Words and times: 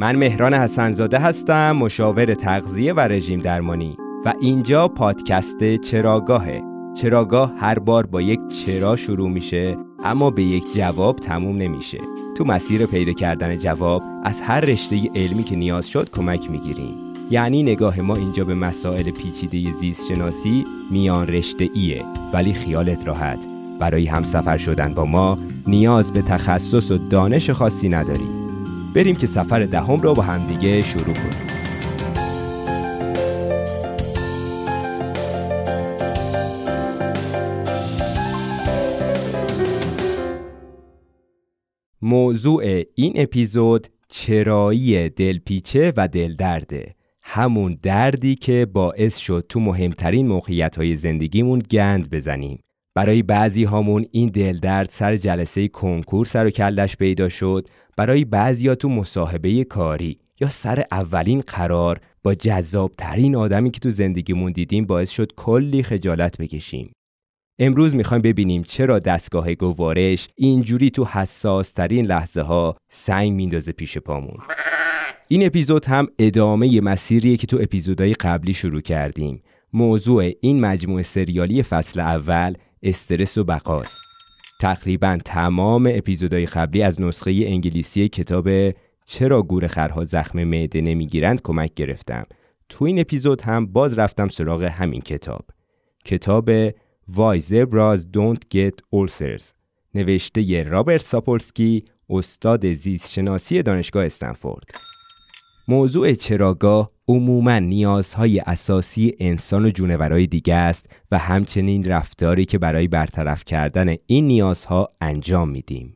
من 0.00 0.16
مهران 0.16 0.54
حسنزاده 0.54 1.18
هستم 1.18 1.72
مشاور 1.72 2.34
تغذیه 2.34 2.92
و 2.92 3.00
رژیم 3.00 3.40
درمانی. 3.40 3.96
و 4.24 4.34
اینجا 4.40 4.88
پادکست 4.88 5.76
چراگاهه. 5.76 6.62
چراگاه 6.94 7.52
هر 7.58 7.78
بار 7.78 8.06
با 8.06 8.20
یک 8.20 8.40
چرا 8.46 8.96
شروع 8.96 9.30
میشه 9.30 9.76
اما 10.04 10.30
به 10.30 10.42
یک 10.42 10.64
جواب 10.74 11.16
تموم 11.16 11.56
نمیشه. 11.56 11.98
تو 12.36 12.44
مسیر 12.44 12.86
پیدا 12.86 13.12
کردن 13.12 13.58
جواب 13.58 14.02
از 14.24 14.40
هر 14.40 14.60
رشته 14.60 15.10
علمی 15.14 15.42
که 15.42 15.56
نیاز 15.56 15.88
شد 15.88 16.10
کمک 16.10 16.50
می‌گیریم. 16.50 16.94
یعنی 17.30 17.62
نگاه 17.62 18.00
ما 18.00 18.16
اینجا 18.16 18.44
به 18.44 18.54
مسائل 18.54 19.10
پیچیده 19.10 19.72
زیست 19.72 20.08
شناسی 20.08 20.64
میان 20.90 21.26
رشته 21.26 21.70
ایه. 21.74 22.04
ولی 22.32 22.52
خیالت 22.52 23.06
راحت. 23.06 23.46
برای 23.78 24.06
همسفر 24.06 24.56
شدن 24.56 24.94
با 24.94 25.04
ما 25.04 25.38
نیاز 25.66 26.12
به 26.12 26.22
تخصص 26.22 26.90
و 26.90 26.98
دانش 26.98 27.50
خاصی 27.50 27.88
نداری. 27.88 28.47
بریم 28.94 29.16
که 29.16 29.26
سفر 29.26 29.60
دهم 29.60 30.00
را 30.00 30.14
با 30.14 30.22
همدیگه 30.22 30.82
شروع 30.82 31.14
کنیم. 31.14 31.48
موضوع 42.02 42.82
این 42.94 43.12
اپیزود 43.16 43.86
چرایی 44.08 45.08
دلپیچه 45.08 45.92
و 45.96 46.08
دلدرده. 46.08 46.94
همون 47.22 47.78
دردی 47.82 48.34
که 48.34 48.66
باعث 48.72 49.16
شد 49.16 49.46
تو 49.48 49.60
مهمترین 49.60 50.28
موقعیت 50.28 50.76
های 50.76 50.96
زندگیمون 50.96 51.58
گند 51.58 52.10
بزنیم. 52.10 52.60
برای 52.94 53.22
بعضی 53.22 53.64
هامون 53.64 54.06
این 54.10 54.28
دلدرد 54.28 54.88
سر 54.90 55.16
جلسه 55.16 55.68
کنکور 55.68 56.26
سر 56.26 56.46
و 56.46 56.50
کلش 56.50 56.96
پیدا 56.96 57.28
شد 57.28 57.68
برای 57.98 58.24
بعضی 58.24 58.68
ها 58.68 58.74
تو 58.74 58.88
مصاحبه 58.88 59.64
کاری 59.64 60.16
یا 60.40 60.48
سر 60.48 60.84
اولین 60.92 61.40
قرار 61.40 62.00
با 62.22 62.34
جذابترین 62.34 63.36
آدمی 63.36 63.70
که 63.70 63.80
تو 63.80 63.90
زندگیمون 63.90 64.52
دیدیم 64.52 64.86
باعث 64.86 65.10
شد 65.10 65.32
کلی 65.36 65.82
خجالت 65.82 66.38
بکشیم. 66.38 66.92
امروز 67.58 67.94
می‌خوایم 67.94 68.22
ببینیم 68.22 68.62
چرا 68.62 68.98
دستگاه 68.98 69.54
گوارش 69.54 70.28
اینجوری 70.36 70.90
تو 70.90 71.04
حساس 71.04 71.72
ترین 71.72 72.06
لحظه 72.06 72.42
ها 72.42 72.76
سنگ 72.90 73.32
میندازه 73.32 73.72
پیش 73.72 73.98
پامون. 73.98 74.38
این 75.28 75.46
اپیزود 75.46 75.84
هم 75.84 76.08
ادامه 76.18 76.80
مسیریه 76.80 77.36
که 77.36 77.46
تو 77.46 77.58
اپیزودهای 77.60 78.14
قبلی 78.14 78.52
شروع 78.52 78.80
کردیم. 78.80 79.42
موضوع 79.72 80.30
این 80.40 80.60
مجموعه 80.60 81.02
سریالی 81.02 81.62
فصل 81.62 82.00
اول 82.00 82.54
استرس 82.82 83.38
و 83.38 83.44
بقاست. 83.44 84.07
تقریبا 84.58 85.18
تمام 85.24 85.90
اپیزودهای 85.92 86.46
قبلی 86.46 86.82
از 86.82 87.00
نسخه 87.00 87.30
انگلیسی 87.30 88.08
کتاب 88.08 88.48
چرا 89.06 89.42
گور 89.42 89.66
خرها 89.66 90.04
زخم 90.04 90.44
معده 90.44 90.80
نمی‌گیرند 90.80 91.42
کمک 91.42 91.74
گرفتم. 91.74 92.26
تو 92.68 92.84
این 92.84 93.00
اپیزود 93.00 93.42
هم 93.42 93.66
باز 93.66 93.98
رفتم 93.98 94.28
سراغ 94.28 94.62
همین 94.62 95.00
کتاب. 95.00 95.44
کتاب 96.04 96.70
Why 96.70 97.40
Zebras 97.40 98.00
Don't 98.16 98.40
Get 98.54 98.76
Ulcers. 98.94 99.44
نوشته 99.94 100.62
رابرت 100.62 101.02
ساپولسکی 101.02 101.84
استاد 102.10 102.72
زیست 102.72 103.12
شناسی 103.12 103.62
دانشگاه 103.62 104.04
استنفورد. 104.04 104.70
موضوع 105.68 106.14
چراگاه 106.14 106.90
عموما 107.08 107.58
نیازهای 107.58 108.38
اساسی 108.38 109.14
انسان 109.20 109.64
و 109.64 109.70
جونورای 109.70 110.26
دیگه 110.26 110.54
است 110.54 110.86
و 111.10 111.18
همچنین 111.18 111.84
رفتاری 111.84 112.44
که 112.44 112.58
برای 112.58 112.88
برطرف 112.88 113.44
کردن 113.44 113.96
این 114.06 114.26
نیازها 114.26 114.88
انجام 115.00 115.50
میدیم. 115.50 115.94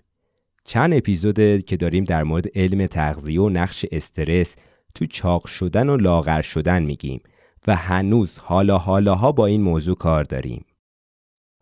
چند 0.64 0.94
اپیزود 0.94 1.64
که 1.64 1.76
داریم 1.76 2.04
در 2.04 2.22
مورد 2.24 2.46
علم 2.54 2.86
تغذیه 2.86 3.40
و 3.40 3.48
نقش 3.48 3.84
استرس 3.92 4.56
تو 4.94 5.06
چاق 5.06 5.46
شدن 5.46 5.88
و 5.88 5.96
لاغر 5.96 6.42
شدن 6.42 6.82
میگیم 6.82 7.20
و 7.66 7.76
هنوز 7.76 8.38
حالا 8.38 8.78
حالاها 8.78 9.32
با 9.32 9.46
این 9.46 9.62
موضوع 9.62 9.96
کار 9.96 10.24
داریم. 10.24 10.64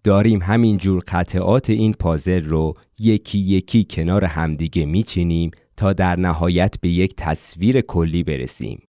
داریم 0.05 0.43
همین 0.43 0.77
جور 0.77 1.03
قطعات 1.09 1.71
این 1.71 1.93
پازل 1.93 2.45
رو 2.45 2.75
یکی 2.99 3.39
یکی 3.39 3.87
کنار 3.91 4.25
همدیگه 4.25 4.87
میچینیم 4.87 5.51
تا 5.77 5.93
در 5.93 6.17
نهایت 6.17 6.75
به 6.81 6.89
یک 6.89 7.15
تصویر 7.17 7.81
کلی 7.81 8.23
برسیم. 8.23 8.83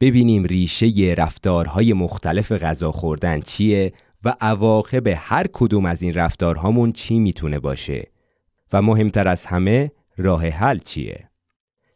ببینیم 0.00 0.44
ریشه 0.44 1.14
رفتارهای 1.18 1.92
مختلف 1.92 2.52
غذا 2.52 2.92
خوردن 2.92 3.40
چیه 3.40 3.92
و 4.24 4.34
عواقب 4.40 5.06
هر 5.06 5.46
کدوم 5.52 5.84
از 5.84 6.02
این 6.02 6.14
رفتارهامون 6.14 6.92
چی 6.92 7.18
می‌تونه 7.18 7.58
باشه 7.58 8.10
و 8.72 8.82
مهمتر 8.82 9.28
از 9.28 9.46
همه 9.46 9.92
راه 10.16 10.46
حل 10.48 10.78
چیه؟ 10.78 11.30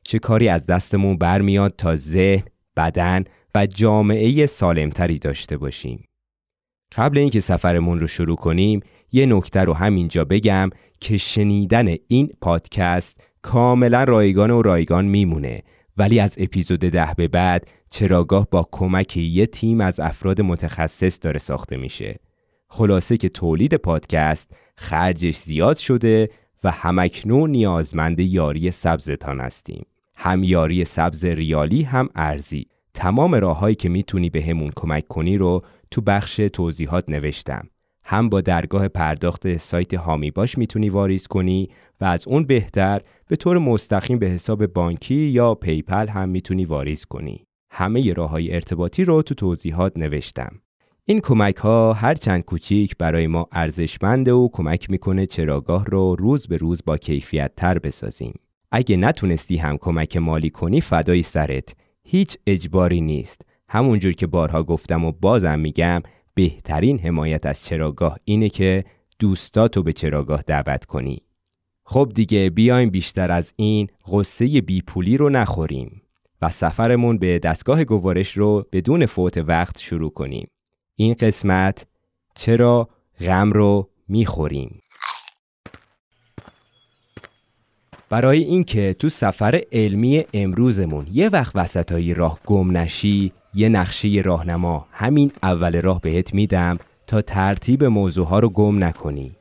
چه 0.05 0.19
کاری 0.19 0.49
از 0.49 0.67
دستمون 0.67 1.17
برمیاد 1.17 1.75
تا 1.79 1.97
ذهن، 1.97 2.45
بدن 2.77 3.25
و 3.55 3.67
جامعه 3.67 4.47
سالمتری 4.47 5.19
داشته 5.19 5.57
باشیم؟ 5.57 6.05
قبل 6.97 7.19
اینکه 7.19 7.41
سفرمون 7.41 7.99
رو 7.99 8.07
شروع 8.07 8.37
کنیم 8.37 8.81
یه 9.13 9.27
نکته 9.27 9.61
رو 9.61 9.73
همینجا 9.73 10.25
بگم 10.25 10.71
که 11.01 11.17
شنیدن 11.17 11.95
این 12.09 12.31
پادکست 12.41 13.21
کاملا 13.43 14.05
رایگان 14.05 14.51
و 14.51 14.63
رایگان 14.63 15.05
میمونه 15.05 15.63
ولی 15.97 16.21
از 16.21 16.35
اپیزود 16.39 16.81
ده 16.81 17.15
به 17.17 17.29
بعد 17.29 17.69
چراگاه 17.91 18.47
با 18.51 18.69
کمک 18.73 19.17
یه 19.17 19.47
تیم 19.47 19.81
از 19.81 20.01
افراد 20.01 20.41
متخصص 20.41 21.19
داره 21.23 21.39
ساخته 21.39 21.77
میشه. 21.77 22.19
خلاصه 22.69 23.17
که 23.17 23.29
تولید 23.29 23.75
پادکست 23.75 24.51
خرجش 24.77 25.37
زیاد 25.37 25.77
شده 25.77 26.29
و 26.65 26.71
همکنون 26.71 27.51
نیازمند 27.51 28.21
یاری 28.21 28.71
سبزتان 28.71 29.41
هستیم. 29.41 29.87
هم 30.17 30.45
یاری 30.45 30.85
سبز 30.85 31.25
ریالی 31.25 31.83
هم 31.83 32.09
ارزی. 32.15 32.67
تمام 32.95 33.35
راههایی 33.35 33.75
که 33.75 33.89
می‌تونی 33.89 34.31
به 34.31 34.43
همون 34.43 34.71
کمک 34.77 35.09
کنی 35.09 35.37
رو 35.37 35.63
تو 35.91 36.01
بخش 36.01 36.37
توضیحات 36.37 37.09
نوشتم. 37.09 37.69
هم 38.05 38.29
با 38.29 38.41
درگاه 38.41 38.89
پرداخت 38.89 39.57
سایت 39.57 39.95
حامی 39.95 40.31
باش 40.31 40.59
می‌تونی 40.59 40.89
واریز 40.89 41.27
کنی 41.27 41.69
و 42.01 42.05
از 42.05 42.29
اون 42.29 42.45
بهتر 42.45 43.01
به 43.29 43.37
طور 43.37 43.59
مستقیم 43.59 44.19
به 44.19 44.27
حساب 44.27 44.67
بانکی 44.67 45.15
یا 45.15 45.55
PayPal 45.55 46.09
هم 46.09 46.29
می‌تونی 46.29 46.65
واریز 46.65 47.05
کنی. 47.05 47.45
همه 47.71 48.13
راه 48.13 48.31
های 48.31 48.55
ارتباطی 48.55 49.05
رو 49.05 49.23
تو 49.23 49.35
توضیحات 49.35 49.99
نوشتم. 49.99 50.61
این 51.05 51.21
کمک 51.21 51.57
ها 51.57 51.93
هر 51.93 52.15
چند 52.15 52.45
کوچیک 52.45 52.97
برای 52.97 53.27
ما 53.27 53.49
ارزشمنده 53.53 54.33
و 54.33 54.49
کمک 54.53 54.91
می‌کنه 54.91 55.27
چراگاه 55.27 55.85
رو 55.85 56.17
روز 56.17 56.47
به 56.47 56.57
روز 56.57 56.81
با 56.87 56.97
کیفیت 56.97 57.53
تر 57.57 57.79
بسازیم. 57.79 58.35
اگه 58.73 58.97
نتونستی 58.97 59.57
هم 59.57 59.79
کمک 59.79 60.17
مالی 60.17 60.51
کنی 60.51 60.81
فدای 60.81 61.23
سرت. 61.23 61.75
هیچ 62.05 62.37
اجباری 62.47 63.01
نیست. 63.01 63.43
همونجور 63.69 64.13
که 64.13 64.27
بارها 64.27 64.63
گفتم 64.63 65.05
و 65.05 65.13
بازم 65.13 65.59
میگم 65.59 66.03
بهترین 66.35 66.99
حمایت 66.99 67.47
از 67.47 67.65
چراگاه 67.65 68.19
اینه 68.25 68.49
که 68.49 68.85
دوستاتو 69.19 69.83
به 69.83 69.93
چراگاه 69.93 70.43
دعوت 70.43 70.85
کنی. 70.85 71.23
خب 71.85 72.13
دیگه 72.15 72.51
بیایم 72.51 72.91
بیشتر 72.91 73.31
از 73.31 73.53
این 73.57 73.89
غصه 74.07 74.61
بیپولی 74.61 75.17
رو 75.17 75.29
نخوریم 75.29 76.03
و 76.43 76.49
سفرمون 76.49 77.19
به 77.19 77.39
دستگاه 77.39 77.85
گوارش 77.85 78.37
رو 78.37 78.67
بدون 78.73 79.07
فوت 79.07 79.39
وقت 79.39 79.79
شروع 79.79 80.11
کنیم. 80.11 80.49
این 80.97 81.15
قسمت 81.15 81.87
چرا 82.35 82.89
غم 83.21 83.53
رو 83.53 83.91
می‌خوریم؟ 84.09 84.83
برای 88.09 88.39
اینکه 88.39 88.95
تو 88.99 89.09
سفر 89.09 89.61
علمی 89.73 90.25
امروزمون 90.35 91.07
یه 91.13 91.29
وقت 91.29 91.57
وسطایی 91.57 92.15
راه 92.15 92.39
گم 92.47 92.77
نشی 92.77 93.33
یه 93.55 93.69
نقشه 93.69 94.09
راهنما. 94.25 94.87
همین 94.93 95.33
اول 95.43 95.81
راه 95.81 96.01
بهت 96.01 96.35
میدم 96.35 96.79
تا 97.07 97.23
ترتیب 97.23 97.85
موضوع 97.85 98.27
ها 98.27 98.39
رو 98.39 98.49
گم 98.49 98.85
نکنی. 98.85 99.37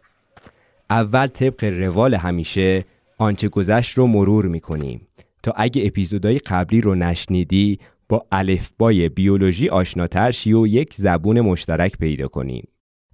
اول 0.90 1.28
طبق 1.28 1.64
روال 1.64 2.14
همیشه 2.14 2.86
آنچه 3.18 3.48
گذشت 3.48 3.98
رو 3.98 4.08
مرور 4.08 4.46
می‌کنیم. 4.46 5.08
تا 5.44 5.54
اگه 5.56 5.86
اپیزودهای 5.86 6.38
قبلی 6.38 6.82
رو 6.82 6.96
نشنیدی 6.96 7.80
با 8.10 8.26
الفبای 8.32 9.10
بیولوژی 9.10 9.70
آشناتر 9.70 10.32
شی 10.32 10.54
و 10.54 10.68
یک 10.68 10.94
زبون 10.94 11.42
مشترک 11.42 11.98
پیدا 11.98 12.28
کنیم. 12.28 12.68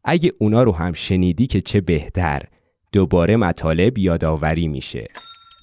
اگه 0.03 0.31
اونا 0.39 0.63
رو 0.63 0.71
هم 0.71 0.93
شنیدی 0.93 1.47
که 1.47 1.61
چه 1.61 1.81
بهتر 1.81 2.41
دوباره 2.91 3.35
مطالب 3.35 3.97
یادآوری 3.97 4.67
میشه. 4.67 5.07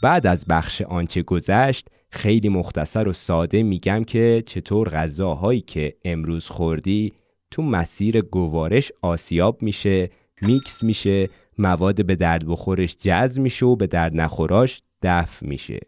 بعد 0.02 0.26
از 0.26 0.44
بخش 0.48 0.82
آنچه 0.82 1.22
گذشت 1.22 1.88
خیلی 2.14 2.48
مختصر 2.48 3.08
و 3.08 3.12
ساده 3.12 3.62
میگم 3.62 4.04
که 4.04 4.42
چطور 4.46 4.88
غذاهایی 4.88 5.60
که 5.60 5.94
امروز 6.04 6.46
خوردی 6.46 7.12
تو 7.50 7.62
مسیر 7.62 8.20
گوارش 8.20 8.92
آسیاب 9.02 9.62
میشه 9.62 10.10
میکس 10.42 10.82
میشه 10.82 11.28
مواد 11.58 12.06
به 12.06 12.14
درد 12.14 12.46
بخورش 12.46 12.96
جذب 12.96 13.42
میشه 13.42 13.66
و 13.66 13.76
به 13.76 13.86
درد 13.86 14.20
نخوراش 14.20 14.82
دفع 15.02 15.46
میشه. 15.46 15.80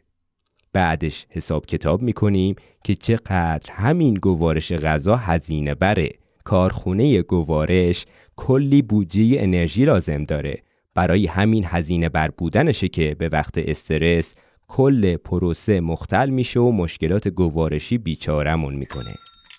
بعدش 0.73 1.27
حساب 1.31 1.67
کتاب 1.67 2.03
می‌کنیم 2.03 2.57
که 2.85 2.95
چقدر 2.95 3.73
همین 3.73 4.15
گوارش 4.15 4.73
غذا 4.73 5.17
هزینه 5.17 5.75
بره. 5.75 6.11
کارخونه 6.45 7.23
گوارش 7.23 8.07
کلی 8.37 8.83
بودجه 8.83 9.37
انرژی 9.39 9.85
لازم 9.85 10.25
داره. 10.25 10.63
برای 10.95 11.27
همین 11.27 11.65
هزینه 11.67 12.09
بر 12.09 12.29
بودنشه 12.29 12.89
که 12.89 13.15
به 13.19 13.29
وقت 13.29 13.59
استرس 13.59 14.35
کل 14.69 15.17
پروسه 15.17 15.81
مختل 15.81 16.31
میشه 16.31 16.61
و 16.61 16.71
مشکلات 16.71 17.29
گوارشی 17.29 17.99
بیچارمون 17.99 18.75
می‌کنه 18.75 19.15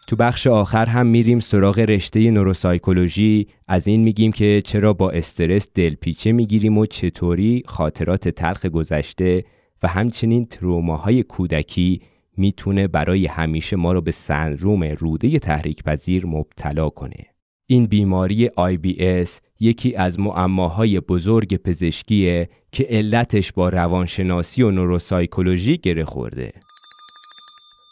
تو 0.08 0.16
بخش 0.16 0.48
آخر 0.48 0.86
هم 0.86 1.08
میریم 1.08 1.40
سراغ 1.40 1.80
رشته 1.80 2.32
نوروسایکولوژی 2.32 3.48
از 3.68 3.88
این 3.88 4.02
میگیم 4.04 4.32
که 4.32 4.62
چرا 4.66 4.94
با 4.94 5.10
استرس 5.10 5.68
دلپیچه 5.76 6.32
می‌گیریم 6.32 6.78
و 6.78 6.86
چطوری 6.86 7.64
خاطرات 7.66 8.30
تلخ 8.30 8.66
گذشته 8.66 9.44
و 9.84 9.88
همچنین 9.88 10.46
تروماهای 10.46 11.24
کودکی 11.24 12.02
می‌تونه 12.38 12.88
برای 12.88 13.26
همیشه 13.26 13.76
ما 13.76 13.92
رو 13.92 14.02
به 14.02 14.12
سندروم 14.12 14.84
روده 14.84 15.40
تحریک 15.40 15.84
پذیر 15.84 16.26
مبتلا 16.26 16.90
کنه. 16.90 17.26
این 17.66 17.86
بیماری 17.86 18.48
IBS 18.48 19.30
یکی 19.60 19.96
از 19.96 20.20
معماهای 20.20 21.00
بزرگ 21.00 21.56
پزشکیه 21.56 22.50
که 22.72 22.88
علتش 22.90 23.54
با 23.54 23.70
روانشناسی 23.70 24.64
و 24.64 24.72
نوروسایکولوژی 24.72 25.78
گره 25.78 26.06
خورده. 26.06 26.54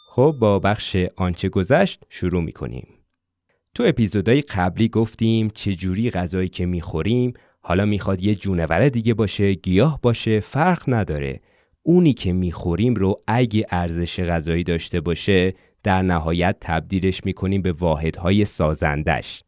خب 0.08 0.34
با 0.40 0.58
بخش 0.58 0.96
آنچه 1.16 1.48
گذشت 1.48 2.04
شروع 2.08 2.42
می‌کنیم. 2.42 2.88
تو 3.74 3.82
اپیزودهای 3.86 4.40
قبلی 4.40 4.88
گفتیم 4.88 5.50
چجوری 5.54 6.10
غذایی 6.10 6.48
که 6.48 6.66
می‌خوریم 6.66 7.32
حالا 7.60 7.84
می‌خواد 7.84 8.22
یه 8.22 8.34
جونور 8.34 8.88
دیگه 8.88 9.14
باشه 9.14 9.54
گیاه 9.54 9.98
باشه 10.02 10.40
فرق 10.40 10.82
نداره 10.88 11.40
اونی 11.82 12.12
که 12.12 12.32
می‌خوریم 12.32 12.94
رو 12.94 13.22
اگه 13.26 13.66
ارزش 13.70 14.20
غذایی 14.20 14.64
داشته 14.64 15.00
باشه 15.00 15.54
در 15.82 16.02
نهایت 16.02 16.56
تبدیلش 16.60 17.24
می‌کنیم 17.24 17.62
به 17.62 17.72
واحدهای 17.72 18.44
سازندش 18.44 19.42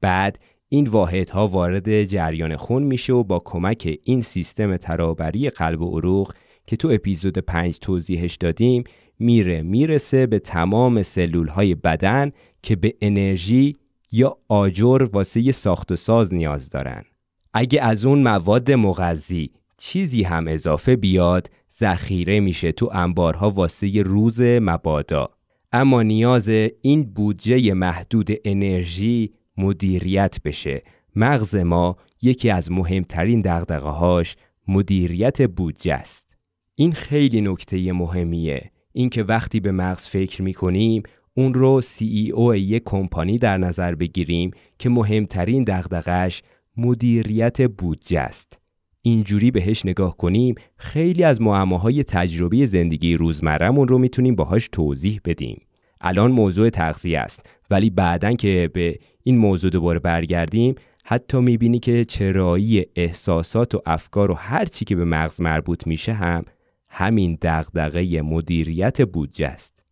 بعد 0.00 0.38
این 0.74 0.86
واحدها 0.86 1.48
وارد 1.48 2.04
جریان 2.04 2.56
خون 2.56 2.82
میشه 2.82 3.12
و 3.12 3.22
با 3.22 3.42
کمک 3.44 3.98
این 4.02 4.22
سیستم 4.22 4.76
ترابری 4.76 5.50
قلب 5.50 5.80
و 5.82 5.98
عروق 5.98 6.32
که 6.66 6.76
تو 6.76 6.88
اپیزود 6.88 7.38
5 7.38 7.78
توضیحش 7.78 8.36
دادیم 8.36 8.84
میره 9.18 9.62
می‌رسه 9.62 10.26
به 10.26 10.38
تمام 10.38 11.02
سلول 11.02 11.48
های 11.48 11.74
بدن 11.74 12.32
که 12.62 12.76
به 12.76 12.94
انرژی 13.00 13.76
یا 14.12 14.36
آجر 14.48 15.08
واسه 15.12 15.52
ساخت 15.52 15.92
و 15.92 15.96
ساز 15.96 16.34
نیاز 16.34 16.70
دارن. 16.70 17.04
اگه 17.52 17.82
از 17.82 18.06
اون 18.06 18.22
مواد 18.22 18.72
مغذی 18.72 19.50
چیزی 19.78 20.22
هم 20.22 20.48
اضافه 20.48 20.96
بیاد 20.96 21.50
ذخیره 21.78 22.40
میشه 22.40 22.72
تو 22.72 22.90
انبارها 22.92 23.50
واسه 23.50 24.02
روز 24.02 24.40
مبادا 24.40 25.28
اما 25.72 26.02
نیاز 26.02 26.48
این 26.82 27.02
بودجه 27.02 27.74
محدود 27.74 28.28
انرژی 28.44 29.32
مدیریت 29.56 30.36
بشه. 30.44 30.82
مغز 31.16 31.56
ما 31.56 31.96
یکی 32.22 32.50
از 32.50 32.72
مهمترین 32.72 33.40
دقدقه 33.40 34.22
مدیریت 34.68 35.42
بودجه 35.50 35.94
است. 35.94 36.36
این 36.74 36.92
خیلی 36.92 37.40
نکته 37.40 37.92
مهمیه. 37.92 38.70
اینکه 38.92 39.22
وقتی 39.22 39.60
به 39.60 39.72
مغز 39.72 40.08
فکر 40.08 40.42
می‌کنیم 40.42 41.02
اون 41.34 41.54
رو 41.54 41.82
CEO 41.82 42.54
یک 42.56 42.82
کمپانی 42.84 43.38
در 43.38 43.58
نظر 43.58 43.94
بگیریم 43.94 44.50
که 44.78 44.88
مهمترین 44.88 45.64
دغدغش 45.64 46.42
مدیریت 46.76 47.70
بودجه 47.70 48.20
است. 48.20 48.58
اینجوری 49.02 49.50
بهش 49.50 49.86
نگاه 49.86 50.16
کنیم 50.16 50.54
خیلی 50.76 51.24
از 51.24 51.40
معماهای 51.40 52.04
تجربی 52.04 52.66
زندگی 52.66 53.16
روزمرهمون 53.16 53.88
رو 53.88 53.98
می‌تونیم 53.98 54.34
باهاش 54.34 54.68
توضیح 54.72 55.20
بدیم. 55.24 55.62
الان 56.00 56.32
موضوع 56.32 56.70
تغذیه 56.70 57.18
است. 57.18 57.50
ولی 57.70 57.90
بعدا 57.90 58.32
که 58.32 58.70
به 58.74 58.98
این 59.22 59.38
موضوع 59.38 59.70
دوباره 59.70 59.98
برگردیم 59.98 60.74
حتی 61.04 61.40
می‌بینی 61.40 61.78
که 61.78 62.04
چرایی 62.04 62.86
احساسات 62.96 63.74
و 63.74 63.82
افکار 63.86 64.30
و 64.30 64.34
هر 64.34 64.64
چی 64.64 64.84
که 64.84 64.96
به 64.96 65.04
مغز 65.04 65.40
مربوط 65.40 65.86
میشه 65.86 66.12
هم 66.12 66.44
همین 66.88 67.38
دغدغه 67.42 68.22
مدیریت 68.22 69.02
بودجه 69.02 69.46
است 69.46 69.82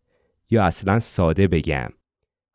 یا 0.50 0.64
اصلا 0.64 1.00
ساده 1.00 1.48
بگم 1.48 1.88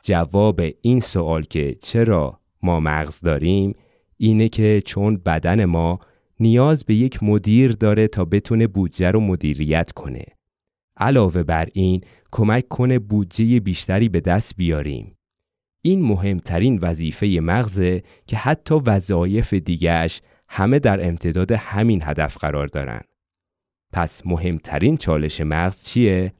جواب 0.03 0.61
این 0.81 0.99
سوال 0.99 1.43
که 1.43 1.75
چرا 1.81 2.39
ما 2.63 2.79
مغز 2.79 3.21
داریم 3.21 3.75
اینه 4.17 4.49
که 4.49 4.81
چون 4.85 5.17
بدن 5.17 5.65
ما 5.65 5.99
نیاز 6.39 6.83
به 6.83 6.95
یک 6.95 7.23
مدیر 7.23 7.71
داره 7.71 8.07
تا 8.07 8.25
بتونه 8.25 8.67
بودجه 8.67 9.11
رو 9.11 9.19
مدیریت 9.19 9.91
کنه. 9.91 10.25
علاوه 10.99 11.43
بر 11.43 11.67
این 11.73 12.01
کمک 12.31 12.67
کنه 12.67 12.99
بودجه 12.99 13.59
بیشتری 13.59 14.09
به 14.09 14.19
دست 14.19 14.55
بیاریم. 14.55 15.15
این 15.81 16.01
مهمترین 16.01 16.79
وظیفه 16.81 17.39
مغزه 17.41 18.03
که 18.27 18.37
حتی 18.37 18.75
وظایف 18.75 19.53
دیگهش 19.53 20.21
همه 20.49 20.79
در 20.79 21.07
امتداد 21.07 21.51
همین 21.51 22.01
هدف 22.03 22.37
قرار 22.37 22.67
دارن. 22.67 23.01
پس 23.93 24.21
مهمترین 24.25 24.97
چالش 24.97 25.41
مغز 25.41 25.83
چیه؟ 25.83 26.33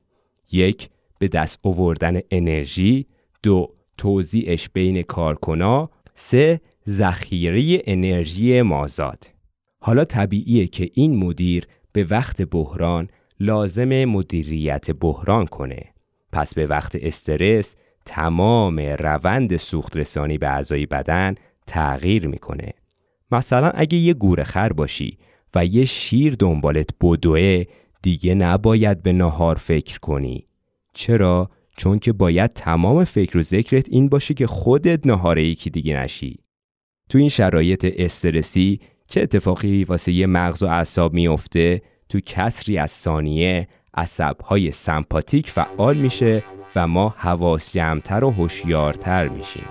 یک 0.52 0.90
به 1.20 1.28
دست 1.28 1.60
آوردن 1.64 2.20
انرژی، 2.32 3.08
دو 3.44 3.76
توزیعش 3.98 4.70
بین 4.70 5.02
کارکنا، 5.02 5.90
سه 6.14 6.62
ذخیره 6.88 7.82
انرژی 7.86 8.62
مازاد. 8.62 9.30
حالا 9.80 10.06
طبیعیه 10.06 10.68
که 10.68 10.90
این 10.94 11.16
مدیر 11.16 11.68
به 11.92 12.04
وقت 12.04 12.42
بحران 12.42 13.10
لازم 13.40 14.06
مدیریت 14.06 14.92
بحران 14.92 15.46
کنه. 15.46 15.84
پس 16.32 16.54
به 16.54 16.68
وقت 16.68 16.98
استرس 17.02 17.76
تمام 18.06 18.80
روند 18.80 19.58
سوخت 19.58 19.98
رسانی 19.98 20.38
به 20.38 20.48
اعضای 20.48 20.86
بدن 20.86 21.36
تغییر 21.68 22.28
می‌کنه. 22.28 22.74
مثلا 23.32 23.70
اگه 23.70 23.98
یه 23.98 24.14
گوره 24.14 24.44
خر 24.44 24.74
باشی 24.74 25.18
و 25.56 25.66
یه 25.66 25.86
شیر 25.86 26.36
دنبالت 26.40 26.90
بدوه 27.02 27.64
دیگه 28.02 28.36
نباید 28.36 29.04
به 29.04 29.14
نهار 29.14 29.56
فکر 29.56 30.00
کنی. 30.00 30.48
چرا؟ 30.94 31.50
چون 31.78 32.00
که 32.00 32.14
باید 32.14 32.54
تمام 32.54 33.04
فکر 33.04 33.38
و 33.38 33.44
ذکرت 33.44 33.90
این 33.90 34.10
باشه 34.10 34.34
که 34.34 34.48
خودت 34.48 35.08
نهار 35.08 35.38
یکی 35.38 35.70
دیگه 35.70 35.98
نشی. 35.98 36.40
تو 37.10 37.18
این 37.18 37.30
شرایط 37.30 37.94
استرسی 37.98 38.80
چه 39.08 39.22
اتفاقی 39.22 39.84
واسه 39.84 40.12
یه 40.12 40.26
مغز 40.28 40.64
و 40.64 40.66
اعصاب 40.66 41.14
میفته 41.14 41.82
تو 42.10 42.20
کسری 42.20 42.78
از 42.78 42.92
ثانیه 42.92 43.68
عصبهای 43.94 44.72
سمپاتیک 44.72 45.50
فعال 45.50 45.98
میشه 45.98 46.44
و 46.76 46.88
ما 46.88 47.16
حواس 47.18 47.74
جمعتر 47.74 48.24
و 48.24 48.32
هوشیارتر 48.32 49.28
میشیم. 49.28 49.66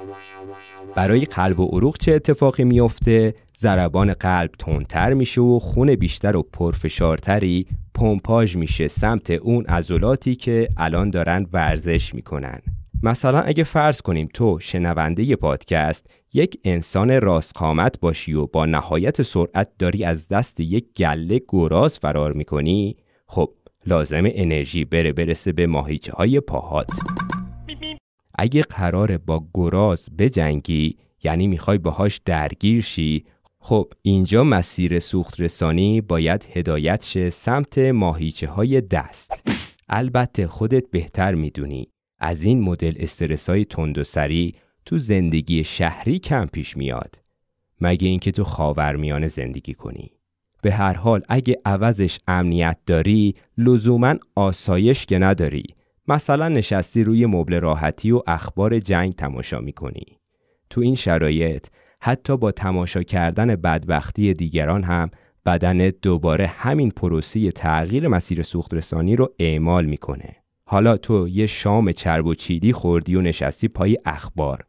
برای 0.94 1.24
قلب 1.24 1.60
و 1.60 1.66
عروق 1.66 1.98
چه 1.98 2.12
اتفاقی 2.12 2.64
میفته 2.64 3.34
ضربان 3.58 4.12
قلب 4.12 4.50
تندتر 4.58 5.14
میشه 5.14 5.40
و 5.40 5.58
خون 5.58 5.94
بیشتر 5.94 6.36
و 6.36 6.42
پرفشارتری 6.42 7.66
پمپاژ 7.94 8.56
میشه 8.56 8.88
سمت 8.88 9.30
اون 9.30 9.64
عضلاتی 9.64 10.34
که 10.34 10.68
الان 10.76 11.10
دارن 11.10 11.46
ورزش 11.52 12.14
می‌کنن. 12.14 12.60
مثلا 13.02 13.40
اگه 13.40 13.64
فرض 13.64 14.00
کنیم 14.00 14.28
تو 14.34 14.58
شنونده 14.60 15.36
پادکست 15.36 16.06
یک 16.32 16.60
انسان 16.64 17.20
راستقامت 17.20 18.00
باشی 18.00 18.34
و 18.34 18.46
با 18.46 18.66
نهایت 18.66 19.22
سرعت 19.22 19.68
داری 19.78 20.04
از 20.04 20.28
دست 20.28 20.60
یک 20.60 20.84
گله 20.96 21.40
گراز 21.48 21.98
فرار 21.98 22.32
می‌کنی 22.32 22.96
خب 23.26 23.50
لازم 23.86 24.22
انرژی 24.26 24.84
بره 24.84 25.12
برسه 25.12 25.52
به 25.52 25.66
ماهیچه 25.66 26.12
های 26.12 26.40
پاهات. 26.40 26.90
اگه 28.34 28.62
قراره 28.62 29.18
با 29.18 29.44
گراز 29.54 30.08
بجنگی 30.18 30.96
یعنی 31.24 31.46
می‌خوای 31.46 31.78
باهاش 31.78 32.20
درگیر 32.24 32.82
شی 32.82 33.24
خب 33.58 33.92
اینجا 34.02 34.44
مسیر 34.44 34.98
سوخت 34.98 35.40
رسانی 35.40 36.00
باید 36.00 36.48
هدایت 36.52 37.04
شه 37.04 37.30
سمت 37.30 37.78
ماهیچه 37.78 38.48
های 38.48 38.80
دست. 38.80 39.32
البته 39.88 40.46
خودت 40.46 40.90
بهتر 40.90 41.34
می‌دونی. 41.34 41.88
از 42.18 42.42
این 42.42 42.60
مدل 42.60 42.94
استرس 42.96 43.50
های 43.50 43.64
تند 43.64 43.98
و 43.98 44.04
سری 44.04 44.54
تو 44.86 44.98
زندگی 44.98 45.64
شهری 45.64 46.18
کم 46.18 46.46
پیش 46.46 46.76
میاد. 46.76 47.20
مگه 47.80 48.08
اینکه 48.08 48.32
تو 48.32 48.44
خاورمیانه 48.44 49.28
زندگی 49.28 49.74
کنی. 49.74 50.10
به 50.62 50.72
هر 50.72 50.92
حال 50.92 51.22
اگه 51.28 51.56
عوضش 51.64 52.18
امنیت 52.28 52.78
داری 52.86 53.34
لزوما 53.58 54.14
آسایش 54.34 55.06
که 55.06 55.18
نداری. 55.18 55.64
مثلا 56.08 56.48
نشستی 56.48 57.04
روی 57.04 57.26
مبل 57.26 57.60
راحتی 57.60 58.10
و 58.10 58.22
اخبار 58.26 58.78
جنگ 58.78 59.12
تماشا 59.12 59.60
می‌کنی. 59.60 60.20
تو 60.70 60.80
این 60.80 60.94
شرایط 60.94 61.66
حتی 62.00 62.36
با 62.36 62.52
تماشا 62.52 63.02
کردن 63.02 63.46
بدبختی 63.46 64.34
دیگران 64.34 64.84
هم 64.84 65.10
بدنت 65.46 65.94
دوباره 66.02 66.46
همین 66.46 66.90
پروسه 66.90 67.50
تغییر 67.50 68.08
مسیر 68.08 68.42
سوخت 68.42 68.74
رسانی 68.74 69.16
رو 69.16 69.34
اعمال 69.38 69.84
می‌کنه. 69.84 70.36
حالا 70.68 70.96
تو 70.96 71.28
یه 71.28 71.46
شام 71.46 71.92
چرب 71.92 72.26
و 72.26 72.34
چیلی 72.34 72.72
خوردی 72.72 73.16
و 73.16 73.20
نشستی 73.20 73.68
پای 73.68 73.98
اخبار. 74.04 74.65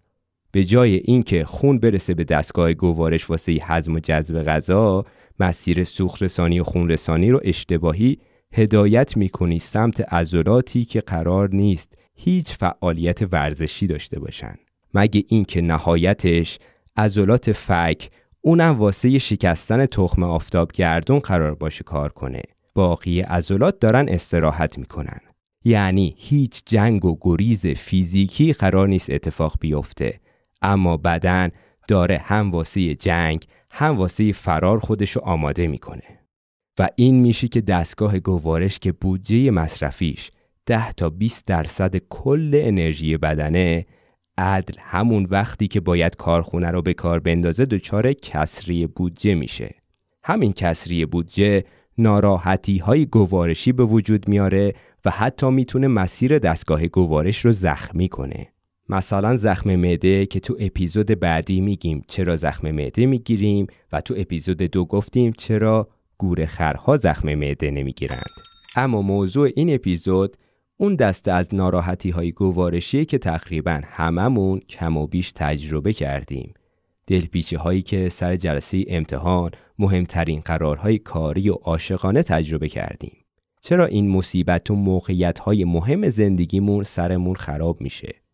به 0.57 0.63
جای 0.63 0.95
اینکه 0.95 1.45
خون 1.45 1.77
برسه 1.77 2.13
به 2.13 2.23
دستگاه 2.23 2.73
گوارش 2.73 3.29
واسه 3.29 3.57
هضم 3.61 3.93
و 3.93 3.99
جذب 3.99 4.43
غذا 4.43 5.05
مسیر 5.39 5.83
سوخت 5.83 6.23
رسانی 6.23 6.59
و 6.59 6.63
خون 6.63 6.89
رسانی 6.89 7.31
رو 7.31 7.41
اشتباهی 7.43 8.17
هدایت 8.53 9.17
می‌کنی 9.17 9.59
سمت 9.59 10.13
عضلاتی 10.13 10.85
که 10.85 10.99
قرار 10.99 11.49
نیست 11.49 11.97
هیچ 12.15 12.53
فعالیت 12.53 13.33
ورزشی 13.33 13.87
داشته 13.87 14.19
باشن. 14.19 14.55
مگه 14.93 15.23
اینکه 15.27 15.61
نهایتش 15.61 16.59
عضلات 16.95 17.51
فک 17.51 18.09
اونم 18.41 18.79
واسه 18.79 19.17
شکستن 19.17 19.85
تخم 19.85 20.23
آفتاب 20.23 20.71
گردون 20.71 21.19
قرار 21.19 21.55
باشه 21.55 21.83
کار 21.83 22.09
کنه. 22.09 22.41
باقی 22.75 23.21
عضلات 23.21 23.79
دارن 23.79 24.09
استراحت 24.09 24.77
می‌کنن. 24.77 25.19
یعنی 25.65 26.15
هیچ 26.17 26.61
جنگ 26.65 27.05
و 27.05 27.17
گریز 27.21 27.67
فیزیکی 27.67 28.53
قرار 28.53 28.87
نیست 28.87 29.09
اتفاق 29.09 29.55
بیفته. 29.59 30.19
اما 30.61 30.97
بدن 30.97 31.51
داره 31.87 32.17
هم 32.17 32.51
واسه 32.51 32.95
جنگ 32.95 33.45
هم 33.71 33.97
واسه 33.97 34.31
فرار 34.31 34.79
خودشو 34.79 35.19
آماده 35.19 35.67
می‌کنه. 35.67 36.19
و 36.79 36.87
این 36.95 37.19
میشه 37.19 37.47
که 37.47 37.61
دستگاه 37.61 38.19
گوارش 38.19 38.79
که 38.79 38.91
بودجه 38.91 39.51
مصرفیش 39.51 40.31
10 40.65 40.91
تا 40.91 41.09
20 41.09 41.45
درصد 41.45 41.95
کل 41.97 42.51
انرژی 42.53 43.17
بدنه 43.17 43.85
عدل 44.37 44.73
همون 44.79 45.27
وقتی 45.29 45.67
که 45.67 45.79
باید 45.79 46.15
کارخونه 46.15 46.71
رو 46.71 46.81
به 46.81 46.93
کار 46.93 47.19
بندازه 47.19 47.65
دچار 47.65 48.13
کسری 48.13 48.87
بودجه 48.87 49.35
میشه. 49.35 49.75
همین 50.23 50.53
کسری 50.53 51.05
بودجه 51.05 51.63
ناراحتی 51.97 52.77
های 52.77 53.05
گوارشی 53.05 53.71
به 53.71 53.83
وجود 53.83 54.27
میاره 54.27 54.73
و 55.05 55.09
حتی 55.09 55.49
می‌تونه 55.49 55.87
مسیر 55.87 56.39
دستگاه 56.39 56.87
گوارش 56.87 57.45
رو 57.45 57.51
زخمی 57.51 58.09
کنه. 58.09 58.47
مثلا 58.89 59.37
زخم 59.37 59.75
معده 59.75 60.25
که 60.25 60.39
تو 60.39 60.55
اپیزود 60.59 61.19
بعدی 61.19 61.61
میگیم 61.61 62.03
چرا 62.07 62.37
زخم 62.37 62.71
معده 62.71 63.05
می‌گیریم 63.05 63.67
و 63.91 64.01
تو 64.01 64.13
اپیزود 64.17 64.57
دو 64.57 64.85
گفتیم 64.85 65.31
چرا 65.37 65.87
گورخرها 66.17 66.97
زخم 66.97 67.33
معده 67.35 67.71
نمی‌گیرند. 67.71 68.31
اما 68.75 69.01
موضوع 69.01 69.49
این 69.55 69.73
اپیزود 69.75 70.37
اون 70.77 70.95
دسته 70.95 71.31
از 71.31 71.55
ناراحتی 71.55 72.09
های 72.09 72.31
گوارشی 72.31 73.05
که 73.05 73.17
تقریبا 73.17 73.81
هممون 73.85 74.59
کم 74.59 74.97
و 74.97 75.07
بیش 75.07 75.31
تجربه 75.31 75.93
کردیم. 75.93 76.53
دلپیچه 77.07 77.57
هایی 77.57 77.81
که 77.81 78.09
سر 78.09 78.35
جلسه 78.35 78.85
امتحان 78.87 79.51
مهمترین 79.79 80.39
قرارهای 80.39 80.97
کاری 80.97 81.49
و 81.49 81.53
عاشقانه 81.53 82.23
تجربه 82.23 82.69
کردیم. 82.69 83.17
چرا 83.61 83.85
این 83.85 84.09
مصیبت 84.09 84.71
و 84.71 84.75
موقعیت 84.75 85.39
های 85.39 85.63
مهم 85.63 86.09
زندگیمون 86.09 86.83
سرمون 86.83 87.35
خراب 87.35 87.81
میشه؟ 87.81 88.26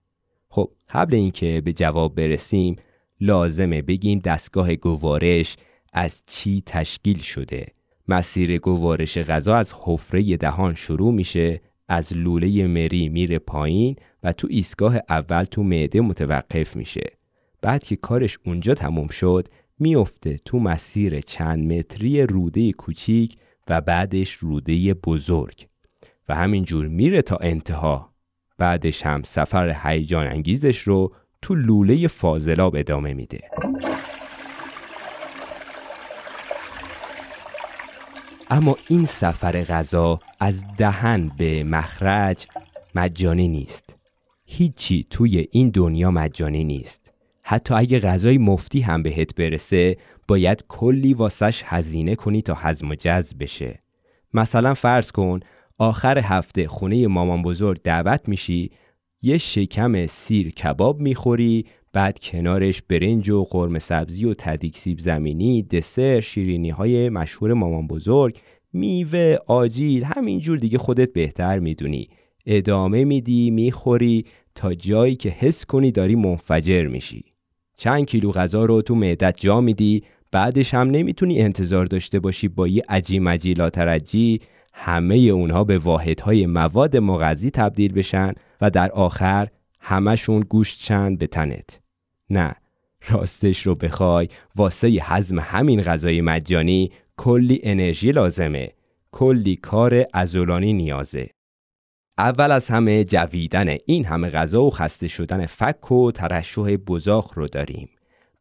خب 0.54 0.72
قبل 0.90 1.16
اینکه 1.16 1.62
به 1.66 1.74
جواب 1.74 2.16
برسیم 2.16 2.76
لازمه 3.22 3.82
بگیم 3.82 4.20
دستگاه 4.20 4.76
گوارش 4.76 5.58
از 5.94 6.24
چی 6.28 6.64
تشکیل 6.66 7.20
شده؟ 7.20 7.68
مسیر 8.08 8.58
گوارش 8.58 9.18
غذا 9.18 9.56
از 9.56 9.74
حفره 9.84 10.38
دهان 10.38 10.74
شروع 10.74 11.14
میشه 11.14 11.62
از 11.88 12.14
لوله 12.14 12.68
مری 12.68 13.10
میره 13.10 13.40
پایین 13.40 13.96
و 14.24 14.34
تو 14.34 14.48
ایستگاه 14.52 14.96
اول 15.10 15.44
تو 15.44 15.64
معده 15.64 16.02
متوقف 16.02 16.76
میشه. 16.76 17.18
بعد 17.62 17.84
که 17.84 17.96
کارش 17.96 18.38
اونجا 18.46 18.74
تموم 18.74 19.08
شد 19.08 19.48
میفته 19.80 20.38
تو 20.46 20.60
مسیر 20.60 21.22
چند 21.22 21.74
متری 21.74 22.22
روده 22.22 22.72
کوچیک 22.72 23.38
و 23.68 23.82
بعدش 23.82 24.32
روده 24.32 24.94
بزرگ. 24.94 25.68
و 26.30 26.36
همینجور 26.36 26.88
میره 26.88 27.22
تا 27.22 27.36
انتها. 27.36 28.13
بعدش 28.58 29.06
هم 29.06 29.24
سفر 29.24 29.76
هیجان 29.84 30.28
انگیزش 30.28 30.80
رو 30.80 31.14
تو 31.42 31.56
لوله 31.56 32.08
فاضلاب 32.08 32.76
ادامه 32.76 33.14
میده. 33.14 33.40
اما 38.50 38.76
این 38.88 39.06
سفر 39.06 39.64
غذا 39.64 40.20
از 40.40 40.64
دهن 40.78 41.32
به 41.38 41.64
مخرج 41.64 42.48
مجانی 42.96 43.48
نیست. 43.48 43.96
هیچی 44.46 45.08
توی 45.10 45.48
این 45.52 45.70
دنیا 45.70 46.12
مجانی 46.12 46.64
نیست. 46.64 47.12
حتی 47.44 47.74
اگه 47.74 48.00
غذای 48.00 48.38
مفتی 48.38 48.82
هم 48.82 49.04
بهت 49.04 49.36
برسه 49.36 49.98
باید 50.28 50.64
کلی 50.68 51.14
واسش 51.14 51.62
هزینه 51.66 52.16
کنی 52.16 52.42
تا 52.42 52.54
هضم 52.54 52.90
و 52.90 52.96
جذب 52.96 53.44
بشه. 53.44 53.84
مثلا 54.34 54.74
فرض 54.74 55.12
کن 55.12 55.40
آخر 55.80 56.20
هفته 56.20 56.68
خونه 56.68 57.08
مامان 57.08 57.42
بزرگ 57.42 57.82
دعوت 57.84 58.30
میشی 58.30 58.72
یه 59.22 59.38
شکم 59.38 60.08
سیر 60.08 60.50
کباب 60.50 61.00
می‌خوری 61.00 61.66
بعد 61.94 62.20
کنارش 62.20 62.82
برنج 62.82 63.30
و 63.30 63.44
قرمه 63.44 63.80
سبزی 63.80 64.26
و 64.26 64.34
تدیک 64.34 64.78
سیب 64.78 65.00
زمینی 65.00 65.64
دسر 65.64 66.20
شیرینی 66.20 66.70
های 66.70 67.10
مشهور 67.10 67.54
مامان 67.54 67.88
بزرگ 67.88 68.38
میوه 68.74 69.38
آجیل 69.48 70.04
همینجور 70.04 70.58
دیگه 70.58 70.78
خودت 70.78 71.14
بهتر 71.14 71.60
می‌دونی. 71.60 72.10
ادامه 72.46 73.04
میدی 73.04 73.52
می‌خوری 73.52 74.26
تا 74.56 74.74
جایی 74.74 75.16
که 75.16 75.30
حس 75.30 75.66
کنی 75.66 75.92
داری 75.92 76.16
منفجر 76.16 76.88
میشی. 76.88 77.24
چند 77.78 78.06
کیلو 78.06 78.32
غذا 78.32 78.66
رو 78.66 78.82
تو 78.82 78.96
معدت 78.96 79.42
جا 79.42 79.62
میدی 79.62 80.04
بعدش 80.32 80.74
هم 80.74 80.90
نمی‌تونی 80.90 81.42
انتظار 81.42 81.86
داشته 81.86 82.20
باشی 82.20 82.48
با 82.48 82.68
یه 82.68 82.84
عجی 82.90 83.20
مجی 83.20 83.54
لاترجی 83.54 84.40
همه 84.74 85.16
اونها 85.16 85.64
به 85.64 85.78
واحدهای 85.78 86.46
مواد 86.46 86.98
مغذی 86.98 87.52
تبدیل 87.52 87.94
بشن 87.94 88.34
و 88.62 88.70
در 88.70 88.92
آخر 88.92 89.48
همشون 89.80 90.40
گوشت 90.40 90.80
چند 90.80 91.18
به 91.20 91.28
تنت. 91.28 91.80
نه 92.30 92.56
راستش 93.10 93.68
رو 93.68 93.76
بخوای 93.76 94.28
واسه 94.56 94.88
هضم 95.02 95.40
همین 95.40 95.82
غذای 95.82 96.22
مجانی 96.22 96.92
کلی 97.18 97.60
انرژی 97.64 98.12
لازمه. 98.12 98.72
کلی 99.12 99.56
کار 99.56 100.06
ازولانی 100.14 100.74
نیازه. 100.74 101.30
اول 102.18 102.52
از 102.52 102.68
همه 102.68 103.04
جویدن 103.04 103.78
این 103.86 104.06
همه 104.06 104.30
غذا 104.30 104.64
و 104.64 104.70
خسته 104.70 105.08
شدن 105.08 105.46
فک 105.46 105.92
و 105.92 106.12
ترشح 106.12 106.76
بزاخ 106.76 107.34
رو 107.34 107.48
داریم. 107.48 107.90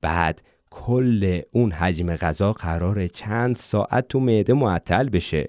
بعد 0.01 0.43
کل 0.71 1.41
اون 1.53 1.73
حجم 1.73 2.15
غذا 2.15 2.53
قرار 2.53 3.07
چند 3.07 3.57
ساعت 3.57 4.09
تو 4.09 4.21
معده 4.21 4.53
معطل 4.53 5.09
بشه. 5.09 5.49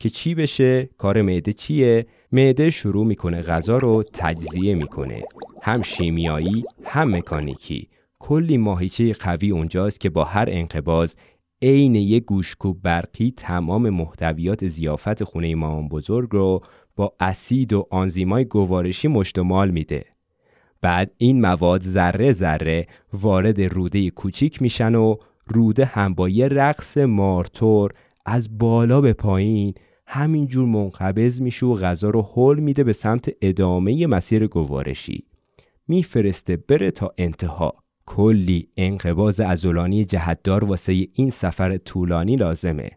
که 0.00 0.10
چی 0.10 0.34
بشه 0.34 0.88
کار 0.98 1.22
معده 1.22 1.52
چیه؟ 1.52 2.06
معده 2.32 2.70
شروع 2.70 3.06
می‌کنه 3.06 3.40
غذا 3.40 3.78
رو 3.78 4.02
تجزیه 4.12 4.74
می‌کنه. 4.74 5.20
هم 5.62 5.82
شیمیایی 5.82 6.64
هم 6.84 7.16
مکانیکی. 7.16 7.88
کلی 8.18 8.56
ماهیچه 8.56 9.12
قوی 9.12 9.50
اونجاست 9.50 10.00
که 10.00 10.10
با 10.10 10.24
هر 10.24 10.48
انقباز 10.48 11.16
عین 11.62 11.94
یک 11.94 12.24
گوشکوب 12.24 12.82
برقی 12.82 13.34
تمام 13.36 13.90
محتویات 13.90 14.66
زیافت 14.66 15.24
خونه 15.24 15.54
مامان 15.54 15.88
بزرگ 15.88 16.28
رو 16.32 16.60
با 16.96 17.12
اسید 17.20 17.72
و 17.72 17.86
آنزیمای 17.90 18.44
گوارشی 18.44 19.08
مشتمال 19.08 19.70
میده. 19.70 20.04
بعد 20.80 21.10
این 21.16 21.40
مواد 21.40 21.82
ذره 21.82 22.32
ذره 22.32 22.86
وارد 23.12 23.60
روده 23.60 24.10
کوچیک 24.10 24.62
میشن 24.62 24.94
و 24.94 25.16
روده 25.46 25.84
هم 25.84 26.14
با 26.14 26.28
یه 26.28 26.48
رقص 26.48 26.98
مارتور 26.98 27.92
از 28.26 28.58
بالا 28.58 29.00
به 29.00 29.12
پایین 29.12 29.74
همینجور 30.12 30.66
منقبض 30.66 31.40
میشه 31.40 31.66
و 31.66 31.74
غذا 31.74 32.10
رو 32.10 32.22
حل 32.22 32.60
میده 32.60 32.84
به 32.84 32.92
سمت 32.92 33.30
ادامه 33.42 34.06
مسیر 34.06 34.46
گوارشی. 34.46 35.24
میفرسته 35.88 36.56
بره 36.56 36.90
تا 36.90 37.14
انتها. 37.18 37.74
کلی 38.06 38.68
انقباز 38.76 39.40
ازولانی 39.40 40.04
جهتدار 40.04 40.64
واسه 40.64 41.08
این 41.12 41.30
سفر 41.30 41.76
طولانی 41.76 42.36
لازمه. 42.36 42.90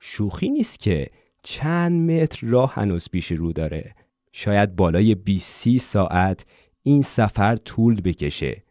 شوخی 0.00 0.48
نیست 0.48 0.78
که 0.80 1.10
چند 1.42 2.10
متر 2.10 2.46
راه 2.46 2.74
هنوز 2.74 3.08
پیش 3.08 3.32
رو 3.32 3.52
داره. 3.52 3.94
شاید 4.32 4.76
بالای 4.76 5.14
20 5.14 5.78
ساعت 5.78 6.46
این 6.82 7.02
سفر 7.02 7.56
طول 7.56 8.00
بکشه. 8.00 8.62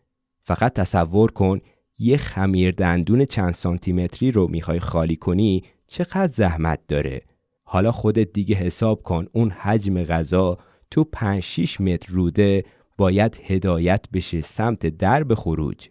فقط 0.41 0.73
تصور 0.73 1.31
کن 1.31 1.59
یه 1.99 2.17
خمیر 2.17 2.71
دندون 2.71 3.25
چند 3.25 3.53
سانتیمتری 3.53 4.31
رو 4.31 4.47
می‌خوای 4.47 4.79
خالی 4.79 5.15
کنی 5.15 5.63
چقدر 5.87 6.27
زحمت 6.27 6.79
داره. 6.87 7.21
حالا 7.69 7.91
خودت 7.91 8.33
دیگه 8.33 8.55
حساب 8.55 9.03
کن 9.03 9.25
اون 9.31 9.49
حجم 9.49 10.03
غذا 10.03 10.57
تو 10.91 11.03
5 11.03 11.43
6 11.43 11.81
متر 11.81 12.13
روده 12.13 12.63
باید 12.97 13.41
هدایت 13.45 14.05
بشه 14.13 14.41
سمت 14.41 14.85
درب 14.85 15.33
خروج. 15.33 15.87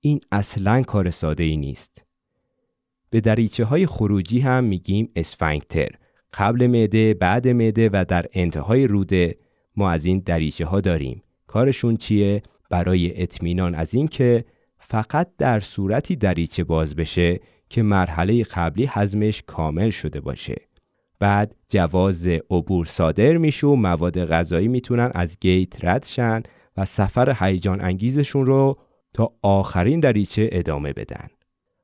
این 0.00 0.20
اصلا 0.32 0.82
کار 0.82 1.10
ساده 1.10 1.44
ای 1.44 1.56
نیست. 1.56 2.02
به 3.10 3.20
دریچه 3.20 3.64
های 3.64 3.86
خروجی 3.86 4.40
هم 4.40 4.64
میگیم 4.64 5.12
اسفنکتر. 5.16 5.88
قبل 6.32 6.66
معده 6.66 7.14
بعد 7.14 7.48
معده 7.48 7.90
و 7.92 8.04
در 8.08 8.26
انتهای 8.32 8.86
روده 8.86 9.36
ما 9.76 9.90
از 9.90 10.04
این 10.04 10.18
دریچه 10.18 10.66
ها 10.66 10.80
داریم. 10.80 11.22
کارشون 11.46 11.96
چیه؟ 11.96 12.42
برای 12.70 13.22
اطمینان 13.22 13.74
از 13.74 13.94
اینکه 13.94 14.44
فقط 14.78 15.30
در 15.38 15.60
صورتی 15.60 16.16
دریچه 16.16 16.64
باز 16.64 16.96
بشه 16.96 17.40
که 17.68 17.82
مرحله 17.82 18.42
قبلی 18.42 18.86
حزمش 18.86 19.42
کامل 19.46 19.90
شده 19.90 20.20
باشه. 20.20 20.73
بعد 21.24 21.56
جواز 21.68 22.26
عبور 22.26 22.86
صادر 22.86 23.36
میشه 23.36 23.66
و 23.66 23.74
مواد 23.74 24.24
غذایی 24.24 24.68
می‌تونن 24.68 25.10
از 25.14 25.36
گیت 25.40 25.84
رد 25.84 26.04
شن 26.04 26.42
و 26.76 26.84
سفر 26.84 27.36
هیجان 27.40 27.80
انگیزشون 27.80 28.46
رو 28.46 28.78
تا 29.14 29.32
آخرین 29.42 30.00
دریچه 30.00 30.48
ادامه 30.52 30.92
بدن. 30.92 31.28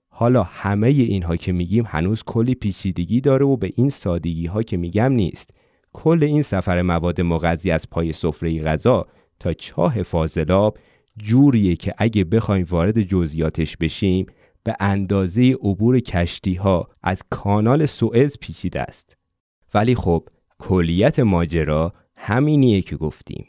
حالا 0.08 0.42
همه 0.42 0.88
اینها 0.88 1.36
که 1.36 1.52
میگیم 1.52 1.84
هنوز 1.86 2.22
کلی 2.22 2.54
پیچیدگی 2.54 3.20
داره 3.20 3.46
و 3.46 3.56
به 3.56 3.72
این 3.76 3.90
سادگی 3.90 4.46
ها 4.46 4.62
که 4.62 4.76
میگم 4.76 5.12
نیست. 5.12 5.50
کل 5.92 6.24
این 6.24 6.42
سفر 6.42 6.82
مواد 6.82 7.20
مغذی 7.20 7.70
از 7.70 7.90
پای 7.90 8.12
سفره 8.12 8.62
غذا 8.62 9.06
تا 9.38 9.52
چاه 9.52 10.02
فاضلاب 10.02 10.78
جوریه 11.16 11.76
که 11.76 11.94
اگه 11.98 12.24
بخوایم 12.24 12.66
وارد 12.70 13.00
جزئیاتش 13.00 13.76
بشیم 13.76 14.26
به 14.64 14.76
اندازه 14.80 15.52
عبور 15.52 16.00
کشتی 16.00 16.54
ها 16.54 16.88
از 17.02 17.22
کانال 17.30 17.86
سوئز 17.86 18.38
پیچیده 18.40 18.80
است. 18.80 19.19
ولی 19.74 19.94
خب 19.94 20.28
کلیت 20.58 21.20
ماجرا 21.20 21.92
همینیه 22.16 22.82
که 22.82 22.96
گفتیم. 22.96 23.46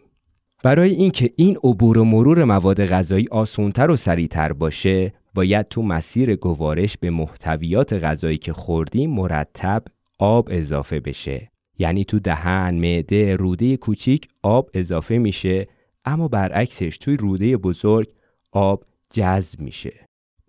برای 0.64 0.92
اینکه 0.92 1.34
این 1.36 1.58
عبور 1.64 1.98
و 1.98 2.04
مرور 2.04 2.44
مواد 2.44 2.86
غذایی 2.86 3.28
آسونتر 3.32 3.92
و 3.92 3.96
سریعتر 3.96 4.54
باشه 4.54 5.14
باید 5.34 5.68
تو 5.68 5.82
مسیر 5.82 6.36
گوارش 6.36 6.98
به 6.98 7.10
محتویات 7.10 7.94
غذایی 7.94 8.38
که 8.38 8.54
خوردیم 8.54 9.10
مرتب 9.10 9.84
آب 10.20 10.48
اضافه 10.52 11.00
بشه. 11.00 11.52
یعنی 11.80 12.06
تو 12.06 12.20
دهن، 12.20 12.76
معده، 12.76 13.36
روده 13.36 13.78
کوچیک 13.78 14.28
آب 14.44 14.70
اضافه 14.74 15.18
میشه 15.18 15.68
اما 16.06 16.28
برعکسش 16.28 16.98
توی 16.98 17.18
روده 17.18 17.58
بزرگ 17.58 18.08
آب 18.52 18.86
جذب 19.14 19.60
میشه. 19.60 19.94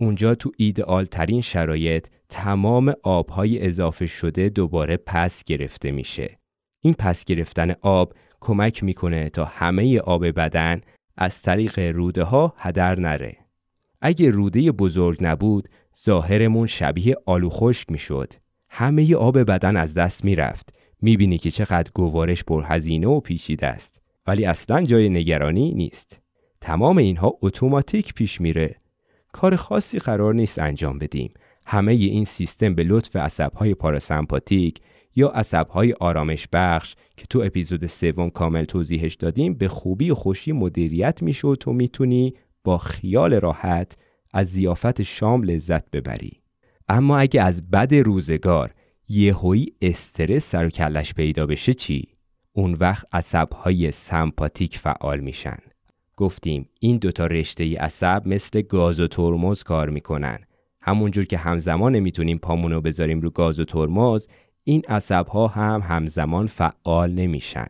اونجا 0.01 0.35
تو 0.35 0.53
ایدئال 0.57 1.05
ترین 1.05 1.41
شرایط 1.41 2.07
تمام 2.35 2.95
آبهای 3.03 3.67
اضافه 3.67 4.07
شده 4.07 4.49
دوباره 4.49 4.97
پس 4.97 5.45
گرفته 5.45 5.91
میشه 5.91 6.39
این 6.81 6.95
پس 6.95 7.25
گرفتن 7.25 7.75
آب 7.81 8.15
کمک 8.41 8.85
می‌کنه 8.85 9.29
تا 9.31 9.45
همه 9.45 9.99
آب 9.99 10.27
بدن 10.27 10.81
از 11.17 11.43
طریق 11.43 11.79
روده 11.79 12.25
ها 12.25 12.55
هدر 12.57 13.01
نره. 13.01 13.37
اگه 14.01 14.31
روده 14.31 14.73
بزرگ 14.73 15.19
نبود 15.21 15.69
ظاهرمون 16.05 16.67
شبیه 16.67 17.17
آلو 17.27 17.49
خشک 17.51 17.93
می‌شد. 17.93 18.33
همه 18.69 19.15
آب 19.15 19.39
بدن 19.39 19.77
از 19.77 19.95
دست 19.95 20.25
می‌رفت. 20.25 20.75
می‌بینی 21.03 21.39
که 21.39 21.51
چقدر 21.51 21.91
گوارش 21.95 22.45
پرهزینه 22.45 23.07
و 23.07 23.21
پیچیده 23.21 23.67
است. 23.67 24.03
ولی 24.27 24.45
اصلا 24.45 24.83
جای 24.83 25.09
نگرانی 25.09 25.75
نیست. 25.75 26.21
تمام 26.61 26.99
اینها 26.99 27.39
اتوماتیک 27.43 28.15
پیش 28.15 28.41
میره. 28.41 28.77
کار 29.33 29.57
خاصی 29.57 29.99
قرار 29.99 30.35
نیست 30.35 30.59
انجام 30.59 30.99
بدیم. 30.99 31.33
همه 31.67 31.93
این 31.93 32.25
سیستم 32.25 32.75
به 32.75 32.83
لطف 32.83 33.17
عصبهای 33.17 33.75
پاراسمپاتیک 33.75 34.81
یا 35.17 35.29
عصبهای 35.29 35.93
آرامش 35.93 36.49
بخش 36.53 36.95
که 37.17 37.27
تو 37.31 37.43
اپیزود 37.45 37.87
سوم 37.87 38.31
کامل 38.31 38.65
توضیحش 38.65 39.15
دادیم 39.15 39.55
به 39.55 39.69
خوبی 39.69 40.11
و 40.11 40.15
خوشی 40.15 40.53
مدیریت 40.53 41.23
میشه 41.23 41.49
و 41.49 41.57
تو 41.57 41.73
می‌تونی 41.73 42.35
با 42.65 42.79
خیال 42.79 43.35
راحت 43.35 43.97
از 44.33 44.49
زیافت 44.49 45.03
شام 45.03 45.43
لذت 45.43 45.91
ببری. 45.91 46.43
اما 46.89 47.19
اگه 47.19 47.43
از 47.43 47.71
بد 47.71 47.95
روزگار 47.95 48.75
یهویی 49.09 49.73
استرس 49.83 50.51
سر 50.51 50.67
و 50.67 50.71
کلش 50.71 51.15
پیدا 51.15 51.47
بشه 51.47 51.75
چی؟ 51.75 52.09
اون 52.53 52.73
وقت 52.73 53.07
عصبهای 53.13 53.91
سمپاتیک 53.91 54.79
فعال 54.79 55.21
میشن. 55.21 55.59
گفتیم 56.17 56.69
این 56.81 56.97
دوتا 56.97 57.27
رشته 57.27 57.79
عصب 57.79 58.23
مثل 58.27 58.63
گاز 58.63 59.01
و 59.01 59.07
ترمز 59.07 59.63
کار 59.63 59.91
می‌کنن. 59.91 60.39
همونجور 60.83 61.25
که 61.25 61.39
همزمان 61.39 61.99
می‌تونیم 61.99 62.39
پامونو 62.39 62.81
بذاریم 62.81 63.21
رو 63.21 63.31
گاز 63.31 63.61
و 63.61 63.65
ترمز 63.65 64.27
این 64.65 64.83
عصب 64.89 65.27
ها 65.27 65.47
هم 65.47 65.83
همزمان 65.85 66.47
فعال 66.47 67.13
نمیشن. 67.13 67.67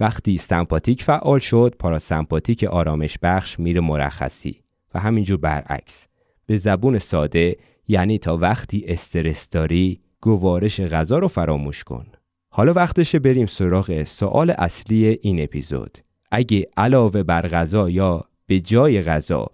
وقتی 0.00 0.38
سمپاتیک 0.38 1.02
فعال 1.02 1.38
شد 1.38 1.74
پاراسمپاتیک 1.78 2.64
آرامش 2.64 3.18
بخش 3.22 3.60
میره 3.60 3.80
مرخصی 3.80 4.60
و 4.94 5.00
همینجور 5.00 5.36
برعکس. 5.36 6.06
به 6.46 6.56
زبون 6.56 6.98
ساده 6.98 7.56
یعنی 7.88 8.18
تا 8.18 8.36
وقتی 8.36 8.84
استرس 8.88 9.48
داری 9.48 9.98
گوارش 10.20 10.80
غذا 10.80 11.18
رو 11.18 11.28
فراموش 11.28 11.84
کن. 11.84 12.06
حالا 12.48 12.72
وقتشه 12.72 13.18
بریم 13.18 13.46
سراغ 13.46 14.04
سوال 14.04 14.50
اصلی 14.50 15.18
این 15.22 15.42
اپیزود. 15.42 15.98
اگه 16.30 16.66
علاوه 16.76 17.22
بر 17.22 17.48
غذا 17.48 17.90
یا 17.90 18.24
به 18.46 18.60
جای 18.60 19.02
غذا 19.02 19.46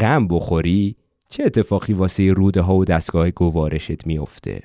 غم 0.00 0.28
بخوری 0.28 0.96
چه 1.36 1.44
اتفاقی 1.44 1.92
واسه 1.92 2.32
روده 2.32 2.60
ها 2.60 2.74
و 2.74 2.84
دستگاه 2.84 3.30
گوارشت 3.30 4.06
میافته 4.06 4.62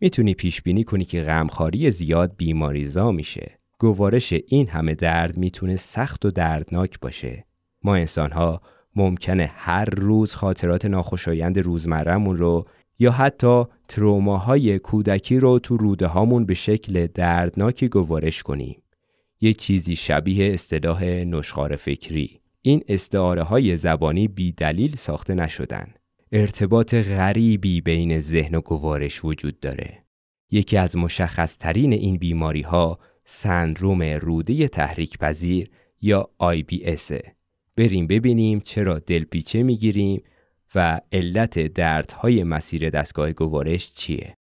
می‌تونی 0.00 0.34
پیش 0.34 0.62
بینی 0.62 0.84
کنی 0.84 1.04
که 1.04 1.22
غمخواری 1.22 1.90
زیاد 1.90 2.32
بیماریزا 2.36 3.10
میشه. 3.10 3.58
گوارش 3.78 4.34
این 4.46 4.68
همه 4.68 4.94
درد 4.94 5.36
می‌تونه 5.36 5.76
سخت 5.76 6.24
و 6.24 6.30
دردناک 6.30 7.00
باشه. 7.00 7.44
ما 7.82 7.94
انسان 7.94 8.58
ممکنه 8.96 9.50
هر 9.54 9.84
روز 9.84 10.34
خاطرات 10.34 10.84
ناخوشایند 10.84 11.58
روزمرهمون 11.58 12.36
رو 12.36 12.64
یا 12.98 13.12
حتی 13.12 13.64
تروماهای 13.88 14.78
کودکی 14.78 15.38
رو 15.38 15.58
تو 15.58 15.76
روده 15.76 16.06
هامون 16.06 16.46
به 16.46 16.54
شکل 16.54 17.06
دردناکی 17.06 17.88
گوارش 17.88 18.42
کنیم. 18.42 18.82
یه 19.40 19.54
چیزی 19.54 19.96
شبیه 19.96 20.52
اصطلاح 20.52 21.04
نشخار 21.04 21.76
فکری. 21.76 22.40
این 22.62 22.82
استعاره 22.88 23.42
های 23.42 23.76
زبانی 23.76 24.28
بی 24.28 24.52
دلیل 24.52 24.96
ساخته 24.96 25.34
نشدن. 25.34 25.94
ارتباط 26.34 26.94
غریبی 26.94 27.80
بین 27.80 28.20
ذهن 28.20 28.54
و 28.54 28.60
گوارش 28.60 29.24
وجود 29.24 29.60
داره. 29.60 30.04
یکی 30.50 30.76
از 30.76 30.96
مشخص 30.96 31.56
ترین 31.56 31.92
این 31.92 32.16
بیماری 32.16 32.62
ها 32.62 32.98
سندروم 33.24 34.02
روده 34.02 34.68
تحریک 34.68 35.18
پذیر 35.18 35.70
یا 36.00 36.30
IBS 36.42 37.12
بریم 37.76 38.06
ببینیم 38.06 38.60
چرا 38.60 38.98
دلپیچه 38.98 39.62
می‌گیریم 39.62 40.22
و 40.74 41.00
علت 41.12 41.58
دردهای 41.58 42.44
مسیر 42.44 42.90
دستگاه 42.90 43.32
گوارش 43.32 43.92
چیه. 43.94 44.34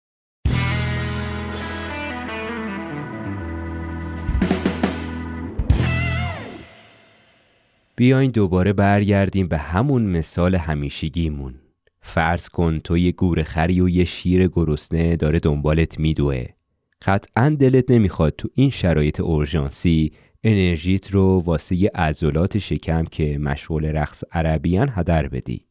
بیاین 7.97 8.31
دوباره 8.31 8.73
برگردیم 8.73 9.49
به 9.49 9.59
همون 9.59 10.03
مثال 10.03 10.55
همیشگیمون. 10.55 11.55
فرض 12.09 12.49
کن 12.49 12.79
تو 12.79 12.99
یه 12.99 13.13
گور 13.13 13.43
خری 13.43 13.81
و 13.81 13.89
یه 13.89 14.05
شیر 14.05 14.49
گرسنه 14.49 15.17
داره 15.17 15.39
دنبالت 15.39 15.99
میدوه. 15.99 16.45
قطعا 17.03 17.57
دلت 17.61 17.91
نمی‌خواد 17.91 18.35
تو 18.39 18.49
این 18.55 18.71
شرایط 18.71 19.21
اورژانسی 19.21 20.13
انرژیت 20.45 21.11
رو 21.11 21.43
واسه 21.47 21.91
عضلات 21.95 22.59
شکم 22.59 23.05
که 23.05 23.39
مشغول 23.39 23.85
رقص 23.85 24.25
عربیان 24.33 24.89
هدر 24.93 25.29
بدی. 25.29 25.65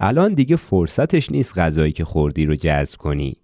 الان 0.00 0.34
دیگه 0.34 0.56
فرصتش 0.56 1.30
نیست 1.30 1.58
غذایی 1.58 1.92
که 1.92 2.04
خوردی 2.04 2.46
رو 2.46 2.54
جذب 2.54 2.98
کنی. 2.98 3.36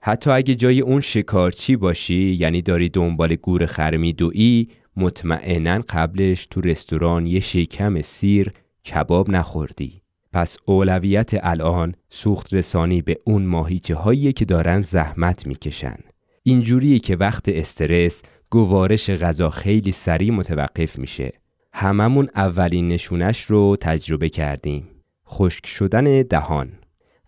حتی 0.00 0.30
اگه 0.30 0.54
جای 0.54 0.80
اون 0.80 1.00
شکارچی 1.00 1.76
باشی 1.76 2.36
یعنی 2.40 2.62
داری 2.62 2.88
دنبال 2.88 3.36
گور 3.36 3.66
خر 3.66 3.96
میدویی 3.96 4.68
مطمئنا 4.96 5.80
قبلش 5.88 6.46
تو 6.46 6.60
رستوران 6.60 7.26
یه 7.26 7.40
شکم 7.40 8.00
سیر 8.02 8.52
کباب 8.84 9.30
نخوردی. 9.30 9.99
پس 10.32 10.56
اولویت 10.66 11.30
الان 11.42 11.94
سوخت 12.10 12.54
رسانی 12.54 13.02
به 13.02 13.18
اون 13.24 13.42
ماهیچه 13.42 13.94
هایی 13.94 14.32
که 14.32 14.44
دارن 14.44 14.82
زحمت 14.82 15.46
می‌کشن. 15.46 15.96
اینجوریه 16.42 16.98
که 16.98 17.16
وقت 17.16 17.48
استرس 17.48 18.22
گوارش 18.50 19.10
غذا 19.10 19.50
خیلی 19.50 19.92
سریع 19.92 20.30
متوقف 20.30 20.98
میشه. 20.98 21.32
هممون 21.72 22.28
اولین 22.34 22.88
نشونش 22.88 23.44
رو 23.44 23.76
تجربه 23.80 24.28
کردیم. 24.28 24.88
خشک 25.28 25.66
شدن 25.66 26.22
دهان. 26.22 26.72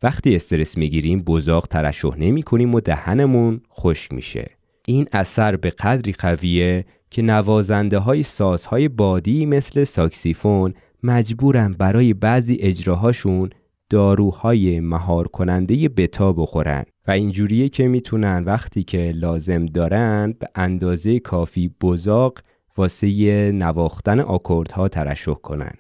وقتی 0.03 0.37
استرس 0.37 0.79
می‌گیریم 0.79 1.23
بزاق 1.23 1.67
ترشح 1.67 2.17
نمی 2.19 2.43
کنیم 2.43 2.75
و 2.75 2.81
دهنمون 2.81 3.61
خشک 3.73 4.13
میشه. 4.13 4.51
این 4.87 5.09
اثر 5.13 5.57
به 5.57 5.71
قدری 5.71 6.13
قویه 6.13 6.85
که 7.11 7.23
نوازنده 7.23 7.99
های 7.99 8.23
سازهای 8.23 8.89
بادی 8.89 9.47
مثل 9.47 9.85
ساکسیفون 9.85 10.75
مجبورن 11.03 11.73
برای 11.73 12.15
بعضی 12.15 12.57
اجراهاشون 12.61 13.51
داروهای 13.91 14.81
مهار 14.81 15.29
کننده 15.29 15.89
بتا 15.89 16.33
بخورن 16.33 16.85
و 17.09 17.11
اینجوریه 17.11 17.69
که 17.69 17.89
می‌تونن 17.89 18.45
وقتی 18.45 18.83
که 18.83 19.13
لازم 19.15 19.67
دارن 19.67 20.35
به 20.39 20.47
اندازه 20.55 21.19
کافی 21.19 21.71
بزاق 21.81 22.39
واسه 22.77 23.53
نواختن 23.53 24.21
آکوردها 24.21 24.89
ترشح 24.89 25.35
کنن. 25.35 25.73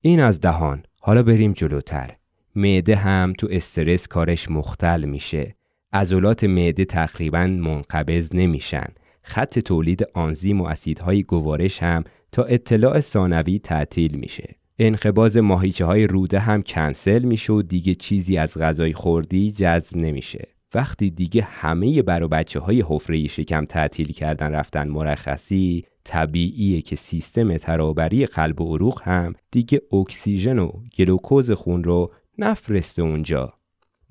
این 0.00 0.20
از 0.20 0.40
دهان. 0.40 0.82
حالا 1.00 1.22
بریم 1.22 1.52
جلوتر. 1.52 2.10
معده 2.56 2.96
هم 2.96 3.32
تو 3.38 3.48
استرس 3.50 4.08
کارش 4.08 4.50
مختل 4.50 5.04
میشه. 5.04 5.54
عضلات 5.92 6.44
معده 6.44 6.84
تقریبا 6.84 7.46
منقبض 7.46 8.30
نمیشن. 8.34 8.86
خط 9.22 9.58
تولید 9.58 10.04
آنزیم 10.14 10.60
و 10.60 10.64
اسیدهای 10.64 11.22
گوارش 11.22 11.82
هم 11.82 12.04
تا 12.34 12.44
اطلاع 12.44 13.00
ثانوی 13.00 13.58
تعطیل 13.58 14.16
میشه. 14.16 14.54
انقباز 14.78 15.36
ماهیچه 15.36 15.84
های 15.84 16.06
روده 16.06 16.38
هم 16.38 16.62
کنسل 16.62 17.22
میشه 17.22 17.52
و 17.52 17.62
دیگه 17.62 17.94
چیزی 17.94 18.36
از 18.36 18.58
غذای 18.58 18.92
خوردی 18.92 19.50
جذب 19.50 19.96
نمیشه. 19.96 20.48
وقتی 20.74 21.10
دیگه 21.10 21.42
همه 21.42 22.02
بر 22.02 22.26
بچه 22.26 22.60
های 22.60 22.84
حفره 22.88 23.26
شکم 23.26 23.64
تعطیل 23.64 24.12
کردن 24.12 24.52
رفتن 24.52 24.88
مرخصی 24.88 25.84
طبیعیه 26.04 26.82
که 26.82 26.96
سیستم 26.96 27.56
ترابری 27.56 28.26
قلب 28.26 28.60
و 28.60 28.74
عروق 28.74 29.02
هم 29.02 29.34
دیگه 29.50 29.82
اکسیژن 29.92 30.58
و 30.58 30.66
گلوکوز 30.98 31.50
خون 31.50 31.84
رو 31.84 32.12
نفرسته 32.38 33.02
اونجا 33.02 33.52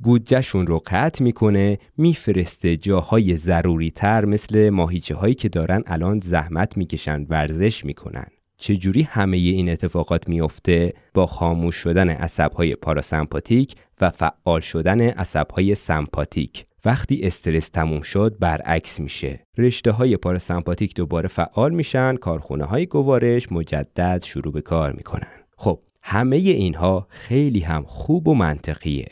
بودجهشون 0.03 0.67
رو 0.67 0.81
قطع 0.87 1.23
می‌کنه 1.23 1.77
میفرسته 1.97 2.77
جاهای 2.77 3.35
ضروری 3.35 3.91
تر 3.91 4.25
مثل 4.25 4.69
ماهیچه 4.69 5.15
هایی 5.15 5.35
که 5.35 5.49
دارن 5.49 5.83
الان 5.85 6.19
زحمت 6.23 6.77
می‌کشن 6.77 7.25
ورزش 7.29 7.85
می‌کنن. 7.85 8.25
چجوری 8.57 9.01
همه 9.01 9.37
این 9.37 9.69
اتفاقات 9.69 10.29
میفته 10.29 10.93
با 11.13 11.27
خاموش 11.27 11.75
شدن 11.75 12.09
عصبهای 12.09 12.75
پاراسمپاتیک 12.75 13.75
و 14.01 14.09
فعال 14.09 14.59
شدن 14.59 15.01
عصبهای 15.01 15.75
سمپاتیک. 15.75 16.65
وقتی 16.85 17.21
استرس 17.23 17.69
تموم 17.69 18.01
شد 18.01 18.35
برعکس 18.39 18.99
میشه. 18.99 19.39
رشته 19.57 19.91
های 19.91 20.17
پاراسمپاتیک 20.17 20.95
دوباره 20.95 21.27
فعال 21.27 21.73
میشن 21.73 22.15
کارخونه 22.15 22.63
های 22.63 22.85
گوارش 22.85 23.51
مجدد 23.51 24.23
شروع 24.23 24.53
به 24.53 24.61
کار 24.61 24.91
می‌کنن. 24.91 25.31
خب 25.57 25.79
همه 26.01 26.35
اینها 26.35 27.07
خیلی 27.09 27.59
هم 27.59 27.83
خوب 27.87 28.27
و 28.27 28.33
منطقیه. 28.33 29.07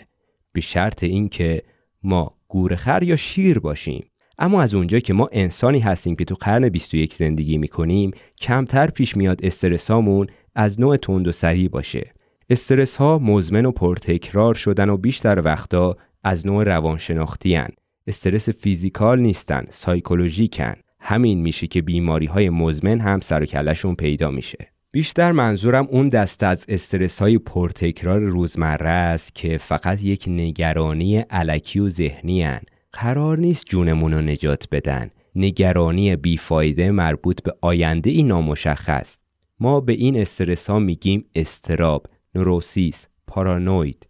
به 0.54 0.62
شرط 0.62 1.04
اینکه 1.04 1.64
ما 2.04 2.32
گورخر 2.48 3.04
یا 3.04 3.16
شیر 3.16 3.60
باشیم. 3.60 4.06
اما 4.40 4.62
از 4.62 4.76
اونجا 4.76 5.00
که 5.00 5.14
ما 5.14 5.30
انسانی 5.32 5.80
هستیم 5.80 6.16
که 6.16 6.26
تو 6.26 6.36
قرن 6.36 6.70
21 6.70 7.14
زندگی 7.14 7.58
می‌کنیم 7.58 8.12
کمتر 8.42 8.88
پیش 8.88 9.18
میاد 9.18 9.46
استرسامون 9.46 10.28
از 10.56 10.80
نوع 10.80 10.98
تند 10.98 11.28
و 11.28 11.32
سریع 11.32 11.70
باشه. 11.70 12.14
استرس 12.50 12.98
ها 12.98 13.20
مزمن 13.20 13.66
و 13.66 13.72
پرتکرار 13.72 14.54
شدن 14.54 14.90
و 14.90 14.98
بیشتر 14.98 15.42
وقتا 15.46 15.98
از 16.24 16.48
نوع 16.48 16.64
روانشناختی 16.64 17.56
هن. 17.56 17.70
استرس 18.08 18.50
فیزیکال 18.50 19.20
نیستن 19.20 19.66
سایکولوژیکن. 19.70 20.74
همین 21.00 21.42
میشه 21.42 21.68
که 21.68 21.82
بیماری 21.82 22.26
های 22.26 22.50
مزمن 22.50 23.00
هم 23.00 23.20
سر 23.20 23.46
و 23.86 23.96
پیدا 23.96 24.32
میشه. 24.32 24.72
بیشتر 24.94 25.32
منظورم 25.32 25.88
اون 25.90 26.10
دست 26.10 26.44
از 26.44 26.66
استرس 26.70 27.20
های 27.20 27.38
پرتکرار 27.38 28.20
روزمره 28.20 28.90
است 28.90 29.36
که 29.36 29.58
فقط 29.58 30.04
یک 30.04 30.26
نگرانی 30.28 31.18
علکی 31.18 31.80
و 31.80 31.90
ذهنی 31.90 32.44
هن. 32.44 32.62
قرار 32.94 33.38
نیست 33.38 33.66
جونمون 33.66 34.14
رو 34.14 34.22
نجات 34.22 34.68
بدن. 34.72 35.10
نگرانی 35.36 36.16
بیفایده 36.16 36.92
مربوط 36.92 37.44
به 37.44 37.54
آینده 37.62 38.10
ای 38.10 38.24
نامشخص. 38.24 39.20
ما 39.60 39.80
به 39.80 39.94
این 39.94 40.18
استرس 40.18 40.70
ها 40.70 40.80
میگیم 40.80 41.26
استراب 41.36 42.08
نوروسیس 42.36 43.08
پارانوید. 43.28 44.08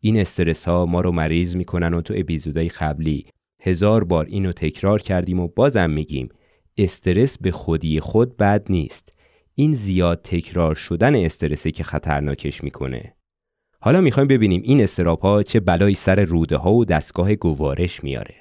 این 0.00 0.20
استرس 0.20 0.64
ها 0.68 0.86
ما 0.86 1.00
رو 1.00 1.12
مریض 1.12 1.56
می‌کنن 1.56 1.94
و 1.94 2.00
تو 2.00 2.14
اپیزودهای 2.16 2.68
قبلی 2.68 3.24
هزار 3.60 4.04
بار 4.04 4.26
اینو 4.26 4.52
تکرار 4.52 5.02
کردیم 5.02 5.40
و 5.40 5.48
بازم 5.48 5.90
میگیم 5.90 6.28
استرس 6.78 7.38
به 7.38 7.50
خودی 7.50 8.00
خود 8.00 8.36
بد 8.36 8.66
نیست. 8.70 9.11
این 9.54 9.74
زیاد 9.74 10.20
تکرار 10.24 10.74
شدن 10.74 11.16
استرسه 11.16 11.70
که 11.70 11.82
خطرناکش 11.82 12.64
می‌کنه. 12.64 13.14
حالا 13.80 14.00
می‌خوایم 14.00 14.28
ببینیم 14.28 14.62
این 14.64 14.80
استراب 14.80 15.20
ها 15.20 15.42
چه 15.42 15.60
بلایی 15.60 15.94
سر 15.94 16.24
روده 16.24 16.56
ها 16.56 16.72
و 16.72 16.84
دستگاه 16.84 17.34
گوارش 17.34 18.04
میاره 18.04 18.34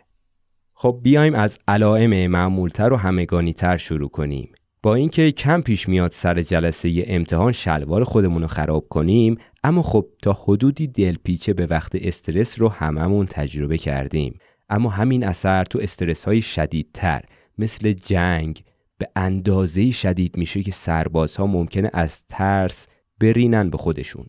خب 0.81 0.99
بیایم 1.03 1.35
از 1.35 1.59
علائم 1.67 2.27
معمولتر 2.27 2.93
و 2.93 2.95
همگانیتر 2.95 3.77
شروع 3.77 4.09
کنیم. 4.09 4.51
با 4.83 4.95
اینکه 4.95 5.31
کم 5.31 5.61
پیش 5.61 5.89
میاد 5.89 6.11
سر 6.11 6.41
جلسه 6.41 7.03
امتحان 7.07 7.51
شلوار 7.51 8.03
خودمون 8.03 8.41
رو 8.41 8.47
خراب 8.47 8.87
کنیم 8.89 9.37
اما 9.63 9.81
خب 9.81 10.05
تا 10.21 10.33
حدودی 10.43 10.87
دلپیچه 10.87 11.53
به 11.53 11.65
وقت 11.65 11.91
استرس 11.95 12.59
رو 12.59 12.69
هممون 12.69 13.25
تجربه 13.25 13.77
کردیم. 13.77 14.39
اما 14.69 14.89
همین 14.89 15.23
اثر 15.23 15.63
تو 15.63 15.79
استرس 15.81 16.25
های 16.25 16.41
شدیدتر 16.41 17.21
مثل 17.57 17.93
جنگ 17.93 18.63
به 19.01 19.09
اندازه 19.15 19.91
شدید 19.91 20.37
میشه 20.37 20.63
که 20.63 20.71
سربازها 20.71 21.47
ممکنه 21.47 21.89
از 21.93 22.23
ترس 22.29 22.87
برینن 23.19 23.69
به 23.69 23.77
خودشون. 23.77 24.25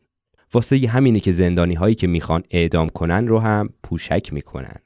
واسه 0.52 0.88
همینه 0.88 1.20
که 1.20 1.32
زندانی 1.32 1.74
هایی 1.74 1.94
که 1.94 2.06
می‌خوان 2.06 2.42
اعدام 2.50 2.88
کنن 2.88 3.28
رو 3.28 3.38
هم 3.38 3.70
پوشک 3.82 4.32
می‌کنن. 4.32 4.76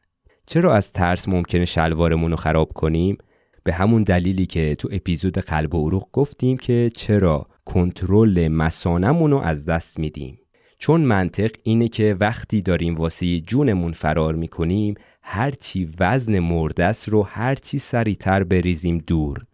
چرا 0.46 0.74
از 0.74 0.92
ترس 0.92 1.28
ممکنه 1.28 1.64
شلوارمون 1.64 2.30
رو 2.30 2.36
خراب 2.36 2.72
کنیم؟ 2.72 3.18
به 3.64 3.72
همون 3.72 4.02
دلیلی 4.02 4.46
که 4.46 4.74
تو 4.74 4.88
اپیزود 4.92 5.38
قلب 5.38 5.74
و 5.74 5.86
عروق 5.86 6.08
گفتیم 6.12 6.56
که 6.56 6.90
چرا 6.96 7.46
کنترل 7.64 8.48
مسانمون 8.48 9.30
رو 9.30 9.38
از 9.38 9.64
دست 9.64 9.98
میدیم. 9.98 10.38
چون 10.78 11.00
منطق 11.00 11.50
اینه 11.62 11.88
که 11.88 12.16
وقتی 12.20 12.62
داریم 12.62 12.94
واسه 12.94 13.40
جونمون 13.40 13.92
فرار 13.92 14.34
می‌کنیم 14.34 14.94
هرچی 15.22 15.90
وزن 16.00 16.38
مردس 16.38 17.08
رو 17.08 17.22
هرچی 17.22 17.78
سریعتر 17.78 18.44
بریزیم 18.44 18.98
دور. 18.98 19.46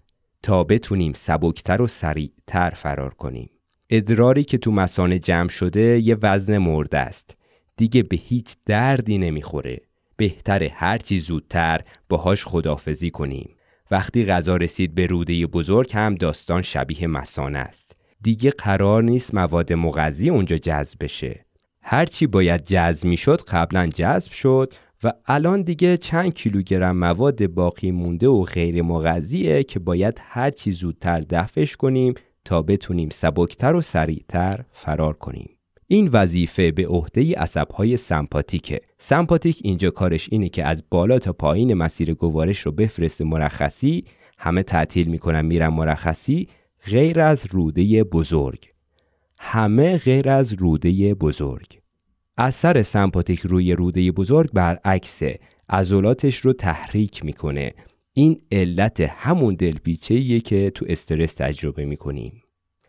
تا 0.43 0.65
بتونیم 0.65 1.13
سبکتر 1.13 1.83
و 1.83 1.87
سریعتر 1.87 2.71
فرار 2.71 3.15
کنیم. 3.15 3.51
ادراری 3.91 4.45
که 4.45 4.59
تو 4.59 4.73
مسانه 4.73 5.19
جمع 5.19 5.49
شده 5.49 5.99
یه 5.99 6.17
وزن 6.23 6.59
مرده 6.59 6.99
است. 6.99 7.37
دیگه 7.77 8.03
به 8.03 8.17
هیچ 8.17 8.55
دردی 8.67 9.19
نمی‌خوره. 9.19 9.79
بهتره 10.17 10.71
هرچی 10.75 11.19
زودتر 11.19 11.81
باهاش 12.09 12.45
خدافزی 12.45 13.11
کنیم. 13.11 13.51
وقتی 13.91 14.25
غذا 14.25 14.57
رسید 14.57 14.95
به 14.95 15.07
روده 15.07 15.47
بزرگ 15.47 15.91
هم 15.95 16.15
داستان 16.15 16.63
شبیه 16.63 17.07
مسانه 17.07 17.59
است. 17.59 17.97
دیگه 18.23 18.51
قرار 18.51 19.03
نیست 19.03 19.35
مواد 19.35 19.73
مغذی 19.73 20.31
اونجا 20.31 20.57
جذب 20.57 20.99
بشه. 21.01 21.47
هرچی 21.83 22.27
باید 22.27 22.63
جذب 22.63 23.09
می‌شد 23.09 23.41
قبلا 23.41 23.87
جذب 23.87 24.33
شد. 24.33 24.73
و 25.05 25.13
الان 25.27 25.63
دیگه 25.63 25.97
چند 25.97 26.35
کیلوگرم 26.35 26.97
مواد 26.97 27.47
باقی 27.47 27.91
مونده 27.91 28.29
و 28.29 28.43
غیر 28.43 28.83
مغذیه 28.83 29.65
که 29.65 29.79
باید 29.79 30.21
هرچی 30.25 30.71
زودتر 30.71 31.21
دفعش 31.21 31.77
کنیم 31.77 32.15
تا 32.45 32.63
بتونیم 32.63 33.09
سبکتر 33.11 33.75
و 33.75 33.81
سریعتر 33.81 34.65
فرار 34.73 35.13
کنیم. 35.13 35.51
این 35.87 36.09
وظیفه 36.13 36.73
به 36.73 36.87
عهده 36.87 37.35
عصبهای 37.35 37.97
سمپاتیکه. 37.97 38.81
سمپاتیک 38.99 39.59
اینجا 39.65 39.91
کارش 39.91 40.29
اینه 40.33 40.49
که 40.49 40.65
از 40.65 40.85
بالا 40.91 41.19
تا 41.19 41.33
پایین 41.33 41.75
مسیر 41.75 42.15
گوارش 42.15 42.61
رو 42.61 42.73
بفرسته 42.73 43.25
مرخصی 43.25 44.05
همه 44.39 44.63
تعطیل 44.63 45.09
می‌کنن 45.09 45.45
میرن 45.45 45.69
مرخصی 45.69 46.49
غیر 46.91 47.21
از 47.21 47.47
روده 47.51 48.05
بزرگ. 48.05 48.69
همه 49.39 49.99
غیر 49.99 50.29
از 50.31 50.53
روده 50.53 51.15
بزرگ. 51.15 51.82
اثر 52.45 52.83
سمپاتیک 52.83 53.41
روی 53.41 53.73
روده 53.73 54.13
بزرگ 54.13 54.51
برعکسه 54.53 55.39
عضلاتش 55.69 56.37
رو 56.37 56.53
تحریک 56.53 57.25
می‌کنه. 57.25 57.73
این 58.13 58.41
علت 58.53 59.01
همون 59.01 59.55
دلپیچه 59.55 60.41
که 60.41 60.71
تو 60.71 60.87
استرس 60.89 61.35
تجربه 61.35 61.85
می‌کنیم. 61.85 62.43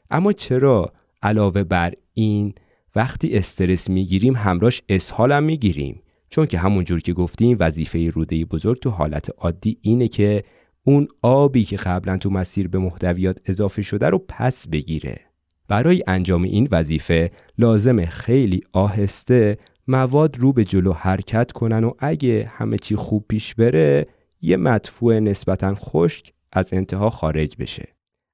اما 0.09 0.31
چرا 0.31 0.93
علاوه 1.23 1.63
بر 1.63 1.93
این 2.13 2.53
وقتی 2.95 3.37
استرس 3.37 3.89
می‌گیریم 3.89 4.35
همراش 4.35 4.81
اسهال 4.89 5.31
هم 5.31 5.43
می‌گیریم؟ 5.43 6.01
چون 6.29 6.45
که 6.45 6.57
همون 6.57 6.83
جور 6.83 7.01
که 7.01 7.13
گفتیم 7.13 7.57
وظیفه 7.59 8.09
روده 8.09 8.45
بزرگ 8.45 8.79
تو 8.79 8.89
حالت 8.89 9.29
عادی 9.37 9.77
اینه 9.81 10.07
که 10.07 10.41
اون 10.83 11.07
آبی 11.21 11.63
که 11.63 11.75
قبلا 11.75 12.17
تو 12.17 12.29
مسیر 12.29 12.67
به 12.67 12.79
محتویات 12.79 13.39
اضافه 13.45 13.81
شده 13.81 14.09
رو 14.09 14.25
پس 14.27 14.67
بگیره. 14.67 15.32
برای 15.67 16.03
انجام 16.07 16.43
این 16.43 16.67
وظیفه 16.71 17.31
لازم 17.57 18.05
خیلی 18.05 18.61
آهسته 18.73 19.55
مواد 19.87 20.37
رو 20.37 20.53
به 20.53 20.65
جلو 20.65 20.93
حرکت 20.93 21.51
کنن 21.51 21.83
و 21.83 21.91
اگه 21.99 22.49
همه 22.53 22.77
چی 22.77 22.95
خوب 22.95 23.25
پیش 23.29 23.55
بره 23.55 24.07
یه 24.41 24.57
مدفوع 24.57 25.19
نسبتا 25.19 25.75
خشک 25.75 26.33
از 26.51 26.73
انتها 26.73 27.09
خارج 27.09 27.55
بشه. 27.59 27.87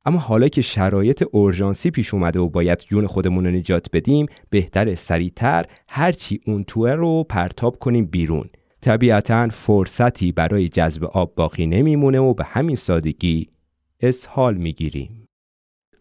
اما 0.05 0.19
حالا 0.19 0.47
که 0.47 0.61
شرایط 0.61 1.23
اورژانسی 1.31 1.91
پیش 1.91 2.13
اومده 2.13 2.39
و 2.39 2.49
باید 2.49 2.79
جون 2.79 3.07
خودمون 3.07 3.45
رو 3.45 3.51
نجات 3.51 3.87
بدیم 3.93 4.25
بهتر 4.49 4.95
سریعتر 4.95 5.65
هرچی 5.89 6.39
اون 6.45 6.63
توه 6.63 6.91
رو 6.91 7.23
پرتاب 7.23 7.79
کنیم 7.79 8.05
بیرون. 8.05 8.49
طبیعتا 8.81 9.47
فرصتی 9.47 10.31
برای 10.31 10.69
جذب 10.69 11.03
آب 11.03 11.35
باقی 11.35 11.67
نمیمونه 11.67 12.19
و 12.19 12.33
به 12.33 12.43
همین 12.43 12.75
سادگی 12.75 13.49
اسهال 14.01 14.57
می‌گیریم. 14.57 15.28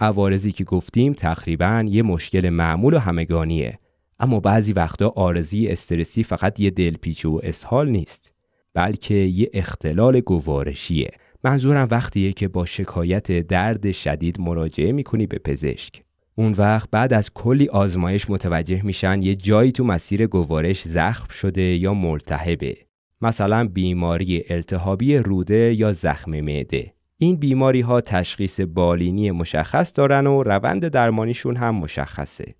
عوارضی 0.00 0.52
که 0.52 0.64
گفتیم 0.64 1.12
تقریبا 1.12 1.84
یه 1.88 2.02
مشکل 2.02 2.48
معمول 2.48 2.94
و 2.94 2.98
همگانیه. 2.98 3.78
اما 4.20 4.40
بعضی 4.40 4.72
وقتا 4.72 5.08
آرزی 5.16 5.68
استرسی 5.68 6.24
فقط 6.24 6.60
یه 6.60 6.70
دلپیچه 6.70 7.28
و 7.28 7.40
اسهال 7.42 7.88
نیست 7.88 8.34
بلکه 8.74 9.14
یه 9.14 9.50
اختلال 9.52 10.20
گوارشیه. 10.20 11.10
منظورم 11.44 11.88
وقتیه 11.90 12.32
که 12.32 12.48
با 12.48 12.66
شکایت 12.66 13.32
درد 13.32 13.92
شدید 13.92 14.40
مراجعه 14.40 14.92
می‌کنی 14.92 15.26
به 15.26 15.38
پزشک. 15.38 16.02
اون 16.34 16.52
وقت 16.52 16.88
بعد 16.90 17.12
از 17.12 17.32
کلی 17.34 17.68
آزمایش 17.68 18.30
متوجه 18.30 18.82
میشن 18.82 19.22
یه 19.22 19.34
جایی 19.34 19.72
تو 19.72 19.84
مسیر 19.84 20.26
گوارش 20.26 20.82
زخم 20.82 21.28
شده 21.28 21.62
یا 21.62 21.94
ملتهبه 21.94 22.76
مثلا 23.20 23.68
بیماری 23.68 24.44
التهابی 24.48 25.16
روده 25.16 25.74
یا 25.74 25.92
زخم 25.92 26.40
معده. 26.40 26.92
این 27.20 27.36
بیماری 27.36 27.80
ها 27.80 28.00
تشخیص 28.00 28.60
بالینی 28.60 29.30
مشخص 29.30 29.92
دارن 29.94 30.26
و 30.26 30.42
روند 30.42 30.88
درمانیشون 30.88 31.56
هم 31.56 31.74
مشخصه. 31.74 32.54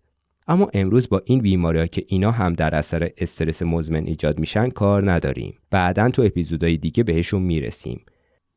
اما 0.48 0.70
امروز 0.74 1.08
با 1.08 1.22
این 1.24 1.40
بیماری 1.40 1.88
که 1.88 2.04
اینا 2.06 2.30
هم 2.30 2.52
در 2.52 2.74
اثر 2.74 3.10
استرس 3.18 3.62
مزمن 3.62 4.06
ایجاد 4.06 4.38
میشن 4.38 4.68
کار 4.68 5.10
نداریم. 5.10 5.54
بعدا 5.70 6.10
تو 6.10 6.22
اپیزودهای 6.22 6.76
دیگه 6.76 7.02
بهشون 7.02 7.42
می‌رسیم. 7.42 8.04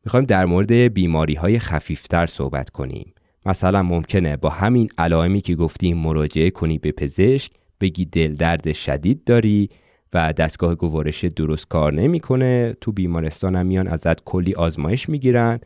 می‌خوایم 0.06 0.26
در 0.26 0.46
مورد 0.46 0.72
بیماری 0.72 1.34
های 1.34 1.60
خفیفتر 1.60 2.26
صحبت 2.26 2.70
کنیم. 2.70 3.14
مثلا 3.46 3.84
ممکنه 3.84 4.38
با 4.38 4.50
همین 4.50 4.90
علائمی 4.98 5.42
که 5.42 5.56
گفتیم 5.56 5.98
مراجعه 5.98 6.50
کنی 6.50 6.78
به 6.78 6.92
پزشک 6.92 7.52
بگی 7.82 8.06
دل 8.06 8.36
درد 8.36 8.72
شدید 8.72 9.24
داری 9.24 9.70
و 10.14 10.34
دستگاه 10.34 10.76
گوارش 10.76 11.26
درست 11.26 11.68
کار 11.68 11.94
نمی‌کنه 11.94 12.76
تو 12.82 12.92
بیمارستان 12.92 13.56
هم 13.56 13.66
میان 13.66 13.88
ازت 13.88 14.24
کلی 14.24 14.54
آزمایش 14.54 15.10
می‌گیرن 15.10 15.60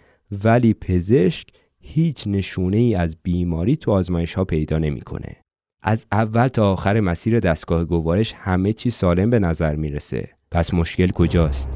ولی 0.44 0.74
پزشک 0.74 1.48
هیچ 1.80 2.28
نشونه 2.28 2.78
ای 2.78 2.96
از 2.96 3.18
بیماری 3.24 3.76
تو 3.76 3.92
آزمایش 3.92 4.34
ها 4.34 4.46
پیدا 4.46 4.78
نمی‌کنه. 4.78 5.36
از 5.82 6.06
اول 6.12 6.48
تا 6.48 6.72
آخر 6.72 7.00
مسیر 7.00 7.40
دستگاه 7.40 7.86
گوارش 7.86 8.34
همه 8.34 8.74
چی 8.74 8.90
سالم 8.90 9.30
به 9.30 9.40
نظر 9.40 9.76
می‌رسه. 9.76 10.30
پس 10.52 10.74
مشکل 10.74 11.08
کجاست؟ 11.08 11.70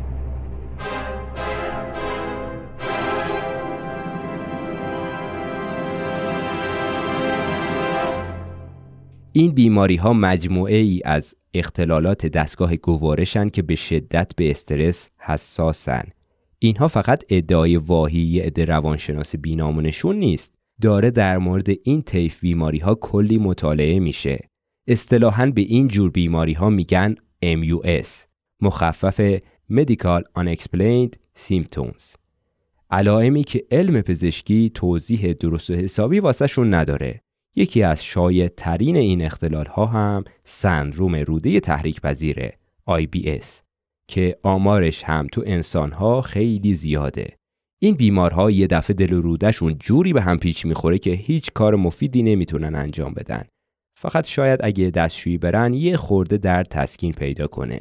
این 9.31 9.51
بیماری 9.51 9.95
ها 9.95 10.13
مجموعه 10.13 10.77
ای 10.77 11.01
از 11.05 11.35
اختلالات 11.53 12.25
دستگاه 12.25 12.75
گوارشن 12.75 13.49
که 13.49 13.61
به 13.61 13.75
شدت 13.75 14.31
به 14.35 14.51
استرس 14.51 15.09
حساسن. 15.17 16.03
اینها 16.59 16.87
فقط 16.87 17.23
ادعای 17.29 17.77
واهی 17.77 18.39
عده 18.39 18.65
روانشناس 18.65 19.35
بینامونشون 19.35 20.15
نیست. 20.15 20.55
داره 20.81 21.11
در 21.11 21.37
مورد 21.37 21.67
این 21.83 22.01
طیف 22.01 22.39
بیماری 22.39 22.79
ها 22.79 22.95
کلی 22.95 23.37
مطالعه 23.37 23.99
میشه. 23.99 24.49
اصطلاحاً 24.87 25.45
به 25.45 25.61
این 25.61 25.87
جور 25.87 26.11
بیماری 26.11 26.53
ها 26.53 26.69
میگن 26.69 27.15
MUS 27.45 28.07
مخفف 28.61 29.37
Medical 29.71 30.21
Unexplained 30.39 31.13
Symptoms 31.47 32.15
علائمی 32.91 33.43
که 33.43 33.65
علم 33.71 34.01
پزشکی 34.01 34.71
توضیح 34.73 35.33
درست 35.33 35.69
و 35.69 35.73
حسابی 35.73 36.19
واسه 36.19 36.47
شون 36.47 36.73
نداره 36.73 37.21
یکی 37.55 37.83
از 37.83 38.03
شایع 38.03 38.47
ترین 38.47 38.95
این 38.95 39.21
اختلال 39.21 39.65
ها 39.65 39.85
هم 39.85 40.23
سندروم 40.43 41.15
روده 41.15 41.59
تحریک 41.59 42.01
پذیره 42.01 42.57
IBS 42.89 43.68
که 44.09 44.37
آمارش 44.43 45.03
هم 45.03 45.27
تو 45.31 45.43
انسان 45.45 45.91
ها 45.91 46.21
خیلی 46.21 46.73
زیاده. 46.73 47.35
این 47.81 47.95
بیمارها 47.95 48.51
یه 48.51 48.67
دفعه 48.67 48.93
دل 48.93 49.13
و 49.13 49.21
رودهشون 49.21 49.77
جوری 49.79 50.13
به 50.13 50.21
هم 50.21 50.37
پیچ 50.37 50.65
می‌خوره 50.65 50.97
که 50.97 51.11
هیچ 51.11 51.51
کار 51.53 51.75
مفیدی 51.75 52.23
نمی‌تونن 52.23 52.75
انجام 52.75 53.13
بدن. 53.13 53.45
فقط 53.99 54.27
شاید 54.27 54.59
اگه 54.63 54.89
دستشویی 54.89 55.37
برن 55.37 55.73
یه 55.73 55.97
خورده 55.97 56.37
در 56.37 56.63
تسکین 56.63 57.11
پیدا 57.11 57.47
کنه. 57.47 57.79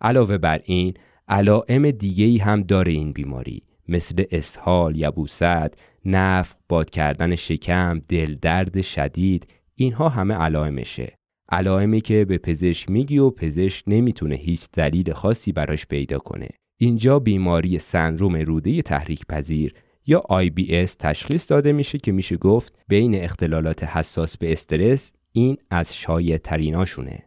علاوه 0.00 0.38
بر 0.38 0.60
این 0.64 0.94
علائم 1.28 1.90
دیگه 1.90 2.24
ای 2.24 2.38
هم 2.38 2.62
داره 2.62 2.92
این 2.92 3.12
بیماری. 3.12 3.62
مثل 3.88 4.24
اسهال، 4.30 4.96
یبوست، 4.96 5.74
نفخ، 6.04 6.54
باد 6.68 6.90
کردن 6.90 7.36
شکم، 7.36 8.00
دل 8.08 8.34
درد 8.34 8.80
شدید 8.80 9.46
اینها 9.74 10.08
همه 10.08 10.34
علائمشه. 10.34 11.17
علائمی 11.48 12.00
که 12.00 12.24
به 12.24 12.38
پزشک 12.38 12.90
میگی 12.90 13.18
و 13.18 13.30
پزشک 13.30 13.84
نمی‌تونه 13.86 14.34
هیچ 14.34 14.68
دلیل 14.72 15.12
خاصی 15.12 15.52
براش 15.52 15.86
پیدا 15.86 16.18
کنه. 16.18 16.48
اینجا 16.76 17.18
بیماری 17.18 17.78
سندروم 17.78 18.36
روده 18.36 18.82
تحریک 18.82 19.26
پذیر 19.26 19.74
یا 20.06 20.22
IBS 20.30 20.90
تشخیص 20.98 21.50
داده 21.50 21.72
میشه 21.72 21.98
که 21.98 22.12
میشه 22.12 22.36
گفت 22.36 22.78
بین 22.88 23.14
اختلالات 23.24 23.84
حساس 23.84 24.36
به 24.36 24.52
استرس 24.52 25.12
این 25.32 25.56
از 25.70 25.96
شایع 25.96 26.36
تریناشونه. 26.36 27.24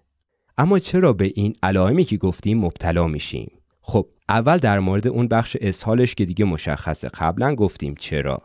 اما 0.57 0.79
چرا 0.79 1.13
به 1.13 1.31
این 1.35 1.55
علائمی 1.63 2.03
که 2.03 2.17
گفتیم 2.17 2.57
مبتلا 2.57 3.07
میشیم؟ 3.07 3.51
خب 3.81 4.07
اول 4.29 4.57
در 4.57 4.79
مورد 4.79 5.07
اون 5.07 5.27
بخش 5.27 5.57
اسهالش 5.61 6.15
که 6.15 6.25
دیگه 6.25 6.45
مشخصه 6.45 7.09
قبلا 7.09 7.55
گفتیم 7.55 7.95
چرا 7.99 8.41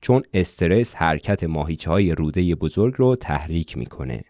چون 0.00 0.22
استرس 0.34 0.94
حرکت 0.94 1.44
ماهیچه 1.44 1.90
های 1.90 2.14
روده 2.14 2.54
بزرگ 2.54 2.94
رو 2.96 3.16
تحریک 3.16 3.78
می‌کنه 3.78 4.24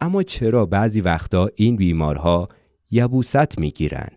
اما 0.00 0.22
چرا 0.22 0.66
بعضی 0.66 1.00
وقتا 1.00 1.50
این 1.54 1.76
بیمارها 1.76 2.48
یبوست 2.90 3.58
می‌گیرن؟ 3.58 4.08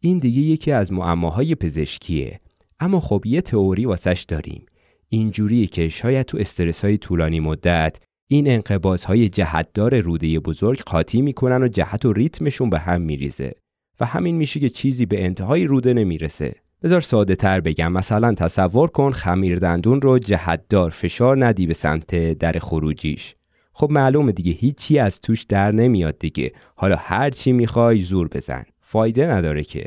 این 0.00 0.18
دیگه 0.18 0.40
یکی 0.40 0.72
از 0.72 0.92
معماهای 0.92 1.54
پزشکیه. 1.54 2.40
اما 2.80 3.00
خب 3.00 3.22
یه 3.26 3.40
تئوری 3.40 3.86
واسش 3.86 4.24
داریم. 4.28 4.66
اینجوری 5.08 5.66
که 5.66 5.88
شاید 5.88 6.26
تو 6.26 6.38
استرس 6.38 6.84
های 6.84 6.98
طولانی 6.98 7.40
مدت 7.40 7.96
این 8.28 8.50
انقباض 8.50 9.04
های 9.04 9.28
جهتدار 9.28 10.00
روده 10.00 10.38
بزرگ 10.38 10.80
قاطی 10.80 11.22
می‌کنن 11.22 11.62
و 11.62 11.68
جهت 11.68 12.04
و 12.04 12.12
ریتمشون 12.12 12.70
به 12.70 12.78
هم 12.78 13.00
میریزه 13.00 13.54
و 14.00 14.06
همین 14.06 14.36
میشه 14.36 14.60
که 14.60 14.68
چیزی 14.68 15.06
به 15.06 15.24
انتهای 15.24 15.64
روده 15.64 15.92
نمی‌رسه. 15.94 16.54
بذار 16.82 17.00
ساده 17.00 17.36
تر 17.36 17.60
بگم. 17.60 17.92
مثلا 17.92 18.34
تصور 18.34 18.88
کن 18.88 19.10
خمیر 19.10 19.58
دندون 19.58 20.00
رو 20.00 20.18
جهتدار 20.18 20.90
فشار 20.90 21.44
ندی 21.44 21.66
به 21.66 21.74
سمت 21.74 22.32
در 22.32 22.52
خروجیش. 22.52 23.34
خب 23.72 23.90
معلومه 23.90 24.32
دیگه 24.32 24.52
هیچی 24.52 24.98
از 24.98 25.20
توش 25.20 25.42
در 25.42 25.72
نمیاد 25.72 26.18
دیگه. 26.18 26.52
حالا 26.74 26.96
هر 26.96 27.30
چی 27.30 27.52
می‌خوای 27.52 28.02
زور 28.02 28.28
بزن. 28.28 28.64
فایده 28.80 29.26
نداره 29.26 29.64
که. 29.64 29.86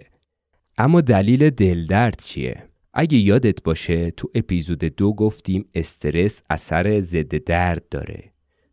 اما 0.77 1.01
دلیل 1.01 1.49
دلدرد 1.49 2.21
چیه؟ 2.21 2.63
اگه 2.93 3.17
یادت 3.17 3.63
باشه 3.63 4.11
تو 4.11 4.29
اپیزود 4.35 4.79
دو 4.79 5.13
گفتیم 5.13 5.65
استرس 5.73 6.41
اثر 6.49 6.99
ضد 6.99 7.43
درد 7.43 7.89
داره. 7.89 8.31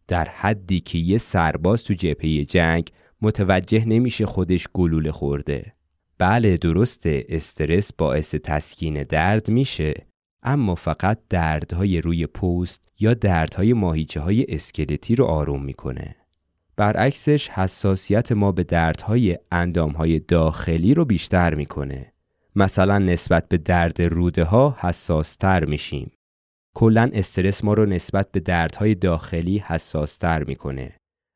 در 0.08 0.24
حدی 0.24 0.80
که 0.80 0.98
یه 0.98 1.18
سرباز 1.18 1.84
تو 1.84 1.94
جبهه 1.94 2.44
جنگ 2.44 2.88
متوجه 3.22 3.84
نمیشه 3.84 4.26
خودش 4.26 4.68
گلوله 4.72 5.12
خورده. 5.12 5.72
بله 6.18 6.56
درسته 6.56 7.26
استرس 7.28 7.92
باعث 7.92 8.34
تسکین 8.34 9.02
درد 9.02 9.50
میشه. 9.50 9.94
اما 10.42 10.74
فقط 10.74 11.18
دردهای 11.28 12.00
روی 12.00 12.26
پوست 12.26 12.82
یا 13.00 13.14
دردهای 13.14 13.72
ماهیچه 13.72 14.20
های 14.20 14.46
اسکلتی 14.48 15.14
رو 15.14 15.24
آروم 15.24 15.64
می‌کنه. 15.64 16.16
برعکسش 16.76 17.48
حساسیت 17.48 18.32
ما 18.32 18.52
به 18.52 18.64
دردهای 18.64 19.38
اندامهای 19.52 20.18
داخلی 20.18 20.94
رو 20.94 21.04
بیشتر 21.04 21.54
می‌کنه. 21.54 22.12
مثلا 22.56 22.98
نسبت 22.98 23.48
به 23.48 23.58
درد 23.58 24.02
روده 24.02 24.44
ها 24.44 24.76
حساستر 24.80 25.64
میشیم. 25.64 26.12
کلا 26.74 27.10
استرس 27.12 27.64
ما 27.64 27.74
رو 27.74 27.86
نسبت 27.86 28.32
به 28.32 28.40
دردهای 28.40 28.94
داخلی 28.94 29.58
حساستر 29.58 30.44
می‌کنه. 30.44 30.92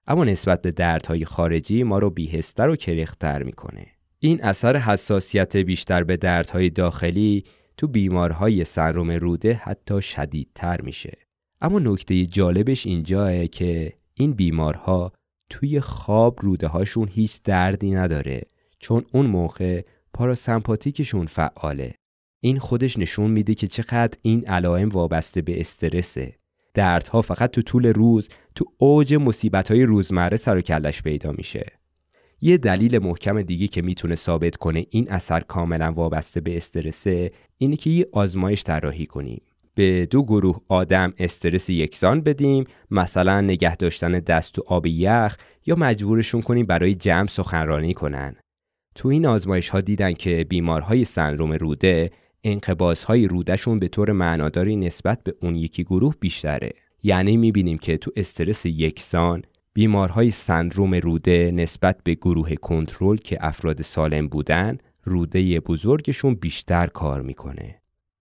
اما 0.07 0.25
نسبت 0.25 0.63
به 0.63 0.71
دردهای 0.71 1.25
خارجی 1.25 1.83
ما 1.83 1.99
رو 1.99 2.11
بیهستر 2.11 2.69
و 2.69 2.77
کرختر 2.77 3.43
می‌کنه. 3.43 3.87
این 4.19 4.45
اثر 4.45 4.77
حساسیت 4.77 5.57
بیشتر 5.57 6.05
به 6.05 6.17
دردهای 6.17 6.71
داخلی 6.71 7.45
تو 7.77 7.89
بیمارهای 7.89 8.65
سندروم 8.65 9.11
روده 9.11 9.55
حتی 9.55 10.03
شدیدتر 10.03 10.81
میشه. 10.81 11.19
اما 11.61 11.79
نکته 11.79 12.27
جالبش 12.27 12.87
اینجاه 12.87 13.47
که 13.47 13.93
این 14.15 14.33
بیمارها 14.33 15.13
توی 15.51 15.81
خواب 15.81 16.39
روده 16.43 16.67
هاشون 16.67 17.09
هیچ 17.09 17.43
دردی 17.43 17.91
نداره 17.91 18.43
چون 18.79 19.05
اون 19.13 19.27
موقع 19.27 19.83
پاراسمپاتیکشون 20.13 21.27
فعاله. 21.27 21.95
این 22.41 22.59
خودش 22.59 22.99
نشون 22.99 23.31
میده 23.31 23.55
که 23.55 23.67
چقدر 23.67 24.19
این 24.23 24.47
علائم 24.47 24.89
وابسته 24.89 25.43
به 25.43 25.61
استرسه. 25.61 26.35
دردها 26.75 27.23
فقط 27.23 27.51
تو 27.51 27.63
طول 27.63 27.87
روز 27.87 28.29
تو 28.55 28.65
اوج 28.79 29.15
مصیبت 29.15 29.71
های 29.71 29.83
روزمره 29.83 30.37
سر 30.37 30.57
و 30.57 30.61
کلش 30.61 31.03
پیدا 31.03 31.33
میشه. 31.33 31.67
یه 32.41 32.57
دلیل 32.57 32.99
محکم 32.99 33.43
دیگه 33.43 33.67
که 33.67 33.83
می‌تونه 33.83 34.15
ثابت 34.15 34.57
کنه 34.57 34.87
این 34.91 35.11
اثر 35.11 35.41
کاملا 35.41 35.93
وابسته 35.93 36.41
به 36.41 36.57
استرسه 36.57 37.33
اینه 37.59 37.77
که 37.77 37.91
یه 37.91 38.09
آزمایش 38.13 38.63
طراحی 38.63 39.07
کنیم. 39.07 39.43
به 39.75 40.07
دو 40.07 40.23
گروه 40.23 40.61
آدم 40.69 41.13
استرس 41.19 41.71
یکسان 41.71 42.21
بدیم 42.21 42.65
مثلا 42.91 43.41
نگه 43.41 43.77
داشتن 43.77 44.13
دست 44.13 44.53
تو 44.53 44.63
آب 44.67 44.87
یخ 44.87 45.37
یا 45.67 45.77
مجبورشون 45.77 46.43
کنیم 46.43 46.67
برای 46.67 46.95
جمع 46.95 47.27
سخنرانی 47.27 47.95
کنن. 47.95 48.37
تو 48.95 49.09
این 49.09 49.27
آزمایش 49.27 49.69
ها 49.69 49.81
دیدن 49.81 50.13
که 50.13 50.47
بیمارهای 50.49 51.05
سندروم 51.05 51.53
روده 51.53 52.11
انقباض 52.45 53.05
های 53.05 53.29
رودشون 53.29 53.79
به 53.79 53.89
طور 53.89 54.13
معناداری 54.13 54.77
نسبت 54.77 55.23
به 55.25 55.35
اون 55.41 55.57
یکی 55.57 55.85
گروه 55.85 56.15
بیشتره. 56.21 56.73
یعنی 57.03 57.37
می‌بینیم 57.37 57.79
که 57.79 57.97
تو 57.97 58.11
استرس 58.17 58.67
یکسان 58.67 59.43
بیمارهای 59.77 60.31
سندروم 60.31 60.95
روده 60.95 61.53
نسبت 61.55 61.97
به 62.05 62.15
گروه 62.15 62.55
کنترل 62.55 63.17
که 63.17 63.39
افراد 63.41 63.83
سالم 63.83 64.29
بودن 64.29 64.79
روده 65.05 65.61
بزرگشون 65.61 66.35
بیشتر 66.35 66.87
کار 66.87 67.23
می‌کنه. 67.23 67.81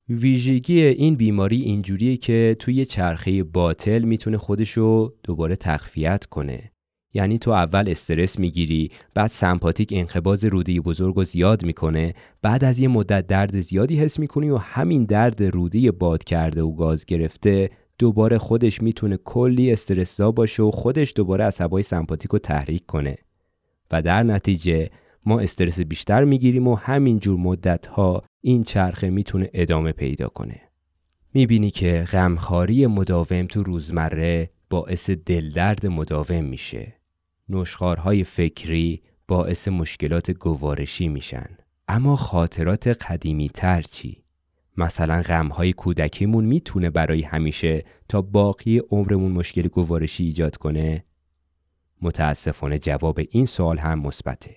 ویژگی 0.10 0.82
این 0.82 1.16
بیماری 1.16 1.62
اینجوریه 1.62 2.18
که 2.18 2.56
توی 2.60 2.86
چرخه 2.86 3.44
باطل 3.44 4.02
می‌تونه 4.02 4.38
خودشو 4.38 5.14
دوباره 5.24 5.56
تخفیت 5.56 6.26
کنه. 6.26 6.72
یعنی 7.14 7.38
تو 7.38 7.52
اول 7.52 7.90
استرس 7.90 8.40
می‌گیری 8.40 8.92
بعد 9.14 9.30
سمپاتیک 9.30 9.90
انقباز 9.96 10.46
روده 10.46 10.82
بزرگ 10.82 11.16
رو 11.16 11.24
زیاد 11.24 11.66
می‌کنه 11.66 12.14
بعد 12.42 12.64
از 12.64 12.80
یه 12.80 12.88
مدت 12.88 13.28
درد 13.28 13.60
زیادی 13.60 13.98
حس 13.98 14.20
می‌کنی 14.20 14.50
و 14.50 14.58
همین 14.58 15.06
درد 15.06 15.44
روده 15.44 15.92
باد 15.92 16.24
کرده 16.24 16.62
و 16.62 16.76
گاز 16.76 17.06
گرفته 17.06 17.70
دوباره 18.00 18.38
خودش 18.38 18.82
می‌تونه 18.82 19.18
کلی 19.18 19.72
استرسا 19.72 20.32
باشه 20.32 20.64
و 20.64 20.72
خودش 20.72 21.14
دوباره 21.16 21.44
عصبای 21.44 21.84
سمپاتیک 21.84 22.32
رو 22.32 22.40
تحریک 22.40 22.86
کنه. 22.86 23.18
و 23.92 24.02
در 24.02 24.24
نتیجه 24.24 24.90
ما 25.26 25.40
استرس 25.40 25.80
بیشتر 25.80 26.24
می‌گیریم 26.24 26.68
و 26.68 26.76
همین 26.76 27.20
جور 27.20 27.40
مدت 27.40 27.86
ها 27.86 28.24
این 28.42 28.64
چرخه 28.64 29.10
می‌تونه 29.10 29.50
ادامه 29.54 29.92
پیدا 29.92 30.28
کنه. 30.28 30.62
می‌بینی 31.34 31.72
که 31.72 32.06
غمخواری 32.12 32.88
مداوم 32.88 33.46
تو 33.46 33.64
روزمره 33.64 34.50
باعث 34.70 35.10
دلدرد 35.10 35.88
مداوم 35.88 36.44
میشه. 36.44 36.94
نشخارهای 37.50 38.24
فکری 38.24 39.02
باعث 39.28 39.68
مشکلات 39.68 40.32
گوارشی 40.32 41.08
میشن. 41.08 41.50
اما 41.88 42.16
خاطرات 42.16 42.88
قدیمی 42.88 43.50
تر 43.50 43.82
چی؟ 43.82 44.25
مثلا 44.78 45.22
غمهای 45.22 45.74
کودکیمون 45.74 46.46
می‌تونه 46.46 46.90
برای 46.90 47.22
همیشه 47.22 47.84
تا 48.10 48.22
باقی 48.22 48.82
عمرمون 48.90 49.32
مشکل 49.32 49.68
گوارشی 49.68 50.24
ایجاد 50.24 50.58
کنه؟ 50.58 51.06
متاسفانه 52.02 52.80
جواب 52.80 53.20
این 53.30 53.46
سوال 53.46 53.78
هم 53.78 54.00
مثبته. 54.00 54.56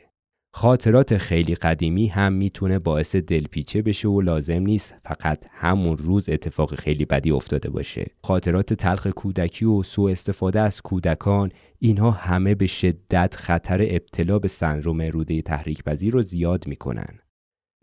خاطرات 0.52 1.16
خیلی 1.16 1.54
قدیمی 1.54 2.06
هم 2.06 2.32
می‌تونه 2.32 2.78
باعث 2.78 3.16
دلپیچه 3.16 3.82
بشه 3.82 4.08
و 4.08 4.20
لازم 4.20 4.62
نیست 4.62 4.94
فقط 5.04 5.46
همون 5.50 5.98
روز 5.98 6.28
اتفاق 6.28 6.74
خیلی 6.74 7.04
بدی 7.04 7.30
افتاده 7.30 7.70
باشه 7.70 8.06
خاطرات 8.22 8.74
تلخ 8.74 9.06
کودکی 9.06 9.64
و 9.64 9.82
سوء 9.82 10.10
استفاده 10.10 10.60
از 10.60 10.82
کودکان 10.82 11.52
اینها 11.78 12.10
همه 12.10 12.54
به 12.54 12.66
شدت 12.66 13.34
خطر 13.36 13.82
ابتلا 13.82 14.38
به 14.38 14.48
سندروم 14.48 15.02
روده 15.02 15.42
تحریک 15.42 15.82
پذیر 15.82 16.12
رو 16.12 16.22
زیاد 16.22 16.66
می‌کنن 16.68 17.18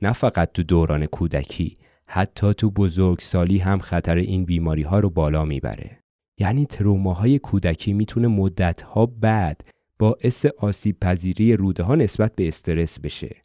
نه 0.02 0.14
فقط 0.14 0.52
تو 0.52 0.64
دوران 0.64 1.06
کودکی 1.06 1.78
حتی 2.08 2.54
تو 2.54 2.72
بزرگسالی 2.72 3.58
هم 3.58 3.80
خطر 3.80 4.16
این 4.16 4.46
بیماری 4.46 4.82
ها 4.82 5.00
رو 5.00 5.10
بالا 5.10 5.46
می‌بره 5.46 6.00
یعنی 6.38 6.66
تروماهای 6.66 7.40
کودکی 7.40 7.94
می‌تونه 7.94 8.28
مدتها 8.28 9.06
بعد 9.06 9.62
باعث 10.00 10.46
آسیب 10.46 11.00
پذیری 11.00 11.56
روده 11.56 11.84
ها 11.84 11.96
نسبت 11.96 12.36
به 12.36 12.48
استرس 12.48 13.00
بشه. 13.00 13.36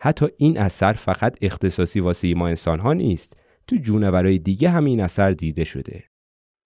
حتی 0.00 0.26
این 0.36 0.58
اثر 0.58 0.92
فقط 0.92 1.36
اختصاصی 1.42 2.00
واسه 2.00 2.34
ما 2.34 2.48
انسان 2.48 2.80
ها 2.80 2.92
نیست. 2.92 3.36
تو 3.66 3.76
جونورای 3.76 4.38
دیگه 4.38 4.70
هم 4.70 4.84
این 4.84 5.00
اثر 5.00 5.30
دیده 5.30 5.64
شده. 5.64 6.04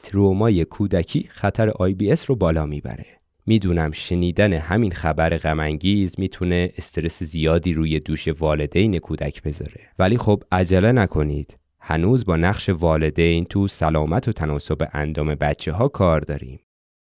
ترومای 0.03 0.65
کودکی 0.65 1.29
خطر 1.29 1.71
IBS 1.71 2.25
رو 2.25 2.37
بالا 2.37 2.67
می‌بره. 2.67 3.22
می‌دونم 3.47 3.91
شنیدن 3.91 4.53
همین 4.53 4.93
خبر 4.93 5.37
غمانگیز 5.37 6.15
می‌تونه 6.19 6.73
استرس 6.77 7.23
زیادی 7.23 7.73
روی 7.73 8.01
دوش 8.01 8.29
والدین 8.29 8.99
کودک 8.99 9.43
بذاره. 9.43 9.81
ولی 9.99 10.19
خب 10.19 10.43
عجله 10.53 10.93
نکنید. 10.93 11.59
هنوز 11.81 12.25
با 12.25 12.37
نقش 12.37 12.69
والدین 12.69 13.45
تو 13.45 13.69
سلامت 13.69 14.29
و 14.29 14.33
تناسب 14.33 14.89
اندام 14.93 15.35
بچه 15.35 15.73
ها 15.73 15.89
کار 15.89 16.21
داریم. 16.21 16.61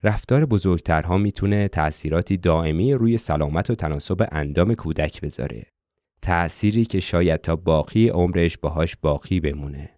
رفتار 0.02 0.46
بزرگترها 0.46 1.18
می‌تونه 1.18 1.68
تأثیراتی 1.68 2.36
دائمی 2.36 2.94
روی 2.94 3.18
سلامت 3.18 3.70
و 3.70 3.74
تناسب 3.74 4.28
اندام 4.32 4.74
کودک 4.74 5.20
بذاره. 5.20 5.64
تأثیری 6.22 6.84
که 6.84 7.00
شاید 7.00 7.40
تا 7.40 7.56
باقی 7.56 8.08
عمرش 8.08 8.58
باهاش 8.58 8.96
باقی 8.96 9.40
بمونه. 9.40 9.93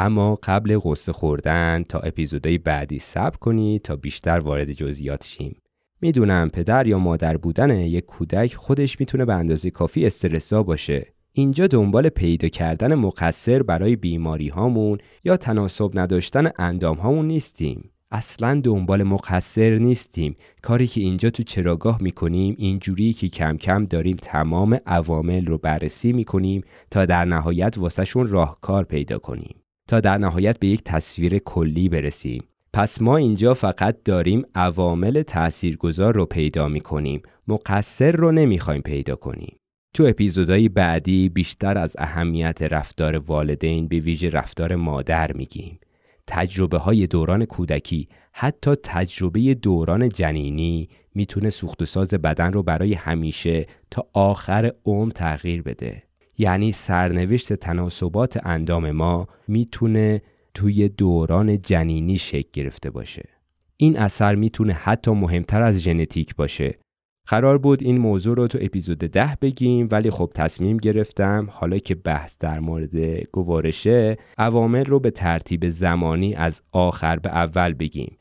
اما 0.00 0.38
قبل 0.42 0.78
قصه 0.84 1.12
خوردن 1.12 1.84
تا 1.88 1.98
اپیزودهای 1.98 2.58
بعدی 2.58 2.98
صبر 2.98 3.36
کنید 3.36 3.82
تا 3.82 3.96
بیشتر 3.96 4.38
وارد 4.38 4.72
جزئیات 4.72 5.24
شیم. 5.24 5.56
می‌دونم 6.00 6.48
پدر 6.48 6.86
یا 6.86 6.98
مادر 6.98 7.36
بودن 7.36 7.70
یک 7.70 8.06
کودک 8.06 8.54
خودش 8.54 9.00
می‌تونه 9.00 9.24
به 9.24 9.34
اندازه 9.34 9.70
کافی 9.70 10.06
استرسا 10.06 10.62
باشه. 10.62 11.06
اینجا 11.32 11.66
دنبال 11.66 12.08
پیدا 12.08 12.48
کردن 12.48 12.94
مقصر 12.94 13.62
برای 13.62 13.96
بیماری 13.96 14.48
هامون 14.48 14.98
یا 15.24 15.36
تناسب 15.36 15.90
نداشتن 15.94 16.50
اندام 16.58 16.96
هامون 16.96 17.26
نیستیم. 17.26 17.90
اصلا 18.10 18.60
دنبال 18.64 19.02
مقصر 19.02 19.70
نیستیم 19.70 20.36
کاری 20.62 20.86
که 20.86 21.00
اینجا 21.00 21.30
تو 21.30 21.42
چراگاه 21.42 22.02
می‌کنیم 22.02 22.54
اینجوری 22.58 23.12
که 23.12 23.28
کم 23.28 23.56
کم 23.56 23.84
داریم 23.84 24.16
تمام 24.16 24.78
عوامل 24.86 25.46
رو 25.46 25.58
بررسی 25.58 26.12
می‌کنیم 26.12 26.62
تا 26.90 27.06
در 27.06 27.24
نهایت 27.24 27.78
واسهشون 27.78 28.26
راهکار 28.26 28.84
پیدا 28.84 29.18
کنیم 29.18 29.57
تا 29.88 30.00
در 30.00 30.18
نهایت 30.18 30.58
به 30.58 30.66
یک 30.66 30.82
تصویر 30.84 31.38
کلی 31.38 31.88
برسیم. 31.88 32.44
پس 32.72 33.02
ما 33.02 33.16
اینجا 33.16 33.54
فقط 33.54 33.96
داریم 34.04 34.42
عوامل 34.54 35.22
تاثیرگذار 35.22 36.14
رو 36.14 36.26
پیدا 36.26 36.68
می‌کنیم. 36.68 37.22
مقصر 37.48 38.12
رو 38.12 38.32
نمی‌خوایم 38.32 38.82
پیدا 38.82 39.16
کنیم. 39.16 39.56
تو 39.94 40.04
اپیزودهای 40.04 40.68
بعدی 40.68 41.28
بیشتر 41.28 41.78
از 41.78 41.96
اهمیت 41.98 42.62
رفتار 42.62 43.16
والدین 43.16 43.88
به 43.88 43.98
ویژه 43.98 44.30
رفتار 44.30 44.76
مادر 44.76 45.32
میگیم. 45.32 45.78
تجربه 46.26 46.78
های 46.78 47.06
دوران 47.06 47.44
کودکی 47.44 48.08
حتی 48.32 48.74
تجربه 48.82 49.54
دوران 49.54 50.08
جنینی 50.08 50.88
می‌تونه 51.14 51.50
سوخت 51.50 51.82
و 51.82 51.84
ساز 51.84 52.08
بدن 52.08 52.52
رو 52.52 52.62
برای 52.62 52.94
همیشه 52.94 53.66
تا 53.90 54.06
آخر 54.12 54.72
عمر 54.84 55.10
تغییر 55.10 55.62
بده. 55.62 56.07
یعنی 56.38 56.72
سرنوشت 56.72 57.52
تناسبات 57.52 58.46
اندام 58.46 58.90
ما 58.90 59.28
می‌تونه 59.48 60.22
توی 60.54 60.88
دوران 60.88 61.60
جنینی 61.62 62.18
شکل 62.18 62.48
گرفته 62.52 62.90
باشه. 62.90 63.28
این 63.76 63.98
اثر 63.98 64.34
می‌تونه 64.34 64.72
حتی 64.72 65.10
مهمتر 65.10 65.62
از 65.62 65.78
ژنتیک 65.78 66.36
باشه. 66.36 66.78
قرار 67.26 67.58
بود 67.58 67.82
این 67.82 67.98
موضوع 67.98 68.36
رو 68.36 68.46
تو 68.46 68.58
اپیزود 68.60 68.98
ده 68.98 69.38
بگیم 69.42 69.88
ولی 69.90 70.10
خب 70.10 70.30
تصمیم 70.34 70.76
گرفتم 70.76 71.48
حالا 71.50 71.78
که 71.78 71.94
بحث 71.94 72.36
در 72.38 72.60
مورد 72.60 72.96
گوارشه 73.32 74.16
عوامل 74.38 74.84
رو 74.84 75.00
به 75.00 75.10
ترتیب 75.10 75.68
زمانی 75.68 76.34
از 76.34 76.62
آخر 76.72 77.16
به 77.18 77.28
اول 77.28 77.74
بگیم. 77.74 78.16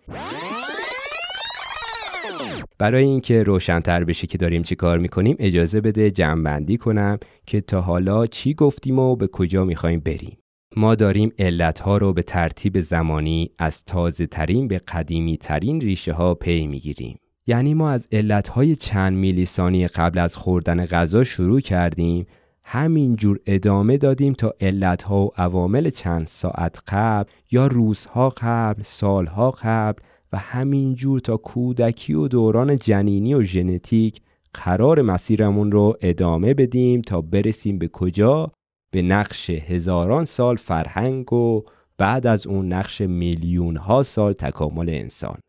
برای 2.79 3.03
اینکه 3.03 3.43
روشنتر 3.43 4.03
بشه 4.03 4.27
که 4.27 4.37
داریم 4.37 4.63
چی 4.63 4.75
کار 4.75 4.97
می‌کنیم 4.97 5.35
اجازه 5.39 5.81
بده 5.81 6.11
جمعبندی 6.11 6.77
کنم 6.77 7.17
که 7.45 7.61
تا 7.61 7.81
حالا 7.81 8.27
چی 8.27 8.53
گفتیم 8.53 8.99
و 8.99 9.15
به 9.15 9.27
کجا 9.27 9.65
می‌خوایم 9.65 9.99
بریم. 9.99 10.37
ما 10.75 10.95
داریم 10.95 11.31
علتها 11.39 11.97
رو 11.97 12.13
به 12.13 12.23
ترتیب 12.23 12.79
زمانی 12.79 13.51
از 13.59 13.85
تازه 13.85 14.25
ترین 14.25 14.67
به 14.67 14.77
قدیمی 14.77 15.37
ترین 15.37 15.81
ریشه 15.81 16.13
ها 16.13 16.33
پی 16.33 16.67
می‌گیریم. 16.67 17.19
یعنی 17.47 17.73
ما 17.73 17.89
از 17.89 18.07
علتهای 18.11 18.75
چند 18.75 19.13
میلی 19.13 19.45
ثانیه 19.45 19.87
قبل 19.87 20.19
از 20.19 20.35
خوردن 20.35 20.85
غذا 20.85 21.23
شروع 21.23 21.59
کردیم 21.59 22.25
همینجور 22.63 23.39
ادامه 23.45 23.97
دادیم 23.97 24.33
تا 24.33 24.53
علتها 24.61 25.25
و 25.25 25.31
عوامل 25.37 25.89
چند 25.89 26.27
ساعت 26.27 26.79
قبل 26.87 27.29
یا 27.51 27.67
روزها 27.67 28.33
قبل 28.37 28.83
سالها 28.83 29.51
قبل 29.51 30.03
و 30.33 30.37
همینجور 30.37 31.19
تا 31.19 31.37
کودکی 31.37 32.13
و 32.13 32.27
دوران 32.27 32.77
جنینی 32.77 33.33
و 33.33 33.41
ژنتیک 33.41 34.21
قرار 34.53 35.01
مسیرمون 35.01 35.71
رو 35.71 35.97
ادامه 36.01 36.53
بدیم 36.53 37.01
تا 37.01 37.21
برسیم 37.21 37.77
به 37.77 37.87
کجا؟ 37.87 38.51
به 38.91 39.01
نقش 39.01 39.49
هزاران 39.49 40.25
سال 40.25 40.55
فرهنگ 40.55 41.33
و 41.33 41.61
بعد 41.97 42.27
از 42.27 42.47
اون 42.47 42.73
نقش 42.73 43.01
میلیون 43.01 43.75
ها 43.77 44.03
سال 44.03 44.33
تکامل 44.33 44.89
انسان. 44.89 45.39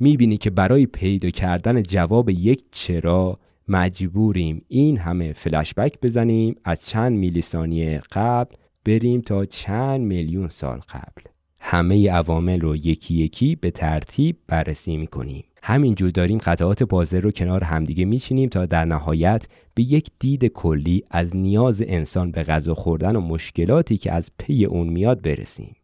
می‌بینی 0.00 0.36
که 0.36 0.50
برای 0.50 0.86
پیدا 0.86 1.30
کردن 1.30 1.82
جواب 1.82 2.30
یک 2.30 2.64
چرا 2.72 3.38
مجبوریم 3.68 4.64
این 4.68 4.98
همه 4.98 5.32
فلشبک 5.32 6.00
بزنیم 6.02 6.54
از 6.64 6.86
چند 6.86 7.12
میلی 7.12 7.42
ثانیه 7.42 8.02
قبل 8.12 8.54
بریم 8.84 9.20
تا 9.20 9.44
چند 9.44 10.00
میلیون 10.00 10.48
سال 10.48 10.78
قبل. 10.78 11.22
همه 11.70 12.10
عوامل 12.10 12.60
رو 12.60 12.76
یکی 12.76 13.14
یکی 13.14 13.56
به 13.56 13.70
ترتیب 13.70 14.36
بررسی 14.46 14.96
می‌کنیم. 14.96 15.44
همینجور 15.62 16.10
داریم 16.10 16.38
قطعات 16.38 16.82
پازل 16.82 17.20
رو 17.20 17.30
کنار 17.30 17.64
همدیگه 17.64 18.04
میچینیم 18.04 18.48
تا 18.48 18.66
در 18.66 18.84
نهایت 18.84 19.48
به 19.74 19.82
یک 19.82 20.10
دید 20.18 20.46
کلی 20.46 21.04
از 21.10 21.36
نیاز 21.36 21.82
انسان 21.86 22.30
به 22.30 22.42
غذا 22.42 22.74
خوردن 22.74 23.16
و 23.16 23.20
مشکلاتی 23.20 23.96
که 23.96 24.12
از 24.12 24.30
پی 24.38 24.64
اون 24.64 24.88
میاد 24.88 25.22
برسیم. 25.22 25.76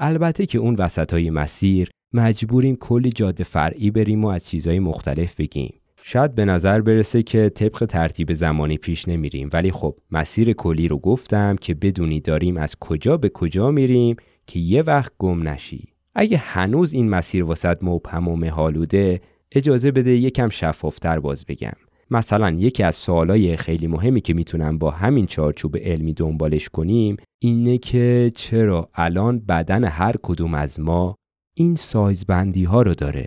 البته 0.00 0.46
که 0.46 0.58
اون 0.58 0.74
وسط 0.74 1.12
های 1.12 1.30
مسیر 1.30 1.90
مجبوریم 2.14 2.76
کلی 2.76 3.10
جاده 3.10 3.44
فرعی 3.44 3.90
بریم 3.90 4.24
و 4.24 4.28
از 4.28 4.46
چیزهای 4.46 4.78
مختلف 4.78 5.34
بگیم. 5.34 5.74
شاید 6.02 6.34
به 6.34 6.44
نظر 6.44 6.80
برسه 6.80 7.22
که 7.22 7.48
طبق 7.48 7.84
ترتیب 7.84 8.32
زمانی 8.32 8.76
پیش 8.76 9.08
نمیریم 9.08 9.50
ولی 9.52 9.70
خب 9.70 9.96
مسیر 10.10 10.52
کلی 10.52 10.88
رو 10.88 10.98
گفتم 10.98 11.56
که 11.56 11.74
بدونی 11.74 12.20
داریم 12.20 12.56
از 12.56 12.76
کجا 12.80 13.16
به 13.16 13.28
کجا 13.28 13.70
میریم 13.70 14.16
که 14.46 14.58
یه 14.58 14.82
وقت 14.82 15.12
گم 15.18 15.48
نشی. 15.48 15.88
اگه 16.14 16.36
هنوز 16.36 16.92
این 16.92 17.08
مسیر 17.08 17.44
واسط 17.44 17.78
مبهم 17.82 18.28
و 18.28 18.36
مهالوده 18.36 19.20
اجازه 19.52 19.90
بده 19.90 20.10
یکم 20.10 20.48
شفافتر 20.48 21.18
باز 21.18 21.44
بگم. 21.46 21.72
مثلا 22.10 22.50
یکی 22.50 22.82
از 22.82 22.96
سوالای 22.96 23.56
خیلی 23.56 23.86
مهمی 23.86 24.20
که 24.20 24.34
می‌تونم 24.34 24.78
با 24.78 24.90
همین 24.90 25.26
چارچوب 25.26 25.76
علمی 25.76 26.12
دنبالش 26.12 26.68
کنیم 26.68 27.16
اینه 27.38 27.78
که 27.78 28.32
چرا 28.34 28.88
الان 28.94 29.38
بدن 29.38 29.84
هر 29.84 30.14
کدوم 30.22 30.54
از 30.54 30.80
ما 30.80 31.14
این 31.54 31.76
سایزبندی 31.76 32.64
ها 32.64 32.82
رو 32.82 32.94
داره؟ 32.94 33.26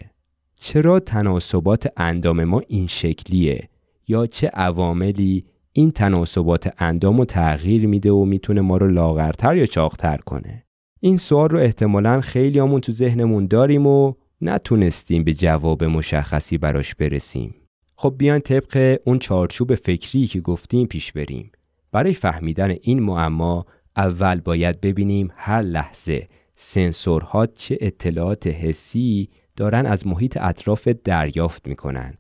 چرا 0.56 1.00
تناسبات 1.00 1.88
اندام 1.98 2.44
ما 2.44 2.62
این 2.68 2.88
شکلیه؟ 2.88 3.70
یا 4.08 4.26
چه 4.26 4.48
عواملی 4.48 5.46
این 5.74 5.92
تناسبات 5.92 6.74
اندام 6.78 7.18
رو 7.18 7.26
تغییر 7.26 7.88
میده 7.88 8.12
و 8.12 8.26
می‌تونه 8.26 8.62
ما 8.62 8.78
رو 8.78 8.88
لاغرتر 8.88 9.58
یا 9.58 9.66
چاقتر 9.66 10.18
کنه؟ 10.18 10.64
این 11.02 11.18
سوال 11.18 11.50
رو 11.50 11.60
احتمالا 11.60 12.22
خیلی 12.22 12.60
همون 12.60 12.82
تو 12.82 12.92
ذهنمون 12.92 13.48
داریم 13.48 13.88
و 13.88 14.14
نتونستیم 14.42 15.24
به 15.24 15.34
جواب 15.34 15.84
مشخصی 15.84 16.58
براش 16.58 16.96
برسیم. 16.96 17.56
خب 17.96 18.16
بیان 18.18 18.40
طبق 18.40 19.00
اون 19.06 19.20
چارچوب 19.20 19.76
فکری 19.76 20.28
که 20.28 20.42
گفتیم 20.42 20.88
پیش 20.88 21.12
بریم. 21.12 21.52
برای 21.92 22.14
فهمیدن 22.14 22.76
این 22.82 23.00
معما 23.00 23.66
اول 23.98 24.40
باید 24.40 24.82
ببینیم 24.82 25.32
هر 25.36 25.62
لحظه 25.62 26.28
سنسورها 26.56 27.46
چه 27.46 27.78
اطلاعات 27.82 28.48
حسی 28.48 29.30
دارن 29.56 29.86
از 29.86 30.08
محیط 30.08 30.38
اطراف 30.42 30.88
دریافت 30.88 31.68
می‌کنن. 31.68 32.14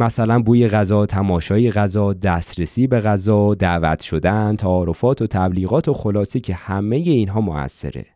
مثلا 0.00 0.38
بوی 0.38 0.68
غذا، 0.68 1.06
تماشای 1.06 1.70
غذا، 1.70 2.12
دسترسی 2.12 2.86
به 2.86 3.00
غذا، 3.00 3.54
دعوت 3.54 4.00
شدن، 4.00 4.56
تعارفات 4.56 5.22
و 5.22 5.26
تبلیغات 5.26 5.88
و 5.88 5.92
خلاصی 5.92 6.40
که 6.40 6.54
همه 6.54 6.96
اینها 6.96 7.40
موثره. 7.40 8.06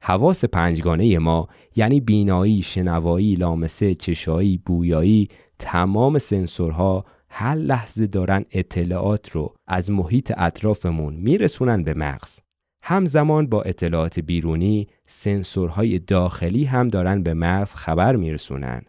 حواس 0.00 0.44
پنجگانه 0.44 1.18
ما 1.18 1.48
یعنی 1.76 2.00
بینایی، 2.00 2.62
شنوایی، 2.62 3.34
لامسه، 3.34 3.94
چشایی، 3.94 4.58
بویایی 4.58 5.28
تمام 5.58 6.18
سنسورها 6.18 7.04
هر 7.30 7.54
لحظه 7.54 8.06
دارن 8.06 8.44
اطلاعات 8.50 9.30
رو 9.30 9.54
از 9.66 9.90
محیط 9.90 10.32
اطرافمون 10.36 11.14
میرسونن 11.14 11.82
به 11.82 11.94
مغز 11.94 12.38
همزمان 12.82 13.46
با 13.46 13.62
اطلاعات 13.62 14.20
بیرونی 14.20 14.86
سنسورهای 15.06 15.98
داخلی 15.98 16.64
هم 16.64 16.88
دارن 16.88 17.22
به 17.22 17.34
مغز 17.34 17.74
خبر 17.74 18.16
میرسونن 18.16 18.82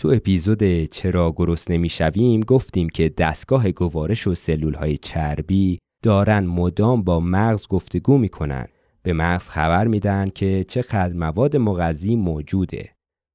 تو 0.00 0.08
اپیزود 0.08 0.84
چرا 0.84 1.32
گرست 1.36 1.70
نمی‌شویم 1.70 2.40
گفتیم 2.40 2.88
که 2.88 3.08
دستگاه 3.08 3.72
گوارش 3.72 4.26
و 4.26 4.34
سلول 4.34 4.74
های 4.74 4.96
چربی 4.96 5.78
دارن 6.02 6.46
مدام 6.46 7.02
با 7.02 7.20
مغز 7.20 7.68
گفتگو 7.68 8.18
می‌کنن. 8.18 8.66
به 9.02 9.12
مغز 9.12 9.48
خبر 9.48 9.86
میدن 9.86 10.28
که 10.28 10.64
چقدر 10.68 11.12
مواد 11.12 11.56
مغذی 11.56 12.16
موجوده. 12.16 12.90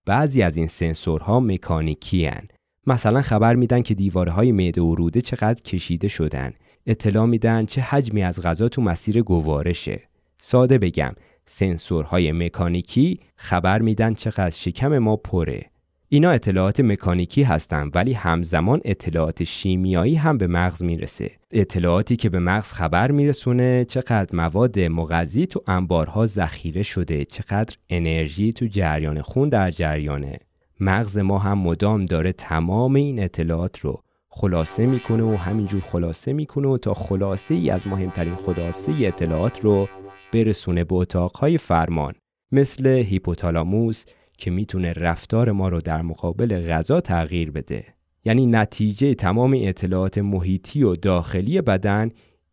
بعضی 0.05 0.41
از 0.41 0.57
این 0.57 0.67
سنسورها 0.67 1.39
مکانیکی 1.39 2.25
هن. 2.25 2.47
مثلا 2.87 3.21
خبر 3.21 3.55
میدن 3.55 3.81
که 3.81 3.93
دیواره 3.93 4.31
های 4.31 4.51
معده 4.51 4.81
و 4.81 4.95
روده 4.95 5.21
چقدر 5.21 5.61
کشیده 5.61 6.07
شدن. 6.07 6.53
اطلاع 6.85 7.25
میدن 7.25 7.65
چه 7.65 7.81
حجمی 7.81 8.23
از 8.23 8.41
غذا 8.41 8.69
تو 8.69 8.81
مسیر 8.81 9.21
گوارشه. 9.21 10.01
ساده 10.41 10.77
بگم 10.77 11.13
سنسورهای 11.45 12.31
مکانیکی 12.31 13.19
خبر 13.35 13.81
میدن 13.81 14.13
چقدر 14.13 14.49
شکم 14.49 14.97
ما 14.97 15.15
پره. 15.15 15.72
اینا 16.13 16.31
اطلاعات 16.31 16.79
مکانیکی 16.79 17.43
هستن 17.43 17.89
ولی 17.95 18.13
همزمان 18.13 18.81
اطلاعات 18.85 19.43
شیمیایی 19.43 20.15
هم 20.15 20.37
به 20.37 20.47
مغز 20.47 20.83
می‌رسه. 20.83 21.31
اطلاعاتی 21.51 22.15
که 22.15 22.29
به 22.29 22.39
مغز 22.39 22.71
خبر 22.71 23.11
میرسونه 23.11 23.85
چقدر 23.85 24.35
مواد 24.35 24.79
مغذی 24.79 25.45
تو 25.45 25.63
انبارها 25.67 26.25
ذخیره 26.25 26.83
شده 26.83 27.25
چقدر 27.25 27.75
انرژی 27.89 28.53
تو 28.53 28.65
جریان 28.65 29.21
خون 29.21 29.49
در 29.49 29.71
جریانه. 29.71 30.39
مغز 30.79 31.17
ما 31.17 31.39
هم 31.39 31.57
مدام 31.57 32.05
داره 32.05 32.31
تمام 32.31 32.95
این 32.95 33.23
اطلاعات 33.23 33.79
رو 33.79 34.03
خلاصه 34.29 34.85
می‌کنه 34.85 35.23
و 35.23 35.35
همینجور 35.35 35.81
خلاصه 35.81 36.33
می‌کنه 36.33 36.67
و 36.67 36.77
تا 36.77 36.93
خلاصه 36.93 37.53
ای 37.53 37.69
از 37.69 37.87
مهمترین 37.87 38.35
خلاصه 38.35 38.91
اطلاعات 38.99 39.61
رو 39.61 39.87
برسونه 40.33 40.83
به 40.83 40.95
اتاقهای 40.95 41.57
فرمان 41.57 42.13
مثل 42.51 42.87
هیپوتالاموس 42.87 44.05
که 44.43 44.51
می‌تونه 44.51 44.93
رفتار 44.93 45.51
ما 45.51 45.69
رو 45.69 45.81
در 45.81 46.01
مقابل 46.01 46.67
غذا 46.67 47.01
تغییر 47.01 47.51
بده. 47.51 47.85
یعنی 48.25 48.45
نتیجه 48.45 49.13
تمام 49.13 49.57
اطلاعات 49.57 50.17
محیطی 50.17 50.83
و 50.83 50.95
داخلی 50.95 51.61
بدن 51.61 52.11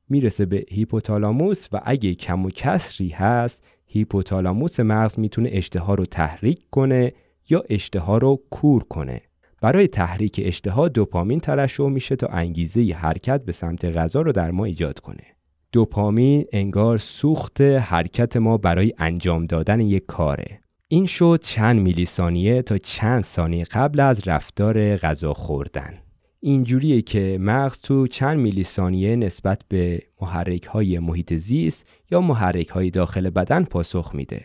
می‌رسه 0.08 0.46
به 0.46 0.64
هیپوتالاموس 0.68 1.66
و 1.72 1.80
اگه 1.84 2.14
کم 2.14 2.44
و 2.44 2.50
کسری 2.50 3.08
هست 3.08 3.64
هیپوتالاموس 3.86 4.80
مغز 4.80 5.18
می‌تونه 5.18 5.50
اشتها 5.52 5.94
رو 5.94 6.06
تحریک 6.06 6.60
کنه 6.70 7.12
یا 7.48 7.62
اشتها 7.70 8.18
رو 8.18 8.42
کور 8.50 8.84
کنه. 8.84 9.20
برای 9.62 9.88
تحریک 9.88 10.40
اشتها 10.44 10.88
دوپامین 10.88 11.40
ترشح 11.40 11.86
میشه 11.86 12.16
تا 12.16 12.26
انگیزه 12.26 12.92
حرکت 12.92 13.44
به 13.44 13.52
سمت 13.52 13.84
غذا 13.84 14.22
رو 14.22 14.32
در 14.32 14.50
ما 14.50 14.64
ایجاد 14.64 14.98
کنه. 14.98 15.24
دوپامین 15.72 16.44
انگار 16.52 16.98
سوخت 16.98 17.60
حرکت 17.60 18.36
ما 18.36 18.56
برای 18.56 18.92
انجام 18.98 19.46
دادن 19.46 19.80
یک 19.80 20.06
کاره. 20.06 20.59
این 20.92 21.06
شد 21.06 21.40
چند 21.42 21.80
میلی 21.80 22.06
ثانیه 22.06 22.62
تا 22.62 22.78
چند 22.78 23.24
ثانیه 23.24 23.64
قبل 23.64 24.00
از 24.00 24.28
رفتار 24.28 24.96
غذا 24.96 25.34
خوردن. 25.34 25.98
اینجوریه 26.40 27.02
که 27.02 27.38
مغز 27.40 27.80
تو 27.80 28.06
چند 28.06 28.38
میلی 28.38 28.64
ثانیه 28.64 29.16
نسبت 29.16 29.62
به 29.68 30.02
محرک 30.20 30.64
های 30.64 30.98
محیط 30.98 31.34
زیست 31.34 31.86
یا 32.10 32.20
محرک 32.20 32.68
های 32.68 32.90
داخل 32.90 33.30
بدن 33.30 33.64
پاسخ 33.64 34.14
میده. 34.14 34.44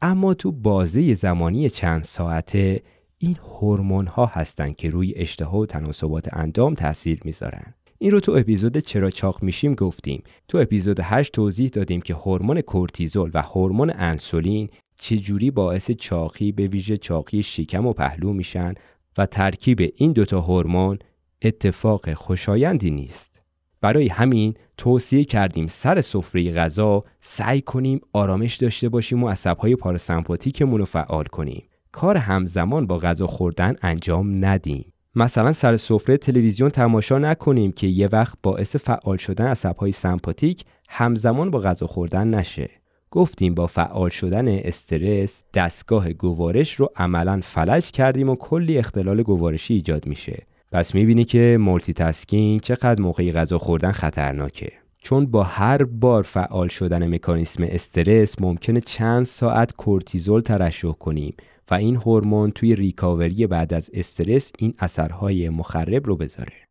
اما 0.00 0.34
تو 0.34 0.52
بازه 0.52 1.14
زمانی 1.14 1.70
چند 1.70 2.04
ساعته 2.04 2.82
این 3.18 3.36
هورمون 3.36 4.06
ها 4.06 4.26
هستن 4.26 4.72
که 4.72 4.90
روی 4.90 5.14
اشتها 5.16 5.58
و 5.58 5.66
تناسبات 5.66 6.28
اندام 6.32 6.74
تاثیر 6.74 7.20
می‌ذارن. 7.24 7.74
این 7.98 8.10
رو 8.10 8.20
تو 8.20 8.32
اپیزود 8.32 8.78
چرا 8.78 9.10
چاق 9.10 9.42
میشیم 9.42 9.74
گفتیم. 9.74 10.22
تو 10.48 10.58
اپیزود 10.58 11.00
8 11.02 11.32
توضیح 11.32 11.68
دادیم 11.68 12.00
که 12.00 12.14
هورمون 12.14 12.60
کورتیزول 12.60 13.30
و 13.34 13.42
هورمون 13.42 13.92
انسولین 13.96 14.68
چجوری 14.98 15.50
باعث 15.50 15.90
چاقی 15.90 16.52
به 16.52 16.66
ویژه 16.66 16.96
چاقی 16.96 17.42
شکم 17.42 17.86
و 17.86 17.92
پهلو 17.92 18.32
میشن 18.32 18.74
و 19.18 19.26
ترکیب 19.26 19.92
این 19.96 20.12
دوتا 20.12 20.40
هورمون 20.40 20.98
اتفاق 21.42 22.14
خوشایندی 22.14 22.90
نیست؟ 22.90 23.40
برای 23.80 24.08
همین 24.08 24.54
توصیه 24.76 25.24
کردیم 25.24 25.66
سر 25.66 26.00
سفره 26.00 26.52
غذا 26.52 27.04
سعی 27.20 27.60
کنیم 27.60 28.00
آرامش 28.12 28.56
داشته 28.56 28.88
باشیم 28.88 29.24
و 29.24 29.28
عصبهای 29.28 29.76
پاراسمپاتیکمون 29.76 30.78
رو 30.78 30.84
فعال 30.84 31.24
کنیم. 31.24 31.62
کار 31.92 32.16
همزمان 32.16 32.86
با 32.86 32.98
غذا 32.98 33.26
خوردن 33.26 33.76
انجام 33.82 34.44
ندیم. 34.44 34.92
مثلا 35.14 35.52
سر 35.52 35.76
سفره 35.76 36.16
تلویزیون 36.16 36.70
تماشا 36.70 37.18
نکنیم 37.18 37.72
که 37.72 37.86
یه 37.86 38.08
وقت 38.12 38.38
باعث 38.42 38.76
فعال 38.76 39.16
شدن 39.16 39.46
عصبهای 39.46 39.92
سمپاتیک 39.92 40.64
همزمان 40.88 41.50
با 41.50 41.58
غذا 41.60 41.86
خوردن 41.86 42.34
نشه. 42.34 42.70
گفتیم 43.10 43.54
با 43.54 43.66
فعال 43.66 44.08
شدن 44.08 44.48
استرس 44.48 45.42
دستگاه 45.54 46.12
گوارش 46.12 46.74
رو 46.74 46.88
عملا 46.96 47.40
فلج 47.42 47.90
کردیم 47.90 48.28
و 48.28 48.36
کلی 48.36 48.78
اختلال 48.78 49.22
گوارشی 49.22 49.74
ایجاد 49.74 50.06
میشه. 50.06 50.46
پس 50.72 50.94
می‌بینی 50.94 51.24
که 51.24 51.56
multitasking 51.60 52.60
چقدر 52.60 53.02
موقعی 53.02 53.32
غذا 53.32 53.58
خوردن 53.58 53.92
خطرناکه. 53.92 54.72
چون 54.98 55.26
با 55.26 55.42
هر 55.42 55.84
بار 55.84 56.22
فعال 56.22 56.68
شدن 56.68 57.14
مکانیسم 57.14 57.62
استرس 57.62 58.40
ممکنه 58.40 58.80
چند 58.80 59.26
ساعت 59.26 59.76
کورتیزول 59.76 60.40
ترشح 60.40 60.92
کنیم 60.92 61.34
و 61.70 61.74
این 61.74 61.96
هورمون 61.96 62.50
توی 62.50 62.74
ریکاوری 62.74 63.46
بعد 63.46 63.74
از 63.74 63.90
استرس 63.94 64.52
این 64.58 64.74
اثرهای 64.78 65.48
مخرب 65.48 66.06
رو 66.06 66.16
بذاره. 66.16 66.67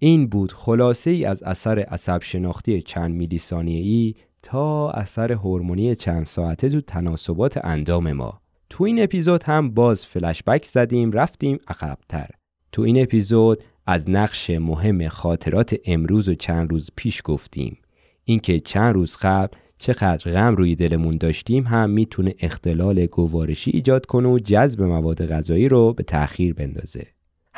این 0.00 0.26
بود 0.26 0.52
خلاصه 0.52 1.10
ای 1.10 1.24
از 1.24 1.42
اثر 1.42 1.78
عصب 1.78 2.22
شناختی 2.22 2.82
چند 2.82 3.14
میلی 3.14 3.40
ای 3.66 4.14
تا 4.42 4.90
اثر 4.90 5.32
هورمونی 5.32 5.94
چند 5.94 6.26
ساعته 6.26 6.68
تو 6.68 6.80
تناسبات 6.80 7.64
اندام 7.64 8.12
ما. 8.12 8.40
تو 8.70 8.84
این 8.84 9.02
اپیزود 9.02 9.42
هم 9.42 9.70
باز 9.70 10.06
فلشبک 10.06 10.64
زدیم 10.64 11.12
رفتیم 11.12 11.58
عقبتر. 11.68 12.28
تو 12.72 12.82
این 12.82 13.02
اپیزود 13.02 13.62
از 13.86 14.10
نقش 14.10 14.50
مهم 14.50 15.08
خاطرات 15.08 15.76
امروز 15.84 16.28
و 16.28 16.34
چند 16.34 16.70
روز 16.70 16.90
پیش 16.96 17.22
گفتیم. 17.24 17.78
اینکه 18.24 18.60
چند 18.60 18.94
روز 18.94 19.16
قبل 19.16 19.56
چقدر 19.78 20.32
غم 20.32 20.56
روی 20.56 20.74
دلمون 20.74 21.16
داشتیم 21.16 21.66
هم 21.66 21.90
می‌تونه 21.90 22.34
اختلال 22.38 23.06
گوارشی 23.06 23.70
ایجاد 23.70 24.06
کنه 24.06 24.28
و 24.28 24.38
جذب 24.38 24.82
مواد 24.82 25.26
غذایی 25.26 25.68
رو 25.68 25.92
به 25.92 26.02
تأخیر 26.02 26.54
بندازه. 26.54 27.06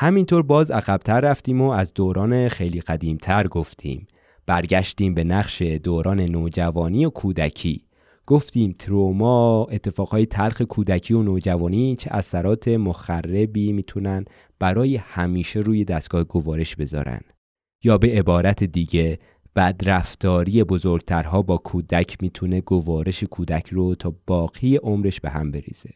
همینطور 0.01 0.43
باز 0.43 0.71
عقبتر 0.71 1.21
رفتیم 1.21 1.61
و 1.61 1.71
از 1.71 1.95
دوران 1.95 2.49
خیلی 2.49 2.81
قدیمتر 2.81 3.47
گفتیم. 3.47 4.07
برگشتیم 4.47 5.15
به 5.15 5.25
نقش 5.25 5.63
دوران 5.63 6.21
نوجوانی 6.21 7.05
و 7.05 7.11
کودکی. 7.11 7.85
گفتیم 8.27 8.75
تروما 8.79 9.67
اتفاقهای 9.71 10.27
تلخ 10.27 10.63
کودکی 10.63 11.15
و 11.15 11.23
نوجوانی 11.23 11.97
چه 11.97 12.11
اثرات 12.13 12.69
مخربی 12.69 13.73
می‌تونن 13.73 14.25
برای 14.59 14.97
همیشه 14.97 15.61
روی 15.61 15.85
دستگاه 15.85 16.25
گوارش 16.25 16.77
بذارن. 16.77 17.21
یا 17.85 17.99
به 17.99 18.09
عبارت 18.09 18.65
دیگه 18.65 19.19
بدرفتاری 19.57 20.65
بزرگترها 20.65 21.43
با 21.43 21.57
کودک 21.57 22.17
می‌تونه 22.23 22.61
گوارش 22.61 23.25
کودک 23.25 23.69
رو 23.69 23.95
تا 23.95 24.15
باقی 24.27 24.77
عمرش 24.77 25.21
به 25.21 25.31
هم 25.31 25.51
بریزه. 25.51 25.91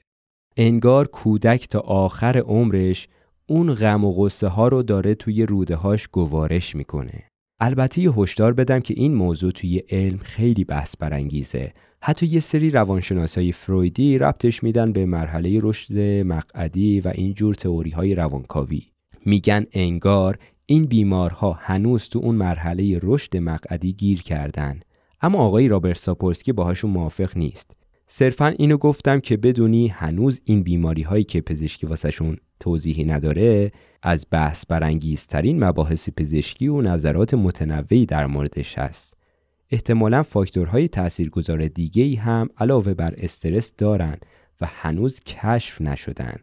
انگار 0.56 1.06
کودک 1.06 1.68
تا 1.68 1.80
آخر 1.80 2.38
عمرش 2.38 3.08
اون 3.46 3.74
غم 3.74 4.04
و 4.04 4.12
غصه 4.12 4.48
ها 4.48 4.68
رو 4.68 4.82
داره 4.82 5.14
توی 5.14 5.46
روده 5.46 5.76
هاش 5.76 6.08
گوارش 6.08 6.76
می‌کنه. 6.76 7.22
البته 7.60 8.02
یه 8.02 8.12
هشدار 8.12 8.52
بدم 8.52 8.80
که 8.80 8.94
این 8.96 9.14
موضوع 9.14 9.50
توی 9.50 9.78
علم 9.90 10.18
خیلی 10.18 10.64
بحث 10.64 10.96
برانگیزه. 10.96 11.72
حتی 12.00 12.26
یه 12.26 12.40
سری 12.40 12.70
روانشناسای 12.70 13.52
فرویدی 13.52 14.18
ربطش 14.18 14.62
میدن 14.62 14.92
به 14.92 15.06
مرحله 15.06 15.60
رشد 15.62 15.98
مقعدی 16.26 17.00
و 17.00 17.12
اینجور 17.14 17.54
تئوری 17.54 17.90
های 17.90 18.14
روانکاوی. 18.14 18.82
میگن 19.26 19.66
انگار 19.72 20.38
این 20.66 20.84
بیمارها 20.84 21.52
هنوز 21.52 22.08
تو 22.08 22.18
اون 22.18 22.34
مرحله 22.34 23.00
رشد 23.02 23.36
مقعدی 23.36 23.92
گیر 23.92 24.22
کردن. 24.22 24.80
اما 25.20 25.38
آقای 25.38 25.68
رابرت 25.68 25.98
ساپورسکی 25.98 26.52
باهاشون 26.52 26.90
موافق 26.90 27.36
نیست. 27.36 27.70
صرفا 28.06 28.46
اینو 28.46 28.76
گفتم 28.76 29.20
که 29.20 29.36
بدونی 29.36 29.88
هنوز 29.88 30.40
این 30.44 30.62
بیماری 30.62 31.02
هایی 31.02 31.24
که 31.24 31.40
پزشکی 31.40 31.86
واسهشون 31.86 32.36
توضیحی 32.64 33.04
نداره 33.04 33.72
از 34.02 34.26
بحث 34.30 34.66
برانگیزترین 34.66 35.64
مباحث 35.64 36.08
پزشکی 36.16 36.68
و 36.68 36.80
نظرات 36.80 37.34
متنوعی 37.34 38.06
در 38.06 38.26
موردش 38.26 38.78
هست. 38.78 39.16
احتمالا 39.70 40.22
فاکتورهای 40.22 40.88
تاثیرگذار 40.88 41.68
دیگه 41.68 42.02
ای 42.02 42.14
هم 42.14 42.48
علاوه 42.58 42.94
بر 42.94 43.14
استرس 43.18 43.72
دارن 43.78 44.16
و 44.60 44.66
هنوز 44.66 45.20
کشف 45.20 45.80
نشدن. 45.80 46.36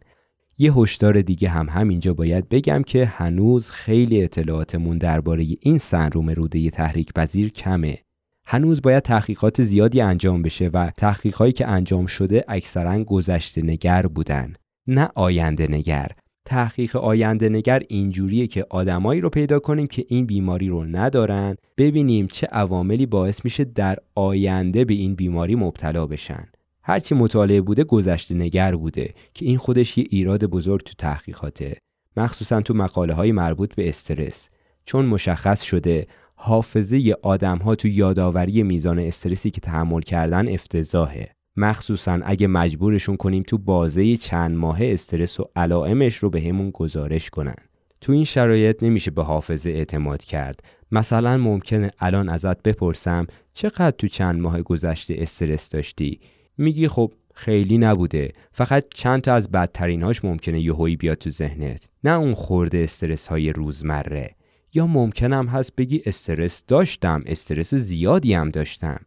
یه 0.58 0.72
هشدار 0.72 1.22
دیگه 1.22 1.48
هم 1.48 1.68
همینجا 1.68 2.14
باید 2.14 2.48
بگم 2.48 2.82
که 2.82 3.06
هنوز 3.06 3.70
خیلی 3.70 4.24
اطلاعاتمون 4.24 4.98
درباره 4.98 5.46
این 5.60 5.78
سنروم 5.78 6.30
روده 6.30 6.70
تحریک 6.70 7.12
پذیر 7.12 7.48
کمه. 7.48 7.98
هنوز 8.46 8.82
باید 8.82 9.02
تحقیقات 9.02 9.62
زیادی 9.62 10.00
انجام 10.00 10.42
بشه 10.42 10.68
و 10.68 10.90
تحقیقاتی 10.96 11.52
که 11.52 11.68
انجام 11.68 12.06
شده 12.06 12.44
اکثرا 12.48 13.04
گذشته 13.04 13.62
نگر 13.62 14.06
بودن. 14.06 14.54
نه 14.86 15.08
آینده 15.14 15.66
نگر. 15.70 16.10
تحقیق 16.44 16.96
آینده 16.96 17.48
نگر 17.48 17.82
اینجوریه 17.88 18.46
که 18.46 18.66
آدمایی 18.70 19.20
رو 19.20 19.30
پیدا 19.30 19.58
کنیم 19.58 19.86
که 19.86 20.04
این 20.08 20.26
بیماری 20.26 20.68
رو 20.68 20.84
ندارن. 20.84 21.56
ببینیم 21.78 22.26
چه 22.26 22.46
عواملی 22.46 23.06
باعث 23.06 23.44
میشه 23.44 23.64
در 23.64 23.98
آینده 24.14 24.84
به 24.84 24.94
این 24.94 25.14
بیماری 25.14 25.54
مبتلا 25.54 26.06
بشن. 26.06 26.48
هرچی 26.82 27.14
مطالعه 27.14 27.60
بوده 27.60 27.84
گذشته 27.84 28.34
نگر 28.34 28.74
بوده 28.74 29.14
که 29.34 29.46
این 29.46 29.58
خودش 29.58 29.98
یه 29.98 30.06
ایراد 30.10 30.44
بزرگ 30.44 30.82
تو 30.82 30.94
تحقیقاته. 30.98 31.76
مخصوصا 32.16 32.60
تو 32.60 32.74
مقاله 32.74 33.14
های 33.14 33.32
مربوط 33.32 33.74
به 33.74 33.88
استرس. 33.88 34.48
چون 34.84 35.06
مشخص 35.06 35.62
شده 35.62 36.06
حافظه 36.34 37.14
آدم 37.22 37.58
ها 37.58 37.74
تو 37.74 37.88
یادآوری 37.88 38.62
میزان 38.62 38.98
استرسی 38.98 39.50
که 39.50 39.60
تحمل 39.60 40.00
کردن 40.00 40.48
افتضاحه. 40.48 41.28
مخصوصا 41.56 42.20
اگه 42.24 42.46
مجبورشون 42.46 43.16
کنیم 43.16 43.42
تو 43.42 43.58
بازه 43.58 44.16
چند 44.16 44.56
ماه 44.56 44.78
استرس 44.80 45.40
و 45.40 45.48
علائمش 45.56 46.16
رو 46.16 46.30
به 46.30 46.40
همون 46.40 46.70
گزارش 46.70 47.30
کنن. 47.30 47.54
تو 48.00 48.12
این 48.12 48.24
شرایط 48.24 48.82
نمیشه 48.82 49.10
به 49.10 49.22
حافظه 49.22 49.70
اعتماد 49.70 50.24
کرد. 50.24 50.60
مثلا 50.92 51.36
ممکنه 51.36 51.90
الان 51.98 52.28
ازت 52.28 52.62
بپرسم 52.62 53.26
چقدر 53.54 53.90
تو 53.90 54.08
چند 54.08 54.40
ماه 54.40 54.62
گذشته 54.62 55.14
استرس 55.18 55.68
داشتی؟ 55.68 56.20
میگی 56.58 56.88
خب 56.88 57.12
خیلی 57.34 57.78
نبوده. 57.78 58.32
فقط 58.52 58.84
چند 58.94 59.20
تا 59.20 59.34
از 59.34 59.50
بدترینهاش 59.50 60.24
ممکنه 60.24 60.60
یهویی 60.60 60.96
بیاد 60.96 61.18
تو 61.18 61.30
ذهنت. 61.30 61.88
نه 62.04 62.10
اون 62.10 62.34
خورده 62.34 62.78
استرس 62.78 63.26
های 63.26 63.52
روزمره. 63.52 64.34
یا 64.74 64.86
ممکنم 64.86 65.46
هست 65.46 65.76
بگی 65.76 66.02
استرس 66.06 66.64
داشتم 66.68 67.22
استرس 67.26 67.74
زیادی 67.74 68.34
هم 68.34 68.50
داشتم. 68.50 69.00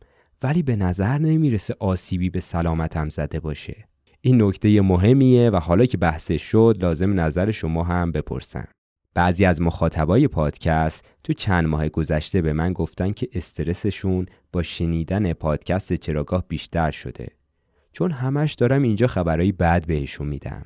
ولی 0.44 0.64
به 0.64 0.76
نظر 0.76 1.18
نمی‌رسه 1.18 1.76
آسیبی 1.80 2.30
به 2.30 2.40
سلامتم 2.40 3.10
زده 3.10 3.40
باشه. 3.40 3.88
این 4.22 4.42
نکته 4.42 4.82
مهمیه 4.82 5.50
و 5.50 5.56
حالا 5.56 5.86
که 5.86 5.98
بحثش 5.98 6.42
شد 6.42 6.78
لازم 6.82 7.20
نظر 7.20 7.52
شما 7.52 7.84
هم 7.84 8.12
بپرسم. 8.12 8.68
بعضی 9.14 9.46
از 9.46 9.62
مخاطبای 9.62 10.28
پادکست 10.28 11.06
تو 11.24 11.34
چند 11.34 11.66
ماه 11.66 11.90
گذشته 11.90 12.42
به 12.42 12.54
من 12.54 12.74
گفتن 12.74 13.12
که 13.12 13.28
استرسشون 13.34 14.26
با 14.52 14.64
شنیدن 14.64 15.34
پادکست 15.34 15.94
چراگاه 15.94 16.46
بیشتر 16.48 16.92
شده. 16.92 17.28
چون 17.92 18.12
همش 18.12 18.54
دارم 18.54 18.84
اینجا 18.84 19.08
خبرهای 19.08 19.52
بد 19.52 19.86
بهشون 19.86 20.28
میدم. 20.28 20.66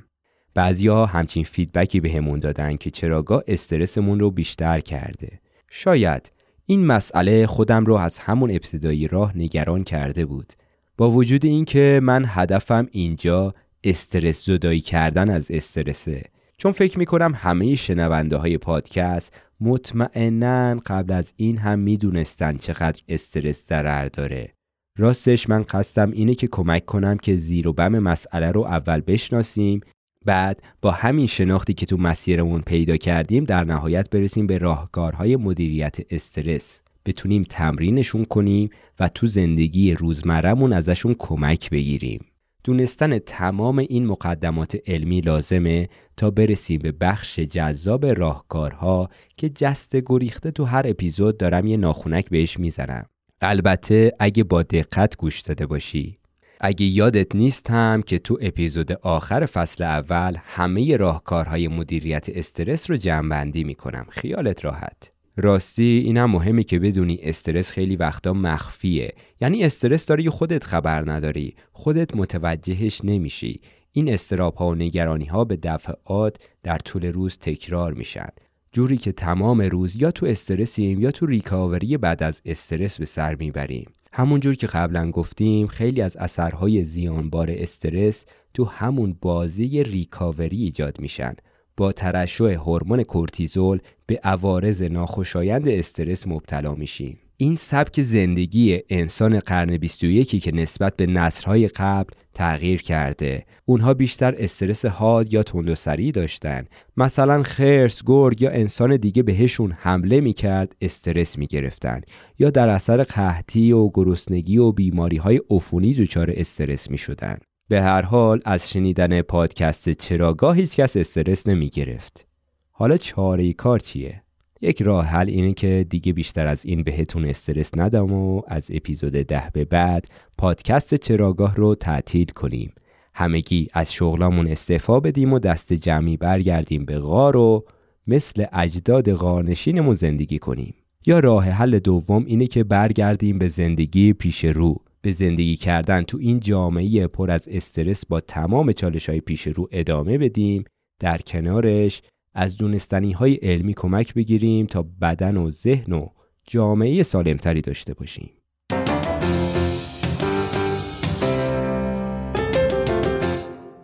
بعضیا 0.54 1.06
همچین 1.06 1.44
فیدبکی 1.44 2.00
بهمون 2.00 2.40
به 2.40 2.46
دادن 2.46 2.76
که 2.76 2.90
چراگاه 2.90 3.42
استرسمون 3.46 4.20
رو 4.20 4.30
بیشتر 4.30 4.80
کرده. 4.80 5.40
شاید 5.70 6.32
این 6.70 6.86
مسئله 6.86 7.46
خودم 7.46 7.84
رو 7.84 7.94
از 7.94 8.18
همون 8.18 8.50
ابتدایی 8.50 9.08
راه 9.08 9.36
نگران 9.36 9.84
کرده 9.84 10.26
بود. 10.26 10.52
با 10.96 11.10
وجود 11.10 11.44
اینکه 11.44 12.00
من 12.02 12.24
هدفم 12.26 12.86
اینجا 12.90 13.54
استرس 13.84 14.44
زدایی 14.44 14.80
کردن 14.80 15.30
از 15.30 15.50
استرسه. 15.50 16.22
چون 16.58 16.72
فکر 16.72 16.98
می‌کنم 16.98 17.32
همه 17.36 17.74
شنونده 17.74 18.36
های 18.36 18.58
پادکست 18.58 19.40
مطمئنا 19.60 20.80
قبل 20.86 21.12
از 21.12 21.32
این 21.36 21.58
هم 21.58 21.78
می‌دونستن 21.78 22.56
چقدر 22.56 23.02
استرس 23.08 23.66
ضرر 23.68 24.08
داره. 24.08 24.52
راستش 24.98 25.48
من 25.48 25.62
قصدم 25.62 26.10
اینه 26.10 26.34
که 26.34 26.46
کمک 26.46 26.86
کنم 26.86 27.16
که 27.16 27.36
زیر 27.36 27.68
و 27.68 27.72
بم 27.72 27.98
مسئله 27.98 28.50
رو 28.50 28.60
اول 28.60 29.00
بشناسیم 29.06 29.80
بعد 30.24 30.62
با 30.82 30.90
همین 30.90 31.26
شناختی 31.26 31.74
که 31.74 31.86
تو 31.86 31.96
مسیرمون 31.96 32.60
پیدا 32.60 32.96
کردیم 32.96 33.44
در 33.44 33.64
نهایت 33.64 34.10
برسیم 34.10 34.46
به 34.46 34.58
راهکارهای 34.58 35.36
مدیریت 35.36 35.96
استرس. 36.10 36.80
بتونیم 37.06 37.42
تمرینشون 37.48 38.24
کنیم 38.24 38.70
و 39.00 39.08
تو 39.08 39.26
زندگی 39.26 39.94
روزمرهمون 39.94 40.72
ازشون 40.72 41.14
کمک 41.18 41.70
بگیریم. 41.70 42.24
دونستن 42.64 43.18
تمام 43.18 43.78
این 43.78 44.06
مقدمات 44.06 44.76
علمی 44.86 45.20
لازمه 45.20 45.88
تا 46.16 46.30
برسیم 46.30 46.80
به 46.80 46.92
بخش 46.92 47.38
جذاب 47.38 48.06
راهکارها 48.06 49.08
که 49.36 49.48
جست 49.48 49.96
گریخته 50.06 50.50
تو 50.50 50.64
هر 50.64 50.82
اپیزود 50.86 51.38
دارم 51.38 51.66
یه 51.66 51.76
ناخونک 51.76 52.30
بهش 52.30 52.58
می‌زنم. 52.58 53.06
البته 53.42 54.12
اگه 54.20 54.44
با 54.44 54.62
دقت 54.62 55.16
گوش 55.16 55.40
داده 55.40 55.66
باشی 55.66 56.19
اگه 56.62 56.86
یادت 56.86 57.34
نیست 57.34 57.70
هم 57.70 58.02
که 58.02 58.18
تو 58.18 58.38
اپیزود 58.40 58.92
آخر 58.92 59.46
فصل 59.46 59.84
اول 59.84 60.36
همه 60.44 60.96
راهکارهای 60.96 61.68
مدیریت 61.68 62.26
استرس 62.28 62.90
رو 62.90 62.96
جمعبندی 62.96 63.64
می‌کنم. 63.64 64.06
خیالت 64.08 64.64
راحت. 64.64 65.12
راستی 65.36 66.02
این 66.04 66.16
هم 66.16 66.30
مهمه 66.30 66.64
که 66.64 66.78
بدونی 66.78 67.18
استرس 67.22 67.70
خیلی 67.70 67.96
وقتا 67.96 68.32
مخفیه. 68.32 69.14
یعنی 69.40 69.64
استرس 69.64 70.06
داری 70.06 70.30
خودت 70.30 70.64
خبر 70.64 71.10
نداری. 71.10 71.54
خودت 71.72 72.16
متوجهش 72.16 73.00
نمیشی. 73.04 73.60
این 73.92 74.12
استراب 74.12 74.54
ها 74.54 74.68
و 74.68 74.74
نگرانی 74.74 75.24
ها 75.24 75.44
به 75.44 75.56
دفعات 75.56 76.36
در 76.62 76.78
طول 76.78 77.06
روز 77.06 77.38
تکرار 77.38 77.94
میشن. 77.94 78.28
جوری 78.72 78.96
که 78.96 79.12
تمام 79.12 79.60
روز 79.60 80.02
یا 80.02 80.10
تو 80.10 80.26
استرسیم 80.26 81.00
یا 81.00 81.10
تو 81.10 81.26
ریکاوری 81.26 81.96
بعد 81.96 82.22
از 82.22 82.42
استرس 82.44 82.98
به 82.98 83.04
سر 83.04 83.34
می‌بریم. 83.34 83.90
همونجور 84.12 84.54
که 84.54 84.66
قبلا 84.66 85.10
گفتیم 85.10 85.66
خیلی 85.66 86.02
از 86.02 86.16
اثرهای 86.16 86.84
زیانبار 86.84 87.50
استرس 87.50 88.24
تو 88.54 88.64
همون 88.64 89.16
بازی 89.20 89.82
ریکاوری 89.82 90.62
ایجاد 90.62 91.00
میشن. 91.00 91.34
با 91.76 91.92
ترشح 91.92 92.44
هورمون 92.44 93.02
کورتیزول 93.02 93.78
به 94.06 94.20
عوارض 94.24 94.82
ناخوشایند 94.82 95.68
استرس 95.68 96.26
مبتلا 96.26 96.74
میشیم. 96.74 97.18
این 97.42 97.56
سبک 97.56 98.02
زندگی 98.02 98.80
انسان 98.88 99.38
قرن 99.38 99.76
21 99.76 100.42
که 100.42 100.54
نسبت 100.54 100.96
به 100.96 101.06
نسلهای 101.06 101.68
قبل 101.68 102.14
تغییر 102.34 102.82
کرده. 102.82 103.44
اونها 103.64 103.94
بیشتر 103.94 104.34
استرس 104.38 104.84
حاد 104.84 105.32
یا 105.32 105.42
تند 105.42 105.68
و 105.68 105.74
سریع 105.74 106.10
داشتن. 106.12 106.64
مثلا 106.96 107.42
خرس 107.42 108.02
گرگ 108.06 108.42
یا 108.42 108.50
انسان 108.50 108.96
دیگه 108.96 109.22
بهشون 109.22 109.72
حمله 109.72 110.20
می‌کرد 110.20 110.76
استرس 110.80 111.38
می‌گرفتن. 111.38 112.00
یا 112.38 112.50
در 112.50 112.68
اثر 112.68 113.02
قحطی 113.02 113.72
و 113.72 113.90
گرسنگی 113.94 114.58
و 114.58 114.72
بیماری 114.72 115.16
های 115.16 115.40
عفونی 115.50 115.94
دچار 115.94 116.32
استرس 116.36 116.90
می‌شدن. 116.90 117.38
به 117.68 117.82
هر 117.82 118.02
حال 118.02 118.40
از 118.44 118.70
شنیدن 118.70 119.22
پادکست 119.22 119.90
چراگاه 119.90 120.56
هیچ 120.56 120.76
کس 120.76 120.96
استرس 120.96 121.46
نمی‌گرفت. 121.46 122.26
حالا 122.70 122.96
چاره 122.96 123.52
کار 123.52 123.78
چیه؟ 123.78 124.22
یک 124.62 124.82
راه 124.82 125.06
حل 125.06 125.28
اینه 125.28 125.52
که 125.52 125.86
دیگه 125.88 126.12
بیشتر 126.12 126.46
از 126.46 126.66
این 126.66 126.82
بهتون 126.82 127.24
استرس 127.24 127.70
ندم 127.76 128.12
و 128.12 128.42
از 128.48 128.70
اپیزود 128.74 129.12
ده 129.12 129.50
به 129.52 129.64
بعد 129.64 130.06
پادکست 130.38 130.94
چراگاه 130.94 131.56
رو 131.56 131.74
تعطیل 131.74 132.26
کنیم. 132.26 132.72
همگی 133.14 133.68
از 133.72 133.92
شغلامون 133.92 134.46
استعفا 134.46 135.00
بدیم 135.00 135.32
و 135.32 135.38
دست 135.38 135.72
جمعی 135.72 136.16
برگردیم 136.16 136.84
به 136.84 136.98
غار 136.98 137.36
و 137.36 137.64
مثل 138.06 138.44
اجداد 138.52 139.12
غارنشینمون 139.12 139.94
زندگی 139.94 140.38
کنیم. 140.38 140.74
یا 141.06 141.18
راه 141.18 141.44
حل 141.44 141.78
دوم 141.78 142.24
اینه 142.24 142.46
که 142.46 142.64
برگردیم 142.64 143.38
به 143.38 143.48
زندگی 143.48 144.12
پیش 144.12 144.44
رو. 144.44 144.76
به 145.02 145.10
زندگی 145.10 145.56
کردن 145.56 146.02
تو 146.02 146.18
این 146.20 146.40
جامعه 146.40 147.06
پر 147.06 147.30
از 147.30 147.48
استرس 147.48 148.06
با 148.06 148.20
تمام 148.20 148.72
چالش 148.72 149.08
های 149.08 149.20
پیش 149.20 149.46
رو 149.46 149.68
ادامه 149.72 150.18
بدیم. 150.18 150.64
در 150.98 151.18
کنارش 151.18 152.02
از 152.34 152.56
دونستنی 152.56 153.12
های 153.12 153.34
علمی 153.34 153.74
کمک 153.74 154.14
بگیریم 154.14 154.66
تا 154.66 154.86
بدن 155.00 155.36
و 155.36 155.50
ذهن 155.50 155.92
و 155.92 156.06
جامعه 156.46 157.02
سالمتری 157.02 157.60
داشته 157.60 157.94
باشیم. 157.94 158.30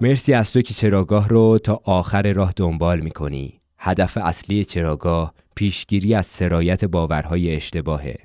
مرسی 0.00 0.34
از 0.34 0.52
تو 0.52 0.62
که 0.62 0.74
چراگاه 0.74 1.28
رو 1.28 1.58
تا 1.58 1.80
آخر 1.84 2.32
راه 2.32 2.52
دنبال 2.56 3.00
می‌کنی. 3.00 3.60
هدف 3.78 4.16
اصلی 4.16 4.64
چراگاه 4.64 5.34
پیشگیری 5.54 6.14
از 6.14 6.26
سرایت 6.26 6.84
باورهای 6.84 7.56
اشتباهه. 7.56 8.16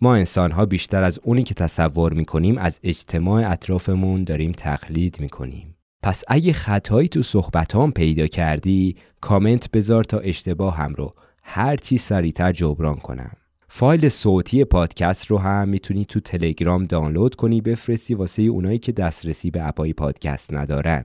ما 0.00 0.14
انسانها 0.14 0.66
بیشتر 0.66 1.02
از 1.02 1.20
اونی 1.22 1.42
که 1.42 1.54
تصور 1.54 2.12
می‌کنیم 2.12 2.58
از 2.58 2.80
اجتماع 2.82 3.52
اطرافمون 3.52 4.24
داریم 4.24 4.52
تقلید 4.52 5.20
می‌کنیم. 5.20 5.69
پس 6.02 6.24
اگه 6.28 6.52
خطایی 6.52 7.08
تو 7.08 7.22
صحبتام 7.22 7.92
پیدا 7.92 8.26
کردی 8.26 8.96
کامنت 9.20 9.70
بذار 9.70 10.04
تا 10.04 10.18
اشتباه 10.18 10.76
هم 10.76 10.94
رو 10.94 11.12
هر 11.42 11.76
چی 11.76 11.96
سریعتر 11.96 12.52
جبران 12.52 12.96
کنم. 12.96 13.30
فایل 13.68 14.08
صوتی 14.08 14.64
پادکست 14.64 15.26
رو 15.26 15.38
هم 15.38 15.68
می‌تونی 15.68 16.04
تو 16.04 16.20
تلگرام 16.20 16.84
دانلود 16.84 17.34
کنی 17.34 17.60
بفرستی 17.60 18.14
واسه 18.14 18.42
اونایی 18.42 18.78
که 18.78 18.92
دسترسی 18.92 19.50
به 19.50 19.68
اپای 19.68 19.92
پادکست 19.92 20.54
ندارن. 20.54 21.04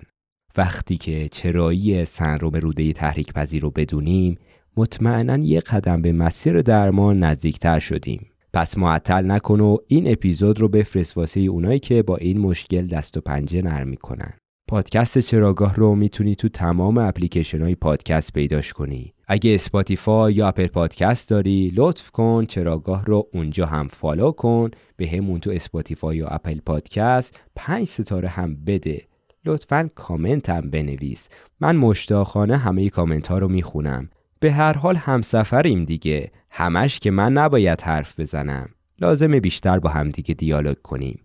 وقتی 0.57 0.97
که 0.97 1.29
چرایی 1.31 2.05
سندروم 2.05 2.55
روده 2.55 2.93
تحریک 2.93 3.33
پذیر 3.33 3.61
رو 3.61 3.71
بدونیم 3.71 4.37
مطمئنا 4.77 5.37
یه 5.37 5.59
قدم 5.59 6.01
به 6.01 6.11
مسیر 6.11 6.61
درمان 6.61 7.19
نزدیکتر 7.19 7.79
شدیم. 7.79 8.29
پس 8.53 8.77
معطل 8.77 9.31
نکن 9.31 9.59
و 9.59 9.77
این 9.87 10.11
اپیزود 10.11 10.59
رو 10.59 10.67
بفرست 10.67 11.17
واسه 11.17 11.39
اونایی 11.39 11.79
که 11.79 12.03
با 12.03 12.17
این 12.17 12.39
مشکل 12.39 12.87
دست 12.87 13.17
و 13.17 13.21
پنجه 13.21 13.61
نرم 13.61 13.87
می‌کنن. 13.87 14.33
پادکست 14.67 15.19
چراگاه 15.19 15.75
رو 15.75 15.95
می‌تونی 15.95 16.35
تو 16.35 16.49
تمام 16.49 16.97
اپلیکیشن 16.97 17.61
های 17.61 17.75
پادکست 17.75 18.33
پیداش 18.33 18.73
کنی. 18.73 19.13
اگه 19.27 19.55
Spotify 19.55 20.33
یا 20.33 20.47
Apple 20.47 20.67
Podcast 20.67 21.29
داری 21.29 21.71
لطف 21.75 22.11
کن 22.11 22.45
چراگاه 22.45 23.05
رو 23.05 23.27
اونجا 23.33 23.65
هم 23.65 23.87
follow 23.87 24.31
کن. 24.31 24.71
به 24.97 25.07
همون 25.07 25.39
تو 25.39 25.51
Spotify 25.51 26.17
یا 26.17 26.27
Apple 26.27 26.59
Podcast 26.59 27.39
پنج 27.55 27.87
ستاره 27.87 28.27
هم 28.27 28.55
بده. 28.55 29.01
لطفا 29.45 29.89
کامنت 29.95 30.49
هم 30.49 30.69
بنویس. 30.69 31.29
من 31.59 31.75
مشتاقانه 31.75 32.57
همه 32.57 32.89
کامنت 32.89 33.27
ها 33.27 33.37
رو 33.37 33.47
می‌خونم. 33.47 34.09
به 34.39 34.51
هر 34.51 34.77
حال 34.77 34.95
همسفریم 34.95 35.85
دیگه. 35.85 36.31
همش 36.49 36.99
که 36.99 37.11
من 37.11 37.33
نباید 37.33 37.81
حرف 37.81 38.19
بزنم. 38.19 38.69
لازمه 38.99 39.39
بیشتر 39.39 39.79
با 39.79 39.89
همدیگه 39.89 40.33
دیالوگ 40.33 40.77
کنیم. 40.83 41.19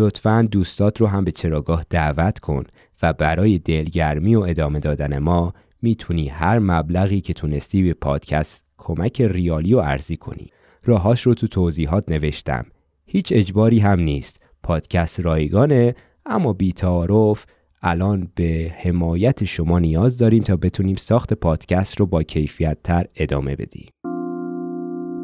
لطفا 0.00 0.48
دوستات 0.50 1.00
رو 1.00 1.06
هم 1.06 1.24
به 1.24 1.30
چراگاه 1.30 1.84
دعوت 1.90 2.38
کن 2.38 2.64
و 3.02 3.12
برای 3.12 3.58
دلگرمی 3.58 4.34
و 4.34 4.40
ادامه 4.40 4.80
دادن 4.80 5.18
ما 5.18 5.54
می‌تونی 5.82 6.28
هر 6.28 6.58
مبلغی 6.58 7.20
که 7.20 7.32
تونستی 7.32 7.82
به 7.82 7.94
پادکست 7.94 8.64
کمک 8.78 9.20
ریالی 9.20 9.74
و 9.74 9.78
ارزی 9.78 10.16
کنی. 10.16 10.46
راهاش 10.84 11.22
رو 11.22 11.34
تو 11.34 11.46
توضیحات 11.46 12.04
نوشتم. 12.08 12.66
هیچ 13.06 13.32
اجباری 13.36 13.78
هم 13.78 14.00
نیست. 14.00 14.40
پادکست 14.62 15.20
رایگانه 15.20 15.94
اما 16.26 16.52
بیتعارف. 16.52 17.46
الان 17.82 18.28
به 18.34 18.74
حمایت 18.78 19.44
شما 19.44 19.78
نیاز 19.78 20.18
داریم 20.18 20.42
تا 20.42 20.56
بتونیم 20.56 20.96
ساخت 20.96 21.34
پادکست 21.34 22.00
رو 22.00 22.06
با 22.06 22.22
کیفیت 22.22 22.78
تر 22.84 23.06
ادامه 23.16 23.56
بدیم. 23.56 23.88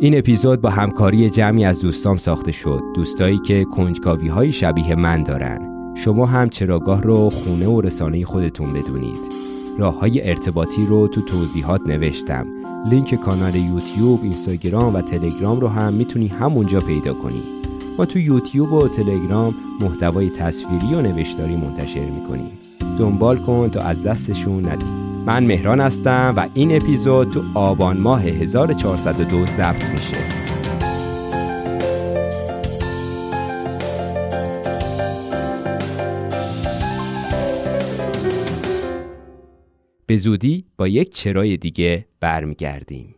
این 0.01 0.19
اپیزود 0.19 0.61
با 0.61 0.71
همکاری 0.71 1.31
جمعی 1.31 1.65
از 1.65 1.81
دوستام 1.81 2.17
ساخته 2.17 2.53
شد. 2.53 2.81
دوستایی 2.95 3.39
که 3.39 3.65
کنجکاوی 3.65 4.29
های 4.29 4.53
شبیه 4.53 4.95
من 4.95 5.23
دارن. 5.23 5.95
شما 5.95 6.27
هم 6.27 6.49
چراگاه 6.49 7.03
رو 7.03 7.31
خونه 7.31 7.67
و 7.67 7.81
رسانه 7.81 8.25
خودتون 8.25 8.73
بدونید. 8.73 9.19
راه 9.79 9.99
های 9.99 10.29
ارتباطی 10.29 10.83
رو 10.83 11.09
تو 11.09 11.21
توضیحات 11.21 11.81
نوشتم. 11.87 12.47
لینک 12.91 13.15
کانال 13.15 13.55
یوتیوب، 13.55 14.21
اینستاگرام 14.23 14.95
و 14.95 15.01
تلگرام 15.01 15.61
رو 15.61 15.69
هم 15.69 15.93
می‌تونی 15.93 16.29
همونجا 16.29 16.81
پیدا 16.81 17.15
کنی. 17.15 17.43
ما 17.99 18.07
تو 18.07 18.19
یوتیوب 18.19 18.73
و 18.73 18.89
تلگرام 18.89 19.55
محتوای 19.81 20.31
تصویری 20.31 20.95
و 20.95 21.03
نوشتاری 21.03 21.57
منتشر 21.57 22.11
می‌کنیم. 22.11 22.51
دنبال 22.99 23.39
کن 23.39 23.69
تا 23.69 23.81
از 23.81 24.03
دستشون 24.03 24.69
ندی. 24.69 25.16
من 25.27 25.45
مهران 25.45 25.81
هستم 25.81 26.35
و 26.37 26.49
این 26.55 26.77
اپیزود 26.77 27.31
تو 27.31 27.43
آبان 27.55 27.97
ماه 27.97 28.23
1402 28.23 29.47
ضبط 29.47 29.85
میشه. 29.85 30.17
به 40.07 40.17
زودی 40.17 40.65
با 40.77 40.89
یک 40.89 41.15
چرای 41.15 41.57
دیگه 41.57 42.07
برمیگردیم. 42.21 43.16